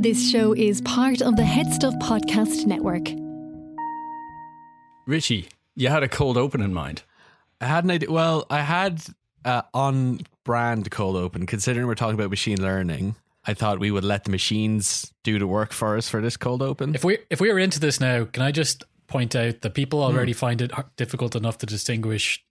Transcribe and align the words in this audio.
This 0.00 0.30
show 0.30 0.54
is 0.54 0.80
part 0.80 1.20
of 1.20 1.36
the 1.36 1.44
Head 1.44 1.70
Stuff 1.74 1.92
Podcast 1.96 2.64
Network. 2.66 3.08
Richie, 5.06 5.48
you 5.76 5.88
had 5.88 6.02
a 6.02 6.08
cold 6.08 6.38
open 6.38 6.62
in 6.62 6.72
mind. 6.72 7.02
I 7.60 7.66
had 7.66 7.84
an 7.84 7.90
idea. 7.90 8.10
Well, 8.10 8.46
I 8.48 8.60
had 8.62 9.02
uh, 9.44 9.62
on 9.74 10.20
brand 10.44 10.90
cold 10.90 11.16
open. 11.16 11.44
Considering 11.44 11.86
we're 11.86 11.94
talking 11.94 12.14
about 12.14 12.30
machine 12.30 12.62
learning, 12.62 13.16
I 13.44 13.52
thought 13.52 13.78
we 13.78 13.90
would 13.90 14.04
let 14.04 14.24
the 14.24 14.30
machines 14.30 15.12
do 15.22 15.38
the 15.38 15.46
work 15.46 15.70
for 15.72 15.98
us 15.98 16.08
for 16.08 16.22
this 16.22 16.38
cold 16.38 16.62
open. 16.62 16.94
If 16.94 17.04
we 17.04 17.18
if 17.28 17.38
we 17.40 17.52
were 17.52 17.58
into 17.58 17.78
this 17.78 18.00
now, 18.00 18.24
can 18.24 18.42
I 18.42 18.52
just 18.52 18.84
point 19.06 19.36
out 19.36 19.60
that 19.60 19.74
people 19.74 19.98
Hmm. 20.06 20.14
already 20.16 20.32
find 20.32 20.62
it 20.62 20.72
difficult 20.96 21.36
enough 21.36 21.58
to 21.58 21.66
distinguish 21.66 22.42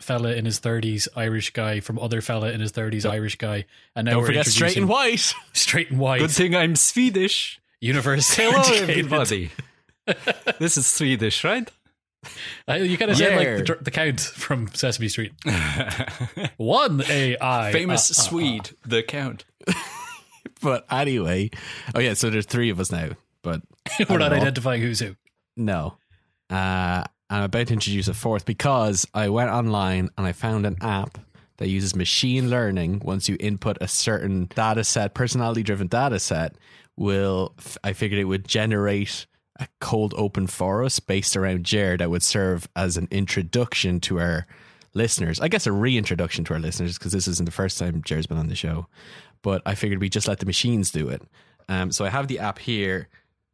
fella 0.00 0.32
in 0.34 0.44
his 0.44 0.58
thirties 0.58 1.08
Irish 1.16 1.50
guy 1.52 1.80
from 1.80 1.98
other 1.98 2.20
fella 2.20 2.50
in 2.50 2.60
his 2.60 2.70
thirties 2.72 3.06
Irish 3.06 3.36
guy, 3.36 3.64
and 3.94 4.04
now 4.06 4.12
Don't 4.12 4.20
we're 4.22 4.26
forget 4.28 4.46
straight 4.46 4.76
and 4.76 4.88
white. 4.88 5.32
straight 5.52 5.90
and 5.90 5.98
white, 5.98 6.20
Good 6.20 6.30
thing 6.30 6.54
I'm 6.54 6.76
Swedish. 6.76 7.60
universe. 7.80 8.34
Hello, 8.34 8.62
everybody. 8.74 9.50
this 10.58 10.76
is 10.78 10.86
Swedish, 10.86 11.42
right? 11.44 11.70
Uh, 12.68 12.74
you 12.74 12.98
kind 12.98 13.10
of 13.10 13.18
Yeah. 13.20 13.36
like 13.36 13.66
the, 13.66 13.78
the 13.82 13.90
Count 13.90 14.20
from 14.20 14.68
Sesame 14.74 15.08
Street. 15.08 15.32
One 16.56 17.02
AI, 17.08 17.72
Famous 17.72 18.10
uh, 18.10 18.20
uh, 18.20 18.24
Swede, 18.28 18.70
the 18.84 19.02
Count. 19.02 19.44
But 20.62 20.86
anyway, 20.90 21.50
oh 21.94 22.00
yeah. 22.00 22.14
So 22.14 22.30
there's 22.30 22.46
three 22.46 22.70
of 22.70 22.80
us 22.80 22.90
now. 22.90 23.10
But 23.42 23.62
we're 24.08 24.18
not 24.18 24.32
know. 24.32 24.38
identifying 24.38 24.80
who's 24.80 25.00
who. 25.00 25.14
no, 25.56 25.98
uh, 26.50 27.04
I'm 27.28 27.42
about 27.42 27.68
to 27.68 27.72
introduce 27.72 28.08
a 28.08 28.14
fourth 28.14 28.44
because 28.44 29.06
I 29.12 29.28
went 29.28 29.50
online 29.50 30.10
and 30.16 30.26
I 30.26 30.32
found 30.32 30.64
an 30.64 30.76
app 30.80 31.18
that 31.56 31.68
uses 31.68 31.96
machine 31.96 32.50
learning. 32.50 33.00
Once 33.04 33.28
you 33.28 33.36
input 33.40 33.78
a 33.80 33.88
certain 33.88 34.46
data 34.54 34.84
set, 34.84 35.14
personality 35.14 35.62
driven 35.62 35.88
data 35.88 36.20
set, 36.20 36.54
will 36.96 37.54
I 37.82 37.92
figured 37.92 38.20
it 38.20 38.24
would 38.24 38.46
generate 38.46 39.26
a 39.58 39.66
cold 39.80 40.14
open 40.16 40.46
for 40.46 40.84
us 40.84 41.00
based 41.00 41.36
around 41.36 41.64
Jared 41.64 42.00
that 42.00 42.10
would 42.10 42.22
serve 42.22 42.68
as 42.76 42.96
an 42.96 43.08
introduction 43.10 44.00
to 44.00 44.20
our 44.20 44.46
listeners. 44.94 45.40
I 45.40 45.48
guess 45.48 45.66
a 45.66 45.72
reintroduction 45.72 46.44
to 46.44 46.54
our 46.54 46.60
listeners 46.60 46.98
because 46.98 47.12
this 47.12 47.28
isn't 47.28 47.44
the 47.46 47.52
first 47.52 47.78
time 47.78 48.02
Jared's 48.04 48.26
been 48.26 48.38
on 48.38 48.48
the 48.48 48.54
show. 48.54 48.86
But 49.42 49.62
I 49.64 49.74
figured 49.74 50.00
we 50.00 50.08
just 50.08 50.28
let 50.28 50.40
the 50.40 50.46
machines 50.46 50.90
do 50.90 51.08
it. 51.08 51.22
Um, 51.68 51.90
so 51.92 52.04
I 52.04 52.10
have 52.10 52.28
the 52.28 52.38
app 52.38 52.58
here. 52.58 53.08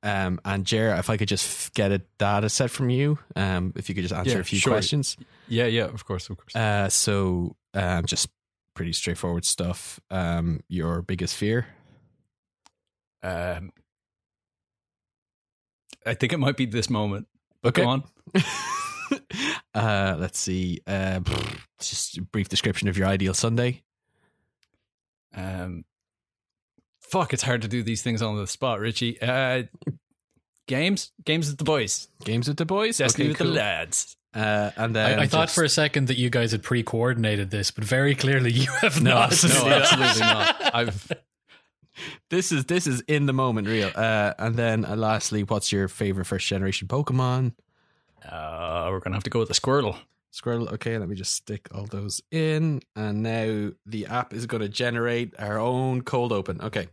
Um, 0.04 0.40
and 0.44 0.64
Jer, 0.66 0.94
if 0.98 1.08
I 1.10 1.16
could 1.16 1.28
just 1.28 1.74
get 1.74 1.92
a 1.92 1.98
data 2.18 2.48
set 2.48 2.70
from 2.70 2.90
you, 2.90 3.18
um, 3.36 3.72
if 3.76 3.88
you 3.88 3.94
could 3.94 4.02
just 4.02 4.14
answer 4.14 4.32
Yeah, 4.32 4.38
a 4.40 4.44
few 4.44 4.58
sure. 4.58 4.72
questions. 4.72 5.16
Yeah, 5.48 5.66
yeah, 5.66 5.84
of 5.84 6.04
course, 6.04 6.28
of 6.28 6.36
course. 6.36 6.56
Uh, 6.56 6.88
so 6.88 7.54
um, 7.74 8.04
just 8.06 8.28
pretty 8.74 8.92
straightforward 8.92 9.44
stuff. 9.44 10.00
Um, 10.10 10.60
your 10.68 11.02
biggest 11.02 11.36
fear? 11.36 11.66
Um, 13.22 13.70
I 16.04 16.14
think 16.14 16.32
it 16.32 16.38
might 16.38 16.56
be 16.56 16.66
this 16.66 16.90
moment. 16.90 17.28
But 17.62 17.68
Okay. 17.78 17.82
go 17.82 17.88
on. 17.88 18.02
uh, 19.74 20.16
let's 20.18 20.38
see. 20.40 20.80
Uh, 20.84 21.20
just 21.80 22.18
a 22.18 22.22
brief 22.22 22.48
description 22.48 22.88
of 22.88 22.98
your 22.98 23.06
ideal 23.06 23.34
Sunday. 23.34 23.82
Um, 25.34 25.84
fuck, 27.12 27.32
it's 27.34 27.42
hard 27.42 27.60
to 27.62 27.68
do 27.68 27.82
these 27.82 28.02
things 28.02 28.22
on 28.22 28.36
the 28.36 28.46
spot, 28.46 28.80
Richie. 28.80 29.20
Uh, 29.20 29.64
games, 30.66 31.12
games 31.24 31.48
with 31.48 31.58
the 31.58 31.64
boys, 31.64 32.08
Games 32.24 32.48
with 32.48 32.56
the 32.56 32.64
boys. 32.66 32.96
Destiny 32.98 33.24
Okay, 33.26 33.28
with 33.32 33.38
cool. 33.38 33.46
the 33.48 33.52
lads. 33.54 34.16
Uh, 34.34 34.70
and 34.78 34.96
then 34.96 35.18
I, 35.18 35.24
I 35.24 35.26
thought 35.26 35.50
for 35.50 35.62
a 35.62 35.68
second 35.68 36.08
that 36.08 36.16
you 36.16 36.30
guys 36.30 36.52
had 36.52 36.62
pre-coordinated 36.62 37.50
this, 37.50 37.70
but 37.70 37.84
very 37.84 38.14
clearly 38.14 38.50
you 38.50 38.70
have 38.80 39.02
No, 39.02 39.10
not. 39.14 39.32
absolutely 39.32 39.68
No, 39.70 39.76
absolutely 39.82 40.20
not. 40.20 40.70
I've 40.74 41.12
this 42.30 42.50
is 42.50 42.64
this 42.64 42.86
is 42.86 43.02
in 43.02 43.26
the 43.26 43.34
moment 43.34 43.68
real. 43.68 43.90
Uh, 43.94 44.32
and 44.38 44.56
then 44.56 44.86
uh, 44.86 44.96
lastly, 44.96 45.42
what's 45.44 45.70
your 45.70 45.86
favorite 45.88 46.24
first 46.24 46.46
generation 46.46 46.88
Pokemon? 46.88 47.52
uh, 48.26 48.88
we're 48.90 49.00
gonna 49.00 49.16
have 49.16 49.24
to 49.24 49.30
go 49.30 49.38
with 49.40 49.48
the 49.48 49.54
Squirtle. 49.54 49.98
Squirrel. 50.30 50.66
Okay, 50.70 50.96
let 50.96 51.10
me 51.10 51.14
just 51.14 51.32
stick 51.34 51.68
all 51.74 51.84
those 51.84 52.22
in, 52.30 52.80
and 52.96 53.22
now 53.22 53.70
the 53.84 54.06
app 54.06 54.32
is 54.32 54.46
going 54.46 54.62
to 54.62 54.68
generate 54.70 55.34
our 55.38 55.58
own 55.58 56.00
cold 56.00 56.32
open. 56.32 56.58
Okay. 56.62 56.88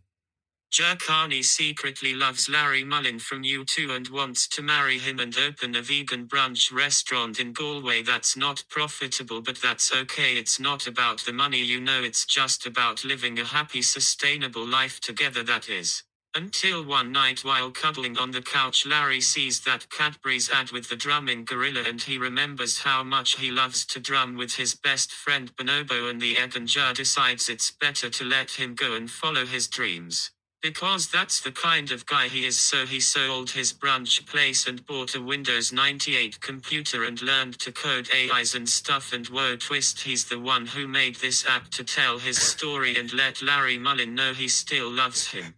Jerkani 0.71 1.43
secretly 1.43 2.13
loves 2.13 2.49
Larry 2.49 2.83
Mullen 2.83 3.19
from 3.19 3.43
U2 3.43 3.95
and 3.95 4.07
wants 4.09 4.47
to 4.49 4.61
marry 4.61 4.99
him 4.99 5.19
and 5.19 5.37
open 5.37 5.75
a 5.75 5.81
vegan 5.81 6.27
brunch 6.27 6.71
restaurant 6.73 7.39
in 7.39 7.53
Galway 7.53 8.03
that's 8.03 8.37
not 8.37 8.63
profitable, 8.69 9.41
but 9.41 9.57
that's 9.61 9.93
okay. 9.95 10.37
It's 10.37 10.59
not 10.59 10.87
about 10.87 11.21
the 11.21 11.33
money, 11.33 11.59
you 11.63 11.81
know, 11.81 12.03
it's 12.03 12.25
just 12.25 12.67
about 12.67 13.05
living 13.05 13.39
a 13.39 13.45
happy, 13.45 13.81
sustainable 13.81 14.67
life 14.67 14.99
together, 14.99 15.43
that 15.43 15.69
is. 15.69 16.03
Until 16.35 16.85
one 16.85 17.11
night 17.11 17.43
while 17.43 17.71
cuddling 17.71 18.17
on 18.19 18.31
the 18.31 18.41
couch, 18.43 18.85
Larry 18.85 19.21
sees 19.21 19.61
that 19.61 19.89
Cadbury's 19.89 20.51
ad 20.51 20.71
with 20.71 20.89
the 20.89 20.95
drumming 20.95 21.45
gorilla 21.45 21.83
and 21.87 22.01
he 22.01 22.19
remembers 22.19 22.79
how 22.79 23.03
much 23.03 23.37
he 23.37 23.51
loves 23.51 23.85
to 23.87 23.99
drum 23.99 24.37
with 24.37 24.55
his 24.55 24.75
best 24.75 25.11
friend 25.11 25.55
Bonobo 25.57 26.11
and 26.11 26.21
the 26.21 26.37
and 26.37 26.67
decides 26.95 27.49
it's 27.49 27.71
better 27.71 28.11
to 28.11 28.25
let 28.25 28.51
him 28.51 28.75
go 28.75 28.95
and 28.95 29.09
follow 29.09 29.45
his 29.47 29.67
dreams. 29.67 30.31
Because 30.61 31.07
that's 31.07 31.39
the 31.39 31.53
kind 31.53 31.89
of 31.91 32.05
guy 32.05 32.27
he 32.27 32.45
is, 32.45 32.59
so 32.59 32.85
he 32.85 32.99
sold 32.99 33.51
his 33.51 33.71
brunch 33.71 34.25
place 34.27 34.67
and 34.67 34.85
bought 34.85 35.15
a 35.15 35.21
Windows 35.21 35.71
98 35.71 36.41
computer 36.41 37.05
and 37.05 37.21
learned 37.21 37.57
to 37.59 37.71
code 37.71 38.09
AIs 38.13 38.55
and 38.55 38.67
stuff. 38.67 39.13
And 39.13 39.25
whoa, 39.27 39.55
twist, 39.55 40.01
he's 40.01 40.25
the 40.25 40.39
one 40.39 40.65
who 40.65 40.85
made 40.85 41.15
this 41.15 41.47
app 41.47 41.69
to 41.69 41.83
tell 41.85 42.19
his 42.19 42.37
story 42.41 42.97
and 42.97 43.13
let 43.13 43.41
Larry 43.41 43.77
Mullen 43.77 44.15
know 44.15 44.33
he 44.33 44.49
still 44.49 44.91
loves 44.91 45.31
him. 45.31 45.55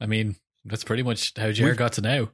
I 0.00 0.06
mean, 0.06 0.36
that's 0.64 0.84
pretty 0.84 1.02
much 1.02 1.34
how 1.36 1.52
Jared 1.52 1.76
got 1.76 1.92
to 1.94 2.00
now. 2.00 2.30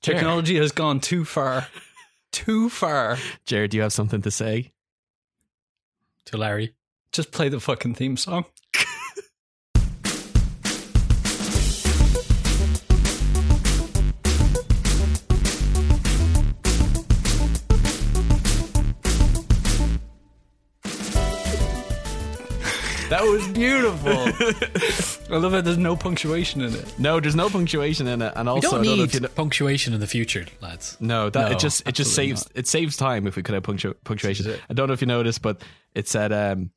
Technology 0.00 0.56
has 0.58 0.70
gone 0.70 1.00
too 1.00 1.24
far, 1.24 1.66
too 2.32 2.68
far. 2.68 3.18
Jared, 3.44 3.72
do 3.72 3.78
you 3.78 3.82
have 3.82 3.92
something 3.92 4.22
to 4.22 4.30
say? 4.30 4.72
To 6.26 6.36
Larry. 6.36 6.74
Just 7.12 7.32
play 7.32 7.48
the 7.48 7.60
fucking 7.60 7.94
theme 7.94 8.16
song. 8.16 8.44
That 23.08 23.22
was 23.22 23.46
beautiful. 23.48 24.10
I 25.32 25.38
love 25.38 25.54
it. 25.54 25.64
There's 25.64 25.78
no 25.78 25.94
punctuation 25.94 26.60
in 26.60 26.74
it. 26.74 26.98
No, 26.98 27.20
there's 27.20 27.36
no 27.36 27.48
punctuation 27.48 28.08
in 28.08 28.20
it, 28.20 28.32
and 28.34 28.46
We 28.48 28.50
also 28.50 28.70
don't 28.72 28.80
I 28.80 28.82
don't 28.82 28.84
know 28.86 28.96
need 28.96 29.02
if 29.04 29.14
you 29.14 29.20
know- 29.20 29.28
punctuation 29.28 29.94
in 29.94 30.00
the 30.00 30.08
future, 30.08 30.44
lads. 30.60 30.96
No, 30.98 31.30
that 31.30 31.50
No, 31.50 31.54
it 31.54 31.60
just 31.60 31.82
it 31.86 31.92
just 31.94 32.10
absolutely 32.10 32.36
saves 32.36 32.50
it 32.56 32.66
saves 32.66 32.96
time 32.96 33.28
if 33.28 33.36
we 33.36 33.44
could 33.44 33.54
have 33.54 33.62
punctu- 33.62 33.94
punctuation. 34.02 34.44
This 34.46 34.54
is 34.54 34.58
it. 34.58 34.64
I 34.68 34.74
don't 34.74 34.88
know 34.88 34.92
if 34.94 35.00
you 35.02 35.06
noticed, 35.06 35.40
but 35.40 35.62
it 35.94 36.08
said 36.08 36.32
um 36.32 36.72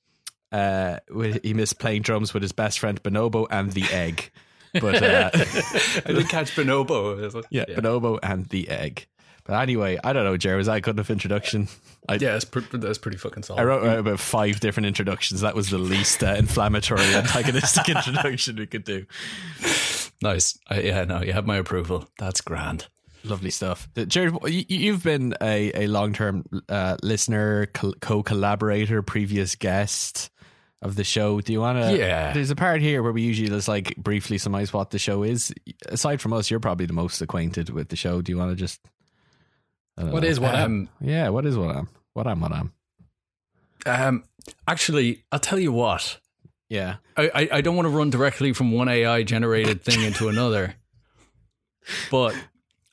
uh 0.51 0.97
he 1.43 1.53
missed 1.53 1.79
playing 1.79 2.01
drums 2.01 2.33
with 2.33 2.43
his 2.43 2.51
best 2.51 2.79
friend 2.79 3.01
Bonobo 3.03 3.47
and 3.51 3.71
the 3.71 3.83
egg. 3.91 4.31
But 4.73 5.01
uh, 5.01 5.29
I 5.33 6.11
did 6.13 6.29
catch 6.29 6.55
Bonobo. 6.55 7.43
yeah, 7.49 7.65
Bonobo 7.65 8.19
and 8.21 8.45
the 8.47 8.69
egg. 8.69 9.07
But 9.45 9.61
anyway, 9.63 9.97
I 10.03 10.13
don't 10.13 10.25
know, 10.25 10.37
Jerry. 10.37 10.57
Was 10.57 10.67
that 10.67 10.75
a 10.77 10.81
good 10.81 10.95
enough 10.95 11.09
introduction? 11.09 11.67
I, 12.07 12.13
Yeah, 12.13 12.33
that's, 12.33 12.45
pre- 12.45 12.61
that's 12.71 12.99
pretty 12.99 13.17
fucking 13.17 13.41
solid. 13.41 13.59
I 13.61 13.63
wrote 13.63 13.97
about 13.97 14.19
five 14.19 14.59
different 14.59 14.85
introductions. 14.85 15.41
That 15.41 15.55
was 15.55 15.71
the 15.71 15.79
least 15.79 16.23
uh, 16.23 16.35
inflammatory, 16.37 17.01
antagonistic 17.15 17.89
introduction 17.89 18.57
we 18.57 18.67
could 18.67 18.83
do. 18.83 19.07
Nice. 20.21 20.59
I, 20.67 20.81
yeah, 20.81 21.03
no, 21.05 21.21
you 21.23 21.33
have 21.33 21.47
my 21.47 21.57
approval. 21.57 22.07
That's 22.19 22.41
grand. 22.41 22.87
Lovely 23.23 23.49
stuff. 23.49 23.89
Uh, 23.97 24.05
Jared, 24.05 24.35
you- 24.45 24.65
you've 24.67 25.03
been 25.03 25.33
a, 25.41 25.83
a 25.85 25.87
long 25.87 26.13
term 26.13 26.43
uh, 26.69 26.97
listener, 27.01 27.65
co 27.67 28.21
collaborator, 28.21 29.01
previous 29.01 29.55
guest 29.55 30.29
of 30.81 30.95
the 30.95 31.03
show. 31.03 31.41
Do 31.41 31.51
you 31.53 31.61
want 31.61 31.79
to? 31.83 31.97
Yeah. 31.97 32.33
There's 32.33 32.51
a 32.51 32.55
part 32.55 32.81
here 32.81 33.03
where 33.03 33.11
we 33.11 33.21
usually 33.21 33.49
just 33.49 33.67
like 33.67 33.95
briefly 33.97 34.37
summarize 34.37 34.71
what 34.71 34.91
the 34.91 34.99
show 34.99 35.23
is. 35.23 35.53
Aside 35.87 36.21
from 36.21 36.33
us, 36.33 36.49
you're 36.49 36.59
probably 36.59 36.85
the 36.85 36.93
most 36.93 37.21
acquainted 37.21 37.69
with 37.69 37.89
the 37.89 37.95
show. 37.95 38.21
Do 38.21 38.31
you 38.31 38.37
want 38.37 38.51
to 38.51 38.55
just. 38.55 38.79
What 39.95 40.23
know. 40.23 40.29
is 40.29 40.39
what 40.39 40.55
am? 40.55 40.63
Um, 40.63 40.89
Yeah, 41.01 41.29
what 41.29 41.45
is 41.45 41.57
what 41.57 41.75
I'm? 41.75 41.89
What 42.13 42.25
I'm, 42.25 42.39
what 42.39 42.51
I'm. 42.53 42.71
um, 43.85 44.23
actually, 44.67 45.23
I'll 45.31 45.39
tell 45.39 45.59
you 45.59 45.71
what. 45.73 46.19
Yeah. 46.69 46.97
I, 47.17 47.29
I, 47.33 47.49
I 47.53 47.61
don't 47.61 47.75
want 47.75 47.87
to 47.87 47.89
run 47.89 48.09
directly 48.09 48.53
from 48.53 48.71
one 48.71 48.87
AI 48.87 49.23
generated 49.23 49.83
thing 49.83 50.01
into 50.01 50.29
another, 50.29 50.75
but 52.11 52.35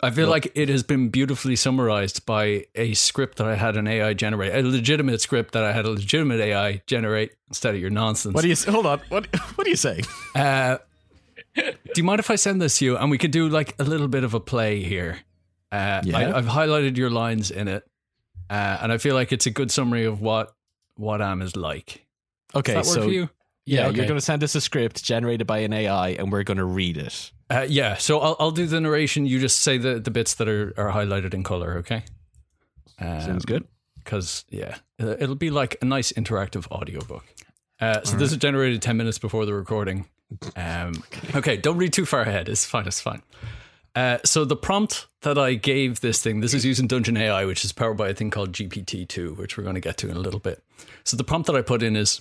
I 0.00 0.10
feel 0.10 0.28
like 0.28 0.52
it 0.54 0.68
has 0.68 0.82
been 0.82 1.08
beautifully 1.08 1.56
summarized 1.56 2.26
by 2.26 2.66
a 2.74 2.92
script 2.94 3.38
that 3.38 3.46
I 3.46 3.54
had 3.54 3.76
an 3.76 3.86
AI 3.86 4.12
generate, 4.12 4.54
a 4.54 4.60
legitimate 4.68 5.20
script 5.22 5.52
that 5.52 5.64
I 5.64 5.72
had 5.72 5.86
a 5.86 5.90
legitimate 5.90 6.38
AI 6.40 6.82
generate 6.86 7.32
instead 7.48 7.74
of 7.74 7.80
your 7.80 7.88
nonsense. 7.90 8.34
What 8.34 8.42
do 8.42 8.48
you. 8.48 8.56
Hold 8.68 8.84
on. 8.84 9.00
What, 9.08 9.26
what 9.56 9.66
are 9.66 9.70
you 9.70 9.76
saying? 9.76 10.04
Uh, 10.34 10.78
do 11.54 11.72
you 11.96 12.04
mind 12.04 12.20
if 12.20 12.30
I 12.30 12.34
send 12.36 12.60
this 12.60 12.78
to 12.78 12.84
you 12.84 12.96
and 12.98 13.10
we 13.10 13.16
could 13.16 13.30
do 13.30 13.48
like 13.48 13.74
a 13.78 13.84
little 13.84 14.08
bit 14.08 14.24
of 14.24 14.34
a 14.34 14.40
play 14.40 14.82
here? 14.82 15.20
Uh, 15.72 16.02
Yeah. 16.04 16.18
I, 16.18 16.36
I've 16.36 16.46
highlighted 16.46 16.98
your 16.98 17.08
lines 17.08 17.50
in 17.50 17.66
it, 17.68 17.82
uh, 18.50 18.78
and 18.82 18.92
I 18.92 18.98
feel 18.98 19.14
like 19.14 19.32
it's 19.32 19.46
a 19.46 19.50
good 19.50 19.70
summary 19.70 20.04
of 20.04 20.20
what 20.20 20.54
what 20.96 21.22
Am 21.22 21.40
is 21.40 21.56
like. 21.56 22.06
Okay, 22.54 22.74
Does 22.74 22.86
that 22.86 22.90
work 22.90 23.04
so 23.04 23.08
for 23.08 23.14
you? 23.14 23.30
Yeah, 23.64 23.80
Yeah, 23.80 23.86
okay. 23.88 23.96
you're 23.96 24.06
going 24.06 24.18
to 24.20 24.24
send 24.24 24.44
us 24.44 24.54
a 24.54 24.60
script 24.60 25.02
generated 25.02 25.46
by 25.46 25.58
an 25.58 25.72
AI, 25.72 26.10
and 26.10 26.30
we're 26.30 26.42
going 26.44 26.58
to 26.58 26.64
read 26.64 26.98
it. 26.98 27.32
Uh, 27.48 27.66
yeah, 27.68 27.96
so 27.96 28.18
I'll, 28.18 28.36
I'll 28.40 28.50
do 28.50 28.66
the 28.66 28.80
narration. 28.80 29.26
You 29.26 29.38
just 29.38 29.60
say 29.60 29.78
the, 29.78 30.00
the 30.00 30.10
bits 30.10 30.34
that 30.34 30.48
are, 30.48 30.74
are 30.76 30.90
highlighted 30.90 31.32
in 31.32 31.42
color, 31.42 31.76
okay? 31.78 32.02
Um, 32.98 33.20
Sounds 33.20 33.44
good. 33.44 33.66
Because, 34.02 34.44
yeah, 34.48 34.76
uh, 35.00 35.16
it'll 35.18 35.34
be 35.34 35.50
like 35.50 35.76
a 35.80 35.84
nice 35.84 36.12
interactive 36.12 36.70
audiobook. 36.70 37.24
Uh, 37.80 38.02
so 38.04 38.16
this 38.16 38.32
is 38.32 38.38
generated 38.38 38.80
10 38.82 38.96
minutes 38.96 39.18
before 39.18 39.44
the 39.46 39.54
recording. 39.54 40.06
Um, 40.56 41.02
okay, 41.34 41.56
don't 41.56 41.76
read 41.76 41.92
too 41.92 42.06
far 42.06 42.22
ahead. 42.22 42.48
It's 42.48 42.64
fine, 42.64 42.86
it's 42.86 43.00
fine. 43.00 43.22
Uh, 43.94 44.18
so 44.24 44.44
the 44.44 44.56
prompt 44.56 45.06
that 45.22 45.38
I 45.38 45.54
gave 45.54 46.00
this 46.00 46.22
thing, 46.22 46.40
this 46.40 46.52
is 46.52 46.64
using 46.64 46.86
Dungeon 46.86 47.16
AI, 47.16 47.44
which 47.44 47.64
is 47.64 47.72
powered 47.72 47.96
by 47.96 48.10
a 48.10 48.14
thing 48.14 48.30
called 48.30 48.52
GPT-2, 48.52 49.36
which 49.36 49.56
we're 49.56 49.64
going 49.64 49.74
to 49.74 49.80
get 49.80 49.96
to 49.98 50.10
in 50.10 50.16
a 50.16 50.20
little 50.20 50.40
bit. 50.40 50.62
So 51.04 51.16
the 51.16 51.24
prompt 51.24 51.46
that 51.46 51.56
I 51.56 51.62
put 51.62 51.82
in 51.82 51.96
is, 51.96 52.20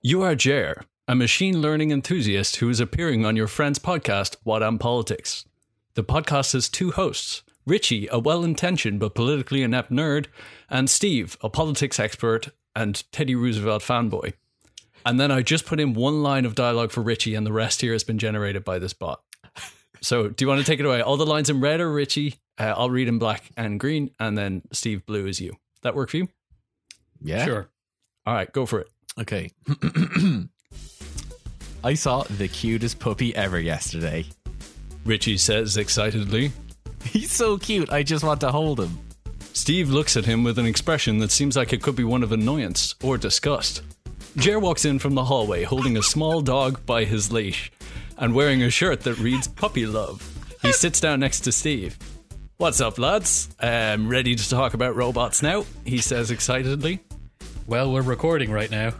you 0.00 0.22
are 0.22 0.34
Jer, 0.34 0.84
a 1.12 1.14
machine 1.14 1.60
learning 1.60 1.90
enthusiast 1.90 2.56
who 2.56 2.70
is 2.70 2.80
appearing 2.80 3.26
on 3.26 3.36
your 3.36 3.46
friend's 3.46 3.78
podcast, 3.78 4.34
What 4.44 4.62
Am 4.62 4.78
Politics. 4.78 5.44
The 5.92 6.02
podcast 6.02 6.54
has 6.54 6.70
two 6.70 6.90
hosts 6.90 7.42
Richie, 7.66 8.08
a 8.10 8.18
well 8.18 8.42
intentioned 8.42 8.98
but 8.98 9.14
politically 9.14 9.62
inept 9.62 9.90
nerd, 9.90 10.28
and 10.70 10.88
Steve, 10.88 11.36
a 11.42 11.50
politics 11.50 12.00
expert 12.00 12.48
and 12.74 13.04
Teddy 13.12 13.34
Roosevelt 13.34 13.82
fanboy. 13.82 14.32
And 15.04 15.20
then 15.20 15.30
I 15.30 15.42
just 15.42 15.66
put 15.66 15.80
in 15.80 15.92
one 15.92 16.22
line 16.22 16.46
of 16.46 16.54
dialogue 16.54 16.92
for 16.92 17.02
Richie, 17.02 17.34
and 17.34 17.46
the 17.46 17.52
rest 17.52 17.82
here 17.82 17.92
has 17.92 18.04
been 18.04 18.18
generated 18.18 18.64
by 18.64 18.78
this 18.78 18.94
bot. 18.94 19.20
So, 20.00 20.30
do 20.30 20.42
you 20.42 20.48
want 20.48 20.60
to 20.60 20.66
take 20.66 20.80
it 20.80 20.86
away? 20.86 21.02
All 21.02 21.18
the 21.18 21.26
lines 21.26 21.50
in 21.50 21.60
red 21.60 21.82
are 21.82 21.92
Richie. 21.92 22.36
Uh, 22.58 22.72
I'll 22.74 22.88
read 22.88 23.08
in 23.08 23.18
black 23.18 23.50
and 23.54 23.78
green, 23.78 24.12
and 24.18 24.38
then 24.38 24.62
Steve 24.72 25.04
Blue 25.04 25.26
is 25.26 25.42
you. 25.42 25.58
That 25.82 25.94
work 25.94 26.08
for 26.08 26.16
you? 26.16 26.28
Yeah. 27.20 27.44
Sure. 27.44 27.68
All 28.24 28.32
right, 28.32 28.50
go 28.50 28.64
for 28.64 28.80
it. 28.80 28.88
Okay. 29.20 29.50
I 31.84 31.94
saw 31.94 32.22
the 32.22 32.46
cutest 32.46 33.00
puppy 33.00 33.34
ever 33.34 33.58
yesterday. 33.58 34.24
Richie 35.04 35.36
says 35.36 35.76
excitedly. 35.76 36.52
He's 37.04 37.32
so 37.32 37.58
cute. 37.58 37.90
I 37.90 38.04
just 38.04 38.22
want 38.22 38.40
to 38.42 38.52
hold 38.52 38.78
him. 38.78 38.96
Steve 39.52 39.90
looks 39.90 40.16
at 40.16 40.24
him 40.24 40.44
with 40.44 40.60
an 40.60 40.66
expression 40.66 41.18
that 41.18 41.32
seems 41.32 41.56
like 41.56 41.72
it 41.72 41.82
could 41.82 41.96
be 41.96 42.04
one 42.04 42.22
of 42.22 42.30
annoyance 42.30 42.94
or 43.02 43.18
disgust. 43.18 43.82
Jer 44.36 44.60
walks 44.60 44.84
in 44.84 45.00
from 45.00 45.14
the 45.14 45.24
hallway 45.24 45.64
holding 45.64 45.96
a 45.96 46.02
small 46.02 46.40
dog 46.40 46.86
by 46.86 47.04
his 47.04 47.32
leash 47.32 47.72
and 48.16 48.32
wearing 48.32 48.62
a 48.62 48.70
shirt 48.70 49.00
that 49.00 49.18
reads 49.18 49.48
Puppy 49.48 49.84
Love. 49.84 50.22
He 50.62 50.72
sits 50.72 51.00
down 51.00 51.18
next 51.18 51.40
to 51.40 51.52
Steve. 51.52 51.98
What's 52.58 52.80
up, 52.80 52.96
lads? 52.96 53.48
I'm 53.58 54.08
ready 54.08 54.36
to 54.36 54.48
talk 54.48 54.74
about 54.74 54.94
robots 54.94 55.42
now? 55.42 55.64
He 55.84 55.98
says 55.98 56.30
excitedly. 56.30 57.00
Well, 57.66 57.92
we're 57.92 58.02
recording 58.02 58.52
right 58.52 58.70
now. 58.70 58.92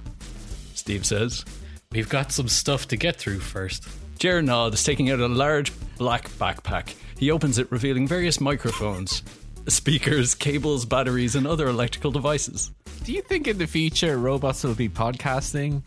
Steve 0.75 1.07
says. 1.07 1.45
We've 1.93 2.09
got 2.09 2.33
some 2.33 2.49
stuff 2.49 2.89
to 2.89 2.97
get 2.97 3.17
through 3.17 3.41
first. 3.41 3.87
Jer 4.19 4.39
is 4.39 4.83
taking 4.83 5.11
out 5.11 5.21
a 5.21 5.29
large 5.29 5.73
black 5.99 6.31
backpack. 6.31 6.95
He 7.19 7.31
opens 7.31 7.59
it, 7.59 7.71
revealing 7.71 8.09
various 8.09 8.41
microphones, 8.41 9.23
speakers, 9.69 10.35
cables, 10.35 10.87
batteries, 10.87 11.37
and 11.37 11.47
other 11.47 11.69
electrical 11.69 12.11
devices. 12.11 12.71
Do 13.05 13.13
you 13.13 13.21
think 13.21 13.47
in 13.47 13.59
the 13.59 13.67
future 13.67 14.17
robots 14.17 14.65
will 14.65 14.75
be 14.75 14.89
podcasting? 14.89 15.83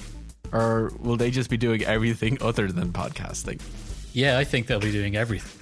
Or 0.52 0.92
will 1.00 1.18
they 1.18 1.31
just 1.31 1.50
be 1.50 1.57
doing 1.57 1.84
everything 1.84 2.38
other 2.42 2.72
than 2.72 2.92
podcasting? 2.92 3.60
Yeah, 4.13 4.38
I 4.38 4.44
think 4.44 4.68
they'll 4.68 4.80
be 4.80 4.92
doing 4.92 5.16
everything. 5.16 5.60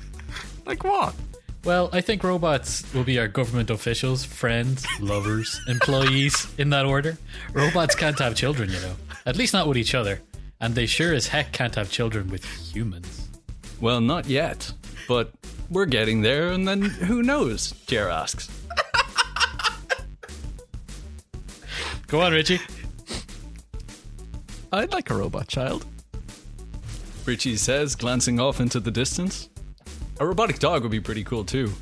Like 0.65 0.83
what? 0.83 1.15
Well, 1.63 1.89
I 1.93 2.01
think 2.01 2.23
robots 2.23 2.83
will 2.93 3.05
be 3.05 3.17
our 3.17 3.29
government 3.29 3.69
officials, 3.69 4.25
friends, 4.25 4.85
lovers, 4.99 5.61
employees, 5.69 6.47
in 6.57 6.69
that 6.71 6.85
order. 6.85 7.17
Robots 7.53 7.95
can't 7.95 8.19
have 8.19 8.35
children, 8.35 8.69
you 8.69 8.81
know. 8.81 8.95
At 9.25 9.37
least 9.37 9.53
not 9.53 9.67
with 9.67 9.77
each 9.77 9.95
other. 9.95 10.19
And 10.63 10.73
they 10.75 10.85
sure 10.85 11.13
as 11.13 11.27
heck 11.27 11.51
can't 11.51 11.75
have 11.75 11.91
children 11.91 12.29
with 12.29 12.45
humans. 12.45 13.27
Well, 13.81 13.99
not 13.99 14.27
yet, 14.27 14.71
but 15.09 15.33
we're 15.69 15.85
getting 15.85 16.21
there, 16.21 16.53
and 16.53 16.65
then 16.65 16.83
who 16.83 17.21
knows? 17.21 17.73
Jer 17.85 18.07
asks. 18.07 18.49
Go 22.07 22.21
on, 22.21 22.31
Richie. 22.31 22.61
I'd 24.71 24.93
like 24.93 25.09
a 25.09 25.15
robot 25.15 25.49
child. 25.49 25.85
Richie 27.25 27.57
says, 27.57 27.95
glancing 27.95 28.39
off 28.39 28.61
into 28.61 28.79
the 28.79 28.89
distance. 28.89 29.49
A 30.21 30.25
robotic 30.25 30.59
dog 30.59 30.83
would 30.83 30.91
be 30.91 31.01
pretty 31.01 31.25
cool 31.25 31.43
too. 31.43 31.73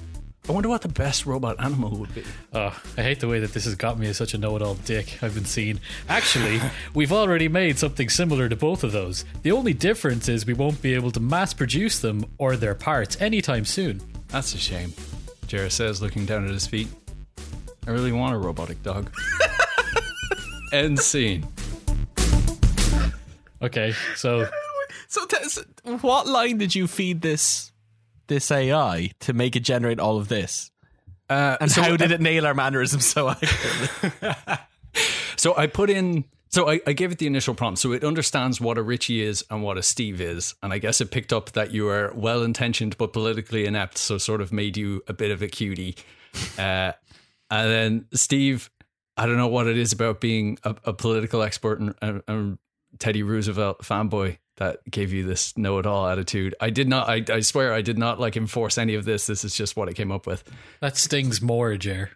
I 0.50 0.54
wonder 0.54 0.70
what 0.70 0.82
the 0.82 0.88
best 0.88 1.26
robot 1.26 1.64
animal 1.64 1.92
would 1.98 2.14
be. 2.16 2.24
Oh, 2.52 2.76
I 2.98 3.04
hate 3.04 3.20
the 3.20 3.28
way 3.28 3.40
that 3.40 3.54
this 3.54 3.66
has 3.66 3.76
got 3.76 4.00
me 4.00 4.08
as 4.08 4.18
such 4.18 4.34
a 4.34 4.38
know-it-all 4.40 4.74
dick 4.76 5.20
I've 5.22 5.36
been 5.36 5.46
seeing. 5.46 5.80
Actually, 6.10 6.60
we've 6.96 7.12
already 7.12 7.48
made 7.48 7.78
something 7.78 8.10
similar 8.10 8.50
to 8.50 8.56
both 8.56 8.84
of 8.84 8.92
those. 8.92 9.24
The 9.44 9.52
only 9.52 9.74
difference 9.74 10.28
is 10.28 10.46
we 10.46 10.54
won't 10.54 10.82
be 10.82 10.96
able 10.96 11.12
to 11.12 11.20
mass 11.20 11.54
produce 11.54 12.00
them 12.00 12.26
or 12.40 12.56
their 12.56 12.74
parts 12.74 13.22
anytime 13.22 13.66
soon. 13.66 14.02
That's 14.30 14.54
a 14.56 14.58
shame. 14.58 14.94
Jer 15.48 15.70
says, 15.70 16.02
looking 16.02 16.26
down 16.26 16.46
at 16.46 16.52
his 16.52 16.66
feet. 16.66 16.88
I 17.86 17.92
really 17.92 18.12
want 18.12 18.34
a 18.34 18.38
robotic 18.38 18.82
dog. 18.82 19.12
End 20.74 21.00
scene. 21.00 21.46
Okay, 23.62 23.94
so 24.16 24.48
So, 25.08 25.26
t- 25.26 25.44
so 25.50 25.64
what 26.00 26.26
line 26.26 26.58
did 26.58 26.74
you 26.74 26.88
feed 26.88 27.22
this 27.22 27.71
this 28.28 28.52
AI 28.52 29.12
to 29.22 29.34
make 29.34 29.56
it 29.56 29.62
generate 29.62 30.00
all 30.00 30.18
of 30.18 30.28
this? 30.28 30.72
Uh, 31.30 31.58
And 31.62 31.72
so 31.72 31.82
how 31.82 31.96
did 31.98 32.12
it 32.12 32.22
nail 32.22 32.46
our 32.46 32.54
mannerisms 32.54 33.06
so 33.06 33.30
accurately? 33.32 34.32
So 35.38 35.56
I 35.58 35.66
put 35.68 35.90
in. 35.90 36.26
So 36.50 36.70
I, 36.70 36.82
I 36.86 36.92
gave 36.94 37.12
it 37.14 37.18
the 37.18 37.26
initial 37.28 37.56
prompt, 37.56 37.80
so 37.80 37.94
it 37.94 38.04
understands 38.04 38.60
what 38.60 38.78
a 38.78 38.84
Richie 38.84 39.22
is 39.24 39.44
and 39.50 39.64
what 39.64 39.78
a 39.78 39.82
Steve 39.82 40.20
is, 40.20 40.54
and 40.62 40.74
I 40.74 40.80
guess 40.80 41.00
it 41.00 41.10
picked 41.10 41.32
up 41.32 41.54
that 41.54 41.72
you 41.72 41.88
are 41.88 42.12
well 42.14 42.44
intentioned 42.44 42.98
but 42.98 43.14
politically 43.14 43.66
inept, 43.66 43.98
so 43.98 44.18
sort 44.18 44.42
of 44.42 44.52
made 44.52 44.76
you 44.76 45.02
a 45.08 45.14
bit 45.14 45.32
of 45.32 45.42
a 45.42 45.48
cutie. 45.48 45.96
Uh, 46.60 46.92
and 47.50 47.72
then 47.72 48.06
Steve, 48.14 48.70
I 49.16 49.26
don't 49.26 49.38
know 49.38 49.48
what 49.48 49.66
it 49.68 49.78
is 49.78 49.94
about 49.94 50.20
being 50.20 50.58
a, 50.64 50.76
a 50.84 50.94
political 50.94 51.42
expert 51.42 51.80
and, 51.80 51.96
and, 52.02 52.22
and 52.28 52.58
Teddy 53.00 53.24
Roosevelt 53.24 53.80
fanboy 53.82 54.38
that 54.58 54.80
gave 54.90 55.12
you 55.14 55.24
this 55.26 55.58
know-it-all 55.58 56.08
attitude. 56.08 56.56
I 56.60 56.70
did 56.70 56.88
not. 56.88 57.10
I, 57.10 57.24
I 57.34 57.40
swear, 57.40 57.74
I 57.74 57.82
did 57.82 57.98
not 57.98 58.20
like 58.20 58.36
enforce 58.38 58.78
any 58.78 58.96
of 58.96 59.06
this. 59.06 59.28
This 59.28 59.44
is 59.44 59.56
just 59.56 59.76
what 59.76 59.90
I 59.90 59.94
came 59.94 60.12
up 60.12 60.28
with. 60.28 60.44
that 60.82 60.98
stings 60.98 61.42
more, 61.42 61.76
Jer. 61.78 62.12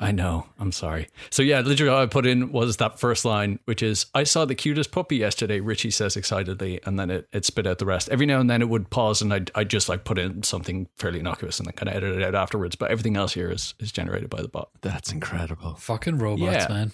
I 0.00 0.12
know. 0.12 0.46
I'm 0.58 0.72
sorry. 0.72 1.08
So 1.28 1.42
yeah, 1.42 1.60
literally 1.60 1.92
all 1.92 2.02
I 2.02 2.06
put 2.06 2.24
in 2.24 2.52
was 2.52 2.78
that 2.78 2.98
first 2.98 3.26
line, 3.26 3.58
which 3.66 3.82
is 3.82 4.06
I 4.14 4.24
saw 4.24 4.46
the 4.46 4.54
cutest 4.54 4.92
puppy 4.92 5.16
yesterday, 5.16 5.60
Richie 5.60 5.90
says 5.90 6.16
excitedly, 6.16 6.80
and 6.86 6.98
then 6.98 7.10
it, 7.10 7.28
it 7.32 7.44
spit 7.44 7.66
out 7.66 7.78
the 7.78 7.84
rest. 7.84 8.08
Every 8.08 8.24
now 8.24 8.40
and 8.40 8.48
then 8.48 8.62
it 8.62 8.70
would 8.70 8.88
pause 8.88 9.20
and 9.20 9.30
I'd, 9.34 9.50
I'd 9.54 9.68
just 9.68 9.90
like 9.90 10.04
put 10.04 10.16
in 10.18 10.42
something 10.42 10.88
fairly 10.96 11.18
innocuous 11.20 11.58
and 11.58 11.66
then 11.66 11.74
kind 11.74 11.90
of 11.90 11.96
edit 11.96 12.16
it 12.16 12.22
out 12.24 12.34
afterwards. 12.34 12.76
But 12.76 12.92
everything 12.92 13.16
else 13.18 13.34
here 13.34 13.50
is, 13.50 13.74
is 13.78 13.92
generated 13.92 14.30
by 14.30 14.40
the 14.40 14.48
bot. 14.48 14.70
That's 14.80 15.12
incredible. 15.12 15.74
Fucking 15.74 16.16
robots, 16.16 16.40
Yeah. 16.52 16.66
man. 16.68 16.92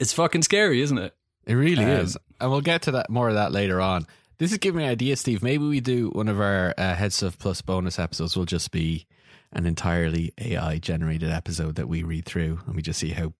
It's 0.00 0.12
fucking 0.12 0.42
scary, 0.42 0.80
isn't 0.80 0.98
it? 0.98 1.14
It 1.46 1.54
really 1.54 1.84
Um, 1.84 1.90
is. 1.90 2.16
And 2.40 2.50
we'll 2.50 2.60
get 2.60 2.82
to 2.82 2.92
that 2.92 3.10
more 3.10 3.28
of 3.28 3.34
that 3.34 3.52
later 3.52 3.80
on. 3.80 4.06
This 4.38 4.50
is 4.52 4.58
giving 4.58 4.78
me 4.78 4.84
an 4.84 4.90
idea, 4.90 5.16
Steve. 5.16 5.42
Maybe 5.42 5.64
we 5.64 5.80
do 5.80 6.10
one 6.10 6.28
of 6.28 6.40
our 6.40 6.74
uh, 6.76 6.94
Head 6.94 7.12
Stuff 7.12 7.38
Plus 7.38 7.60
bonus 7.62 7.98
episodes 7.98 8.36
will 8.36 8.44
just 8.46 8.70
be 8.72 9.06
an 9.52 9.64
entirely 9.66 10.32
AI 10.38 10.78
generated 10.78 11.30
episode 11.30 11.76
that 11.76 11.88
we 11.88 12.02
read 12.02 12.24
through 12.24 12.60
and 12.66 12.74
we 12.74 12.82
just 12.82 12.98
see 12.98 13.10
how 13.10 13.32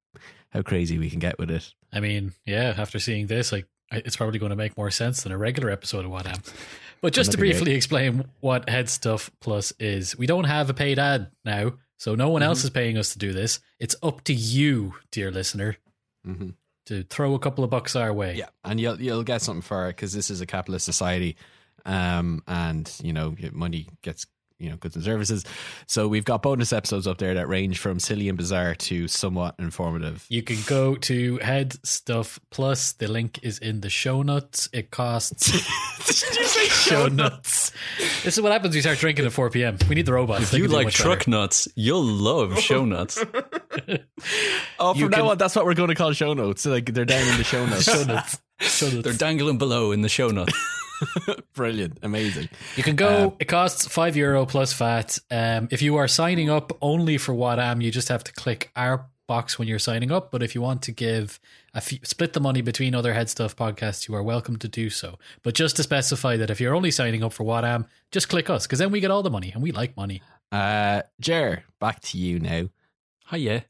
how 0.50 0.62
crazy 0.62 0.99
we 0.99 1.11
can 1.11 1.18
get 1.18 1.37
with 1.37 1.50
it. 1.50 1.75
I 1.92 1.99
mean, 1.99 2.32
yeah, 2.46 2.75
after 2.78 3.00
seeing 3.00 3.26
this, 3.26 3.50
like 3.50 3.66
it's 3.90 4.16
probably 4.16 4.38
going 4.38 4.50
to 4.50 4.56
make 4.56 4.76
more 4.76 4.90
sense 4.92 5.23
than 5.25 5.32
a 5.32 5.37
regular 5.38 5.68
episode 5.70 6.04
of 6.04 6.12
What 6.12 6.26
Am. 6.28 6.40
But 7.00 7.12
just 7.12 7.32
to 7.32 7.38
briefly 7.38 7.75
explain 7.75 8.25
what 8.40 8.68
Head 8.68 8.88
Stuff 8.88 9.30
Plus 9.40 9.73
is, 9.80 10.16
we 10.16 10.26
don't 10.28 10.44
have 10.44 10.70
a 10.70 10.75
paid 10.75 11.00
ad 11.00 11.32
now, 11.44 11.73
so 11.99 12.14
no 12.14 12.28
one 12.30 12.42
else 12.44 12.62
is 12.62 12.70
paying 12.70 12.96
us 12.96 13.12
to 13.14 13.18
do 13.18 13.32
this. 13.32 13.58
It's 13.80 13.96
up 14.02 14.23
to 14.25 14.32
you, 14.32 14.94
dear 15.11 15.32
listener, 15.32 15.76
Mm-hmm. 16.26 16.50
To 16.87 17.03
throw 17.05 17.35
a 17.35 17.38
couple 17.38 17.64
of 17.64 17.71
bucks 17.71 17.97
our 17.97 18.12
way. 18.12 18.35
Yeah, 18.37 18.49
and 18.64 18.79
you'll 18.81 19.00
you'll 19.00 19.23
get 19.25 19.43
something 19.43 19.62
for 19.62 19.87
it 19.88 19.97
because 19.97 20.12
this 20.12 20.31
is 20.31 20.41
a 20.41 20.47
capitalist 20.47 20.85
society, 20.85 21.37
um, 21.85 22.43
and 22.47 22.91
you 23.03 23.12
know 23.12 23.35
money 23.53 23.88
gets 24.03 24.26
you 24.61 24.71
know 24.71 24.76
goods 24.76 24.95
and 24.95 25.05
services. 25.05 25.45
So 25.88 26.07
we've 26.09 26.25
got 26.25 26.43
bonus 26.43 26.73
episodes 26.73 27.07
up 27.07 27.19
there 27.19 27.35
that 27.35 27.49
range 27.49 27.79
from 27.81 27.99
silly 27.99 28.29
and 28.29 28.38
bizarre 28.38 28.75
to 28.76 29.09
somewhat 29.09 29.57
informative. 29.59 30.25
You 30.29 30.43
can 30.43 30.59
go 30.67 30.95
to 30.95 31.38
Head 31.38 31.75
Stuff 31.87 32.38
Plus. 32.50 32.93
The 32.93 33.09
link 33.09 33.41
is 33.43 33.59
in 33.59 33.81
the 33.81 33.91
show 33.91 34.23
notes. 34.23 34.69
It 34.73 34.91
costs 34.91 35.50
Did 36.07 36.37
you 36.37 36.45
say 36.45 36.67
show 36.67 37.07
nuts? 37.09 37.73
This 38.23 38.37
is 38.38 38.41
what 38.43 38.53
happens 38.53 38.71
when 38.71 38.76
you 38.76 38.83
start 38.83 38.99
drinking 38.99 39.25
at 39.26 39.33
4 39.33 39.50
p.m. 39.50 39.79
We 39.88 39.95
need 39.97 40.07
the 40.07 40.12
robots. 40.12 40.45
If 40.45 40.50
They 40.53 40.59
you 40.59 40.69
like 40.69 40.91
truck 40.91 41.21
better. 41.21 41.31
nuts, 41.31 41.67
you'll 41.75 42.05
love 42.05 42.59
show 42.61 42.85
nuts. 42.85 43.23
Oh, 44.78 44.95
You 44.95 45.02
from 45.02 45.11
now 45.11 45.16
can- 45.19 45.26
on, 45.26 45.38
that's 45.38 45.54
what 45.57 45.64
we're 45.64 45.75
going 45.75 45.88
to 45.88 45.95
call 45.95 46.12
show 46.12 46.35
notes. 46.35 46.66
Like 46.66 46.93
they're 46.93 47.04
down 47.04 47.26
in 47.28 47.37
the 47.38 47.45
show 47.45 47.64
notes. 47.66 47.85
Show 47.85 48.04
notes. 48.04 48.38
Show 48.61 48.88
notes. 48.90 49.02
They're 49.04 49.12
dangling 49.12 49.59
below 49.59 49.93
in 49.93 50.02
the 50.02 50.09
show 50.09 50.28
notes. 50.28 50.52
Brilliant, 51.54 51.99
amazing. 52.02 52.49
You 52.76 52.83
can 52.83 52.97
go. 52.97 53.37
it 53.38 53.47
costs 53.47 53.87
five 53.88 54.16
euro 54.16 54.47
plus 54.47 54.73
VAT. 54.73 55.19
Um, 55.31 55.69
if 55.71 55.83
you 55.83 55.97
are 55.97 56.09
signing 56.09 56.50
up 56.50 56.73
only 56.81 57.19
for 57.19 57.35
What 57.35 57.59
Am, 57.59 57.81
you 57.81 57.90
just 57.90 58.09
have 58.09 58.25
to 58.25 58.33
click 58.33 58.71
our 58.76 59.07
box 59.26 59.59
when 59.59 59.66
you're 59.69 59.78
signing 59.78 60.12
up. 60.12 60.31
But 60.31 60.43
if 60.43 60.54
you 60.54 60.61
want 60.62 60.83
to 60.83 60.93
give 60.93 61.40
a 61.75 61.81
few, 61.81 61.99
split 62.04 62.33
the 62.33 62.40
money 62.40 62.61
between 62.62 62.95
other 62.95 63.12
Head 63.12 63.28
Stuff 63.28 63.57
podcasts, 63.57 64.09
you 64.09 64.14
are 64.14 64.23
welcome 64.23 64.57
to 64.59 64.69
do 64.69 64.88
so. 64.90 65.19
But 65.43 65.54
just 65.54 65.76
to 65.76 65.83
specify 65.83 66.37
that 66.37 66.50
if 66.50 66.61
you're 66.61 66.75
only 66.75 66.90
signing 66.90 67.23
up 67.25 67.33
for 67.33 67.45
What 67.45 67.64
Am, 67.64 67.87
just 68.12 68.28
click 68.28 68.49
us 68.49 68.66
because 68.66 68.78
then 68.78 68.90
we 68.93 69.00
get 69.00 69.11
all 69.11 69.23
the 69.23 69.31
money 69.31 69.50
and 69.52 69.62
we 69.62 69.73
like 69.73 69.97
money. 69.97 70.23
Uh, 70.52 71.02
Jer, 71.21 71.64
back 71.81 72.00
to 72.02 72.19
you 72.19 72.38
now. 72.38 72.69
Hi, 73.25 73.38
yeah. 73.38 73.61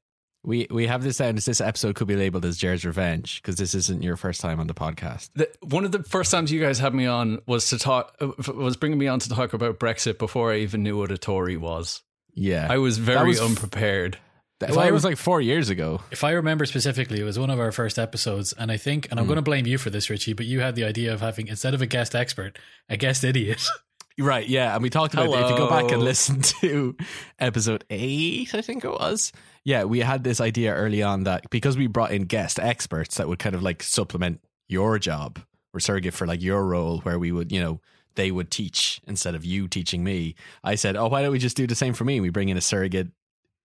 We 0.42 0.66
we 0.68 0.88
have 0.88 1.02
this 1.02 1.18
down 1.18 1.36
as 1.36 1.46
this 1.46 1.60
episode 1.60 1.94
could 1.94 2.08
be 2.08 2.16
labeled 2.16 2.44
as 2.44 2.58
Jared's 2.58 2.84
Revenge 2.84 3.40
because 3.40 3.56
this 3.56 3.74
isn't 3.74 4.02
your 4.02 4.16
first 4.16 4.40
time 4.40 4.60
on 4.60 4.66
the 4.66 4.74
podcast. 4.74 5.30
The, 5.34 5.48
one 5.62 5.84
of 5.86 5.92
the 5.92 6.02
first 6.02 6.30
times 6.30 6.52
you 6.52 6.60
guys 6.60 6.78
had 6.78 6.92
me 6.92 7.06
on 7.06 7.40
was 7.46 7.70
to 7.70 7.78
talk 7.78 8.14
uh, 8.20 8.32
was 8.52 8.76
bringing 8.76 8.98
me 8.98 9.06
on 9.06 9.20
to 9.20 9.28
talk 9.28 9.54
about 9.54 9.78
Brexit 9.78 10.18
before 10.18 10.52
I 10.52 10.58
even 10.58 10.82
knew 10.82 10.98
what 10.98 11.10
a 11.10 11.16
Tory 11.16 11.56
was. 11.56 12.02
Yeah, 12.34 12.66
I 12.68 12.78
was 12.78 12.98
very 12.98 13.28
was 13.28 13.40
f- 13.40 13.48
unprepared. 13.48 14.18
that, 14.58 14.70
if 14.70 14.76
well, 14.76 14.84
I 14.84 14.88
it 14.88 14.92
was 14.92 15.04
like 15.04 15.16
four 15.16 15.40
years 15.40 15.70
ago. 15.70 16.02
If 16.10 16.24
I 16.24 16.32
remember 16.32 16.66
specifically, 16.66 17.20
it 17.20 17.24
was 17.24 17.38
one 17.38 17.48
of 17.48 17.58
our 17.60 17.72
first 17.72 17.98
episodes, 17.98 18.52
and 18.52 18.70
I 18.70 18.76
think, 18.76 19.08
and 19.10 19.20
I'm 19.20 19.26
going 19.26 19.36
to 19.36 19.42
blame 19.42 19.66
you 19.66 19.78
for 19.78 19.88
this, 19.88 20.10
Richie, 20.10 20.34
but 20.34 20.44
you 20.44 20.60
had 20.60 20.74
the 20.74 20.84
idea 20.84 21.14
of 21.14 21.20
having 21.20 21.46
instead 21.46 21.72
of 21.72 21.80
a 21.80 21.86
guest 21.86 22.14
expert, 22.14 22.58
a 22.88 22.96
guest 22.98 23.24
idiot. 23.24 23.64
Right, 24.18 24.46
yeah, 24.46 24.74
and 24.74 24.82
we 24.82 24.90
talked 24.90 25.14
about 25.14 25.26
it. 25.26 25.32
If 25.32 25.50
you 25.50 25.56
go 25.56 25.68
back 25.68 25.90
and 25.90 26.02
listen 26.02 26.40
to 26.60 26.96
episode 27.40 27.84
eight, 27.90 28.54
I 28.54 28.60
think 28.60 28.84
it 28.84 28.90
was. 28.90 29.32
Yeah, 29.64 29.84
we 29.84 30.00
had 30.00 30.22
this 30.22 30.40
idea 30.40 30.72
early 30.72 31.02
on 31.02 31.24
that 31.24 31.50
because 31.50 31.76
we 31.76 31.88
brought 31.88 32.12
in 32.12 32.24
guest 32.24 32.60
experts 32.60 33.16
that 33.16 33.26
would 33.26 33.40
kind 33.40 33.56
of 33.56 33.62
like 33.62 33.82
supplement 33.82 34.40
your 34.68 34.98
job 35.00 35.40
or 35.72 35.80
surrogate 35.80 36.14
for 36.14 36.26
like 36.26 36.42
your 36.42 36.64
role, 36.64 36.98
where 37.00 37.18
we 37.18 37.32
would, 37.32 37.50
you 37.50 37.60
know, 37.60 37.80
they 38.14 38.30
would 38.30 38.52
teach 38.52 39.00
instead 39.06 39.34
of 39.34 39.44
you 39.44 39.66
teaching 39.66 40.04
me. 40.04 40.36
I 40.62 40.76
said, 40.76 40.96
oh, 40.96 41.08
why 41.08 41.22
don't 41.22 41.32
we 41.32 41.38
just 41.38 41.56
do 41.56 41.66
the 41.66 41.74
same 41.74 41.94
for 41.94 42.04
me? 42.04 42.20
We 42.20 42.30
bring 42.30 42.48
in 42.48 42.56
a 42.56 42.60
surrogate, 42.60 43.08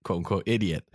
quote 0.04 0.18
unquote, 0.18 0.44
idiot. 0.48 0.90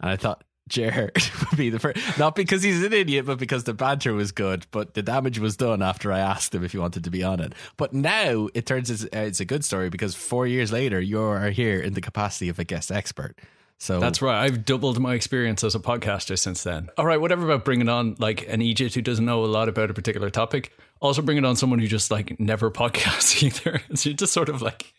And 0.00 0.10
I 0.10 0.16
thought 0.16 0.42
Jer 0.68 1.10
would 1.50 1.56
be 1.56 1.70
the 1.70 1.78
first, 1.78 2.18
not 2.18 2.34
because 2.34 2.62
he's 2.62 2.82
an 2.82 2.92
idiot, 2.92 3.26
but 3.26 3.38
because 3.38 3.64
the 3.64 3.74
banter 3.74 4.12
was 4.12 4.32
good. 4.32 4.66
But 4.70 4.94
the 4.94 5.02
damage 5.02 5.38
was 5.38 5.56
done 5.56 5.82
after 5.82 6.12
I 6.12 6.18
asked 6.18 6.54
him 6.54 6.64
if 6.64 6.72
he 6.72 6.78
wanted 6.78 7.04
to 7.04 7.10
be 7.10 7.22
on 7.22 7.40
it. 7.40 7.52
But 7.76 7.92
now 7.92 8.48
it 8.54 8.66
turns 8.66 8.90
it's, 8.90 9.04
uh, 9.04 9.08
it's 9.12 9.40
a 9.40 9.44
good 9.44 9.64
story 9.64 9.90
because 9.90 10.14
four 10.14 10.46
years 10.46 10.72
later, 10.72 11.00
you 11.00 11.20
are 11.20 11.50
here 11.50 11.80
in 11.80 11.94
the 11.94 12.00
capacity 12.00 12.48
of 12.48 12.58
a 12.58 12.64
guest 12.64 12.90
expert. 12.90 13.38
So 13.78 14.00
That's 14.00 14.22
right. 14.22 14.42
I've 14.42 14.64
doubled 14.64 14.98
my 14.98 15.14
experience 15.14 15.62
as 15.62 15.74
a 15.74 15.78
podcaster 15.78 16.38
since 16.38 16.62
then. 16.62 16.88
All 16.96 17.04
right, 17.04 17.20
whatever 17.20 17.44
about 17.44 17.64
bringing 17.64 17.88
on 17.88 18.16
like 18.18 18.48
an 18.48 18.62
Egypt 18.62 18.94
who 18.94 19.02
doesn't 19.02 19.24
know 19.24 19.44
a 19.44 19.46
lot 19.46 19.68
about 19.68 19.90
a 19.90 19.94
particular 19.94 20.30
topic. 20.30 20.72
Also 21.00 21.20
bringing 21.22 21.44
on 21.44 21.56
someone 21.56 21.78
who 21.78 21.86
just 21.86 22.10
like 22.10 22.40
never 22.40 22.70
podcasts 22.82 23.42
either. 23.42 23.80
So 23.94 24.08
you're 24.10 24.16
just 24.16 24.32
sort 24.32 24.48
of 24.48 24.62
like 24.62 24.92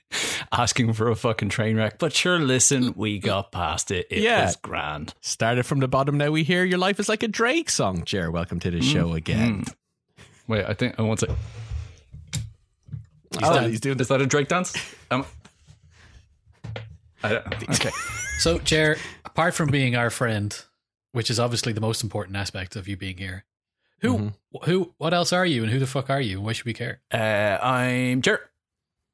asking 0.52 0.94
for 0.94 1.10
a 1.10 1.16
fucking 1.16 1.50
train 1.50 1.76
wreck. 1.76 1.98
But 2.00 2.14
sure, 2.14 2.40
listen, 2.40 2.94
we 2.96 3.20
got 3.20 3.52
past 3.52 3.92
it. 3.92 4.08
It 4.10 4.22
Yeah. 4.24 4.46
was 4.46 4.56
grand. 4.56 5.14
started 5.22 5.66
from 5.66 5.80
the 5.80 5.88
bottom. 5.88 6.18
Now 6.18 6.30
we 6.32 6.44
hear 6.44 6.64
your 6.64 6.78
life 6.78 7.00
is 7.00 7.10
like 7.10 7.24
a 7.24 7.28
Drake 7.28 7.70
song. 7.70 8.04
Jer, 8.06 8.30
welcome 8.32 8.60
to 8.62 8.72
the 8.72 8.82
show 8.82 9.14
again. 9.14 9.66
Wait, 10.48 10.66
I 10.66 10.74
think 10.74 10.96
I 11.00 11.02
want 11.02 11.20
to. 11.22 11.36
He's, 13.32 13.44
Oh, 13.44 13.54
done- 13.54 13.70
he's 13.70 13.82
doing 13.82 14.00
Is 14.00 14.08
that 14.08 14.22
a 14.22 14.26
Drake 14.26 14.48
dance? 14.48 14.74
Um, 15.12 15.26
I 17.24 17.30
don't, 17.34 17.48
okay. 17.72 17.90
so, 18.40 18.60
Jer, 18.60 18.98
apart 19.26 19.54
from 19.56 19.70
being 19.70 19.96
our 19.96 20.10
friend, 20.10 20.58
which 21.12 21.30
is 21.30 21.40
obviously 21.40 21.74
the 21.74 21.82
most 21.82 22.04
important 22.04 22.38
aspect 22.38 22.76
of 22.76 22.88
you 22.88 22.96
being 22.96 23.18
here, 23.18 23.44
who, 24.00 24.32
who, 24.66 24.94
what 24.98 25.14
else 25.14 25.34
are 25.34 25.46
you, 25.46 25.64
and 25.64 25.72
who 25.72 25.80
the 25.80 25.88
fuck 25.88 26.10
are 26.10 26.22
you, 26.22 26.38
and 26.38 26.46
why 26.46 26.54
should 26.54 26.66
we 26.66 26.74
care? 26.74 27.02
Uh, 27.12 27.58
I'm 27.62 28.22
Jer. 28.22 28.42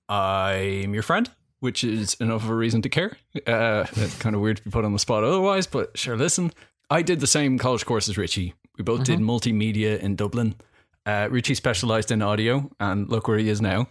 I'm 0.09 0.93
your 0.93 1.03
friend, 1.03 1.29
which 1.59 1.83
is 1.83 2.15
enough 2.15 2.43
of 2.43 2.49
a 2.49 2.55
reason 2.55 2.81
to 2.83 2.89
care. 2.89 3.17
Uh, 3.47 3.85
it's 3.93 4.17
kind 4.19 4.35
of 4.35 4.41
weird 4.41 4.57
to 4.57 4.63
be 4.63 4.69
put 4.69 4.85
on 4.85 4.93
the 4.93 4.99
spot 4.99 5.23
otherwise, 5.23 5.67
but 5.67 5.97
sure, 5.97 6.17
listen. 6.17 6.51
I 6.89 7.01
did 7.01 7.19
the 7.21 7.27
same 7.27 7.57
college 7.57 7.85
course 7.85 8.09
as 8.09 8.17
Richie. 8.17 8.53
We 8.77 8.83
both 8.83 9.03
did 9.05 9.19
multimedia 9.19 9.99
in 9.99 10.15
Dublin. 10.15 10.55
Uh, 11.05 11.27
Richie 11.31 11.55
specialized 11.55 12.11
in 12.11 12.21
audio, 12.21 12.69
and 12.79 13.09
look 13.09 13.27
where 13.27 13.37
he 13.37 13.49
is 13.49 13.61
now. 13.61 13.87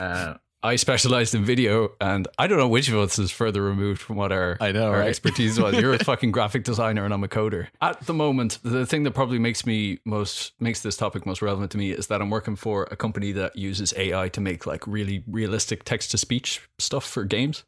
Uh, 0.00 0.34
I 0.64 0.76
specialized 0.76 1.34
in 1.34 1.44
video, 1.44 1.92
and 2.00 2.28
I 2.38 2.46
don't 2.46 2.58
know 2.58 2.68
which 2.68 2.88
of 2.88 2.96
us 2.96 3.18
is 3.18 3.32
further 3.32 3.62
removed 3.62 4.00
from 4.00 4.16
what 4.16 4.30
our, 4.30 4.56
I 4.60 4.70
know, 4.70 4.90
our 4.90 5.00
right? 5.00 5.08
expertise 5.08 5.58
was. 5.58 5.76
You're 5.76 5.94
a 5.94 5.98
fucking 6.04 6.30
graphic 6.30 6.62
designer, 6.62 7.04
and 7.04 7.12
I'm 7.12 7.24
a 7.24 7.28
coder. 7.28 7.68
At 7.80 8.06
the 8.06 8.14
moment, 8.14 8.58
the 8.62 8.86
thing 8.86 9.02
that 9.02 9.10
probably 9.10 9.40
makes 9.40 9.66
me 9.66 9.98
most 10.04 10.52
makes 10.60 10.80
this 10.80 10.96
topic 10.96 11.26
most 11.26 11.42
relevant 11.42 11.72
to 11.72 11.78
me 11.78 11.90
is 11.90 12.06
that 12.06 12.22
I'm 12.22 12.30
working 12.30 12.54
for 12.54 12.84
a 12.92 12.96
company 12.96 13.32
that 13.32 13.56
uses 13.56 13.92
AI 13.96 14.28
to 14.28 14.40
make 14.40 14.64
like 14.64 14.86
really 14.86 15.24
realistic 15.26 15.82
text 15.82 16.12
to 16.12 16.18
speech 16.18 16.60
stuff 16.78 17.04
for 17.04 17.24
games. 17.24 17.64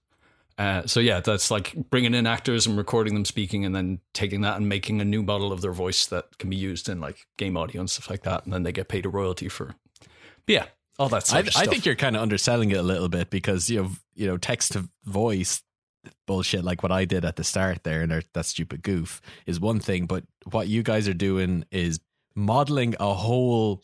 Uh, 0.56 0.86
so 0.86 1.00
yeah, 1.00 1.18
that's 1.18 1.50
like 1.50 1.74
bringing 1.90 2.14
in 2.14 2.28
actors 2.28 2.64
and 2.64 2.76
recording 2.76 3.14
them 3.14 3.24
speaking, 3.24 3.64
and 3.64 3.74
then 3.74 3.98
taking 4.12 4.42
that 4.42 4.56
and 4.56 4.68
making 4.68 5.00
a 5.00 5.04
new 5.04 5.24
model 5.24 5.52
of 5.52 5.62
their 5.62 5.72
voice 5.72 6.06
that 6.06 6.38
can 6.38 6.48
be 6.48 6.56
used 6.56 6.88
in 6.88 7.00
like 7.00 7.26
game 7.38 7.56
audio 7.56 7.80
and 7.80 7.90
stuff 7.90 8.08
like 8.08 8.22
that, 8.22 8.44
and 8.44 8.52
then 8.52 8.62
they 8.62 8.70
get 8.70 8.88
paid 8.88 9.04
a 9.04 9.08
royalty 9.08 9.48
for. 9.48 9.74
But 10.46 10.52
yeah, 10.52 10.66
all 10.98 11.08
that 11.08 11.32
I, 11.34 11.38
I 11.38 11.66
think 11.66 11.86
you're 11.86 11.96
kind 11.96 12.16
of 12.16 12.22
underselling 12.22 12.70
it 12.70 12.76
a 12.78 12.82
little 12.82 13.08
bit 13.08 13.30
because 13.30 13.68
you 13.70 13.82
know, 13.82 13.90
you 14.14 14.26
know, 14.26 14.36
text 14.36 14.72
to 14.72 14.88
voice 15.04 15.62
bullshit 16.26 16.64
like 16.64 16.82
what 16.82 16.92
I 16.92 17.04
did 17.06 17.24
at 17.24 17.36
the 17.36 17.44
start 17.44 17.82
there 17.84 18.02
and 18.02 18.12
that- 18.12 18.32
that 18.34 18.46
stupid 18.46 18.82
goof 18.82 19.20
is 19.46 19.58
one 19.58 19.80
thing, 19.80 20.06
but 20.06 20.24
what 20.50 20.68
you 20.68 20.82
guys 20.82 21.08
are 21.08 21.14
doing 21.14 21.64
is 21.70 21.98
modeling 22.36 22.94
a 23.00 23.14
whole 23.14 23.82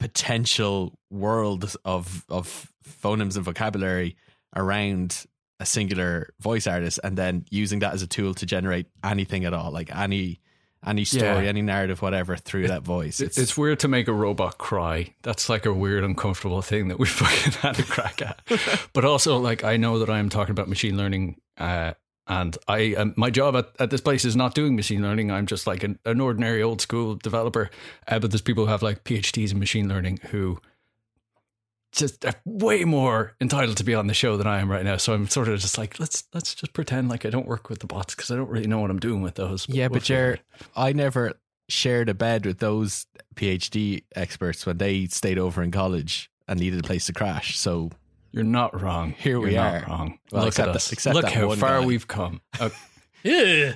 potential 0.00 0.98
world 1.10 1.74
of 1.84 2.24
of 2.28 2.72
phonemes 3.02 3.36
and 3.36 3.44
vocabulary 3.44 4.16
around 4.56 5.26
a 5.60 5.66
singular 5.66 6.30
voice 6.40 6.66
artist 6.66 6.98
and 7.04 7.16
then 7.18 7.44
using 7.50 7.80
that 7.80 7.92
as 7.92 8.02
a 8.02 8.06
tool 8.06 8.32
to 8.34 8.46
generate 8.46 8.86
anything 9.04 9.44
at 9.44 9.52
all 9.52 9.70
like 9.70 9.94
any 9.94 10.40
any 10.86 11.04
story 11.04 11.22
Yeah. 11.44 11.48
any 11.50 11.62
narrative 11.62 12.00
whatever 12.00 12.36
through 12.36 12.68
that 12.68 12.82
voice 12.82 13.20
It's, 13.20 13.36
it's 13.36 13.56
weird 13.56 13.80
to 13.80 13.88
make 13.88 14.08
a 14.08 14.12
robot 14.14 14.56
cry. 14.58 15.14
That's 15.22 15.48
like 15.48 15.66
a 15.66 15.72
weird, 15.74 16.04
uncomfortable 16.04 16.62
thing 16.62 16.88
that 16.88 16.98
we 16.98 17.06
fucking 17.20 17.52
had 17.60 17.78
a 17.78 17.82
crack 17.82 18.22
at. 18.22 18.40
but 18.94 19.04
also, 19.04 19.36
like, 19.38 19.62
I 19.64 19.76
know 19.76 19.98
that 19.98 20.08
I 20.08 20.18
am 20.18 20.28
talking 20.30 20.52
about 20.52 20.68
machine 20.68 20.96
learning, 20.96 21.40
uh, 21.58 21.92
and 22.26 22.56
I 22.68 22.94
um, 22.94 23.12
my 23.16 23.28
job 23.28 23.56
at, 23.56 23.70
at 23.78 23.90
this 23.90 24.00
place 24.00 24.24
is 24.24 24.36
not 24.36 24.54
doing 24.54 24.76
machine 24.76 25.02
learning. 25.02 25.30
I'm 25.30 25.46
just 25.46 25.66
like 25.66 25.82
an, 25.82 25.98
an 26.04 26.20
ordinary 26.20 26.62
old 26.62 26.80
school 26.80 27.16
developer. 27.16 27.70
Uh, 28.06 28.18
but 28.20 28.30
there's 28.30 28.40
people 28.40 28.64
who 28.66 28.70
have 28.70 28.82
like 28.82 29.02
PhDs 29.04 29.50
in 29.52 29.58
machine 29.58 29.88
learning 29.88 30.20
who 30.30 30.58
just 32.00 32.24
are 32.26 32.34
way 32.44 32.84
more 32.84 33.32
entitled 33.40 33.76
to 33.76 33.84
be 33.84 33.94
on 33.94 34.08
the 34.08 34.14
show 34.14 34.36
than 34.36 34.46
I 34.46 34.58
am 34.60 34.68
right 34.70 34.84
now. 34.84 34.96
So 34.96 35.14
I'm 35.14 35.28
sort 35.28 35.48
of 35.48 35.60
just 35.60 35.78
like, 35.78 36.00
let's 36.00 36.24
let's 36.34 36.54
just 36.54 36.72
pretend 36.72 37.08
like 37.08 37.24
I 37.24 37.30
don't 37.30 37.46
work 37.46 37.68
with 37.70 37.78
the 37.78 37.86
bots 37.86 38.14
because 38.14 38.30
I 38.30 38.36
don't 38.36 38.48
really 38.50 38.66
know 38.66 38.80
what 38.80 38.90
I'm 38.90 38.98
doing 38.98 39.22
with 39.22 39.36
those. 39.36 39.66
Yeah, 39.68 39.88
but 39.88 40.10
I 40.76 40.92
never 40.92 41.34
shared 41.68 42.08
a 42.08 42.14
bed 42.14 42.44
with 42.46 42.58
those 42.58 43.06
PhD 43.36 44.02
experts 44.16 44.66
when 44.66 44.78
they 44.78 45.06
stayed 45.06 45.38
over 45.38 45.62
in 45.62 45.70
college 45.70 46.28
and 46.48 46.58
needed 46.58 46.80
a 46.80 46.82
place 46.82 47.06
to 47.06 47.12
crash. 47.12 47.56
So 47.56 47.90
You're 48.32 48.42
not 48.42 48.80
wrong. 48.82 49.12
Here 49.12 49.32
You're 49.34 49.40
we 49.40 49.54
not 49.54 49.74
are. 49.74 49.86
Wrong. 49.88 50.18
Well, 50.32 50.44
Look 50.46 50.58
at 50.58 50.66
that- 50.66 50.74
us. 50.76 50.92
except 50.92 51.14
Look 51.14 51.26
how 51.30 51.54
far 51.54 51.80
guy. 51.80 51.86
we've 51.86 52.08
come. 52.08 52.40
Uh, 52.60 52.70
Yeah. 53.22 53.74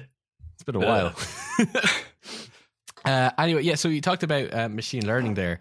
it's 0.55 0.63
been 0.65 0.75
a 0.77 0.81
while. 0.81 1.15
uh, 3.05 3.31
anyway, 3.39 3.63
yeah. 3.63 3.75
So 3.75 3.89
you 3.89 4.01
talked 4.01 4.23
about 4.23 4.53
uh, 4.53 4.69
machine 4.69 5.07
learning 5.07 5.35
there. 5.35 5.61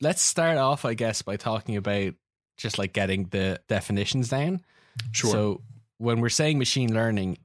Let's 0.00 0.22
start 0.22 0.56
off, 0.56 0.84
I 0.84 0.94
guess, 0.94 1.22
by 1.22 1.36
talking 1.36 1.76
about 1.76 2.14
just 2.56 2.78
like 2.78 2.92
getting 2.92 3.24
the 3.24 3.60
definitions 3.68 4.28
down. 4.28 4.60
Sure. 5.12 5.30
So 5.30 5.62
when 5.98 6.20
we're 6.20 6.28
saying 6.28 6.58
machine 6.58 6.94
learning, 6.94 7.38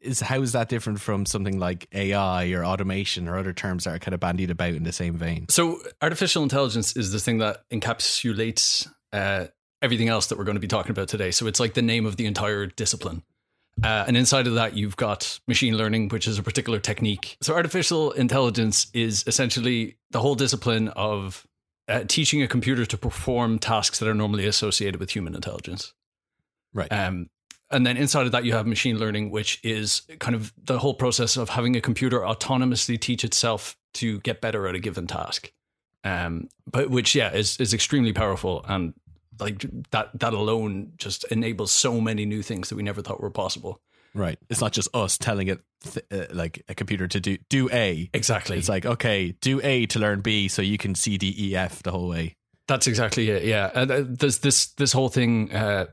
is 0.00 0.20
how 0.20 0.40
is 0.40 0.52
that 0.52 0.68
different 0.68 1.00
from 1.00 1.26
something 1.26 1.58
like 1.58 1.88
AI 1.92 2.50
or 2.52 2.64
automation 2.64 3.28
or 3.28 3.36
other 3.36 3.52
terms 3.52 3.84
that 3.84 3.94
are 3.94 3.98
kind 3.98 4.14
of 4.14 4.20
bandied 4.20 4.50
about 4.50 4.74
in 4.74 4.84
the 4.84 4.92
same 4.92 5.16
vein? 5.16 5.46
So, 5.48 5.80
artificial 6.00 6.42
intelligence 6.42 6.96
is 6.96 7.12
the 7.12 7.18
thing 7.18 7.38
that 7.38 7.68
encapsulates 7.70 8.88
uh, 9.12 9.46
everything 9.82 10.08
else 10.08 10.28
that 10.28 10.38
we're 10.38 10.44
going 10.44 10.56
to 10.56 10.60
be 10.60 10.68
talking 10.68 10.92
about 10.92 11.08
today. 11.08 11.30
So, 11.30 11.46
it's 11.46 11.60
like 11.60 11.74
the 11.74 11.82
name 11.82 12.06
of 12.06 12.16
the 12.16 12.26
entire 12.26 12.66
discipline. 12.66 13.22
Uh, 13.82 14.04
and 14.06 14.16
inside 14.16 14.46
of 14.46 14.54
that, 14.54 14.74
you've 14.74 14.96
got 14.96 15.38
machine 15.46 15.76
learning, 15.76 16.08
which 16.08 16.26
is 16.26 16.38
a 16.38 16.42
particular 16.42 16.78
technique. 16.78 17.36
So, 17.42 17.54
artificial 17.54 18.12
intelligence 18.12 18.86
is 18.94 19.24
essentially 19.26 19.96
the 20.12 20.20
whole 20.20 20.34
discipline 20.34 20.88
of 20.88 21.46
uh, 21.88 22.04
teaching 22.06 22.42
a 22.42 22.48
computer 22.48 22.84
to 22.86 22.98
perform 22.98 23.58
tasks 23.58 23.98
that 23.98 24.08
are 24.08 24.14
normally 24.14 24.46
associated 24.46 25.00
with 25.00 25.10
human 25.10 25.34
intelligence. 25.34 25.92
Right. 26.72 26.92
Um, 26.92 27.30
and 27.70 27.86
then 27.86 27.96
inside 27.96 28.26
of 28.26 28.32
that, 28.32 28.44
you 28.44 28.52
have 28.52 28.66
machine 28.66 28.98
learning, 28.98 29.30
which 29.30 29.60
is 29.64 30.02
kind 30.20 30.36
of 30.36 30.52
the 30.62 30.78
whole 30.78 30.94
process 30.94 31.36
of 31.36 31.48
having 31.48 31.74
a 31.74 31.80
computer 31.80 32.20
autonomously 32.20 33.00
teach 33.00 33.24
itself 33.24 33.76
to 33.94 34.20
get 34.20 34.40
better 34.40 34.68
at 34.68 34.74
a 34.74 34.78
given 34.78 35.06
task. 35.06 35.52
Um, 36.04 36.48
but 36.70 36.90
which, 36.90 37.14
yeah, 37.14 37.32
is 37.32 37.58
is 37.58 37.74
extremely 37.74 38.12
powerful, 38.12 38.64
and 38.68 38.94
like 39.40 39.64
that 39.90 40.16
that 40.20 40.32
alone 40.32 40.92
just 40.96 41.24
enables 41.24 41.72
so 41.72 42.00
many 42.00 42.24
new 42.24 42.42
things 42.42 42.68
that 42.68 42.76
we 42.76 42.84
never 42.84 43.02
thought 43.02 43.20
were 43.20 43.30
possible. 43.30 43.80
Right. 44.16 44.38
It's 44.48 44.62
not 44.62 44.72
just 44.72 44.88
us 44.94 45.18
telling 45.18 45.48
it 45.48 45.60
th- 45.82 46.06
uh, 46.10 46.34
like 46.34 46.64
a 46.68 46.74
computer 46.74 47.06
to 47.06 47.20
do 47.20 47.36
do 47.50 47.68
A. 47.70 48.08
Exactly. 48.14 48.56
It's 48.56 48.68
like 48.68 48.86
okay, 48.86 49.32
do 49.42 49.60
A 49.62 49.84
to 49.86 49.98
learn 49.98 50.22
B, 50.22 50.48
so 50.48 50.62
you 50.62 50.78
can 50.78 50.94
C 50.94 51.18
D 51.18 51.34
E 51.38 51.54
F 51.54 51.82
the 51.82 51.90
whole 51.90 52.08
way. 52.08 52.36
That's 52.66 52.86
exactly 52.86 53.28
it. 53.28 53.44
Yeah, 53.44 53.70
and 53.74 53.90
uh, 53.90 54.02
there's 54.06 54.38
this 54.38 54.68
this 54.68 54.92
whole 54.92 55.10
thing. 55.10 55.52
Uh, 55.52 55.86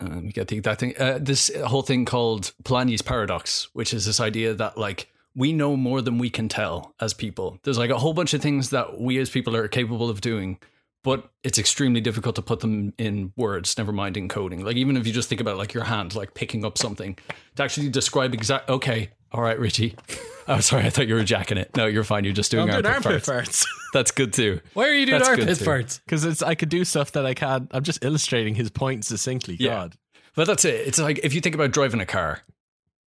uh, 0.00 0.04
let 0.04 0.22
me 0.22 0.30
get 0.30 0.46
the 0.48 0.56
exact 0.58 0.78
thing. 0.78 0.94
Uh, 0.96 1.18
this 1.20 1.50
whole 1.64 1.82
thing 1.82 2.04
called 2.04 2.52
Polanyi's 2.62 3.02
paradox, 3.02 3.68
which 3.72 3.92
is 3.92 4.06
this 4.06 4.20
idea 4.20 4.54
that 4.54 4.78
like 4.78 5.10
we 5.34 5.52
know 5.52 5.76
more 5.76 6.00
than 6.00 6.18
we 6.18 6.30
can 6.30 6.48
tell 6.48 6.94
as 7.00 7.14
people. 7.14 7.58
There's 7.64 7.78
like 7.78 7.90
a 7.90 7.98
whole 7.98 8.14
bunch 8.14 8.32
of 8.32 8.40
things 8.40 8.70
that 8.70 9.00
we 9.00 9.18
as 9.18 9.28
people 9.28 9.56
are 9.56 9.68
capable 9.68 10.08
of 10.08 10.20
doing, 10.20 10.58
but 11.06 11.30
it's 11.44 11.56
extremely 11.56 12.00
difficult 12.00 12.34
to 12.34 12.42
put 12.42 12.58
them 12.58 12.92
in 12.98 13.32
words. 13.36 13.78
Never 13.78 13.92
mind 13.92 14.16
encoding. 14.16 14.64
Like 14.64 14.74
even 14.74 14.96
if 14.96 15.06
you 15.06 15.12
just 15.12 15.28
think 15.28 15.40
about 15.40 15.56
like 15.56 15.72
your 15.72 15.84
hand, 15.84 16.16
like 16.16 16.34
picking 16.34 16.64
up 16.64 16.76
something, 16.76 17.16
to 17.54 17.62
actually 17.62 17.90
describe 17.90 18.34
exact. 18.34 18.68
Okay, 18.68 19.10
all 19.30 19.40
right, 19.40 19.58
Richie. 19.58 19.94
Oh, 20.48 20.60
sorry, 20.60 20.84
I 20.84 20.90
thought 20.90 21.08
you 21.08 21.16
were 21.16 21.24
jacking 21.24 21.58
it. 21.58 21.76
No, 21.76 21.86
you're 21.86 22.04
fine. 22.04 22.22
You're 22.22 22.32
just 22.32 22.52
doing 22.52 22.70
I'm 22.70 22.80
doing 22.80 22.86
armpit, 22.86 23.06
armpit 23.06 23.24
farts. 23.24 23.64
farts. 23.64 23.66
That's 23.92 24.12
good 24.12 24.32
too. 24.32 24.60
Why 24.74 24.86
are 24.86 24.92
you 24.92 25.04
doing 25.04 25.18
That's 25.18 25.28
armpit 25.28 25.48
farts? 25.48 25.98
Because 26.04 26.24
it's 26.24 26.40
I 26.40 26.54
could 26.54 26.68
do 26.68 26.84
stuff 26.84 27.10
that 27.12 27.26
I 27.26 27.34
can't. 27.34 27.68
I'm 27.74 27.82
just 27.82 28.04
illustrating 28.04 28.54
his 28.54 28.70
point 28.70 29.04
succinctly. 29.04 29.56
Yeah. 29.58 29.70
God. 29.70 29.96
But 30.36 30.46
that's 30.46 30.64
it. 30.64 30.86
It's 30.86 31.00
like 31.00 31.18
if 31.24 31.34
you 31.34 31.40
think 31.40 31.56
about 31.56 31.72
driving 31.72 31.98
a 31.98 32.06
car, 32.06 32.42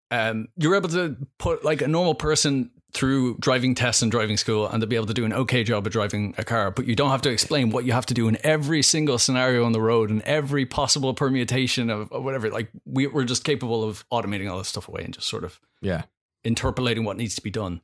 um, 0.09 0.47
you're 0.57 0.75
able 0.75 0.89
to 0.89 1.15
put 1.37 1.63
like 1.63 1.83
a 1.83 1.87
normal 1.87 2.15
person 2.15 2.71
through 2.93 3.37
driving 3.39 3.75
tests 3.75 4.01
and 4.01 4.09
driving 4.11 4.37
school, 4.37 4.67
and 4.67 4.81
they'll 4.81 4.89
be 4.89 4.95
able 4.95 5.05
to 5.07 5.13
do 5.13 5.25
an 5.25 5.33
okay 5.33 5.63
job 5.63 5.85
of 5.85 5.91
driving 5.93 6.33
a 6.37 6.43
car. 6.43 6.71
But 6.71 6.85
you 6.87 6.95
don't 6.95 7.09
have 7.11 7.21
to 7.23 7.29
explain 7.29 7.69
what 7.69 7.85
you 7.85 7.91
have 7.91 8.05
to 8.07 8.13
do 8.13 8.27
in 8.27 8.37
every 8.43 8.81
single 8.81 9.17
scenario 9.17 9.65
on 9.65 9.71
the 9.73 9.81
road 9.81 10.09
and 10.09 10.21
every 10.23 10.65
possible 10.65 11.13
permutation 11.13 11.89
of, 11.89 12.11
of 12.11 12.23
whatever. 12.23 12.49
Like 12.49 12.69
we, 12.85 13.05
we're 13.07 13.25
just 13.25 13.43
capable 13.43 13.83
of 13.83 14.07
automating 14.09 14.49
all 14.49 14.57
this 14.57 14.69
stuff 14.69 14.87
away 14.87 15.03
and 15.03 15.13
just 15.13 15.27
sort 15.27 15.43
of 15.43 15.59
Yeah. 15.81 16.03
interpolating 16.43 17.03
what 17.03 17.17
needs 17.17 17.35
to 17.35 17.41
be 17.41 17.51
done. 17.51 17.81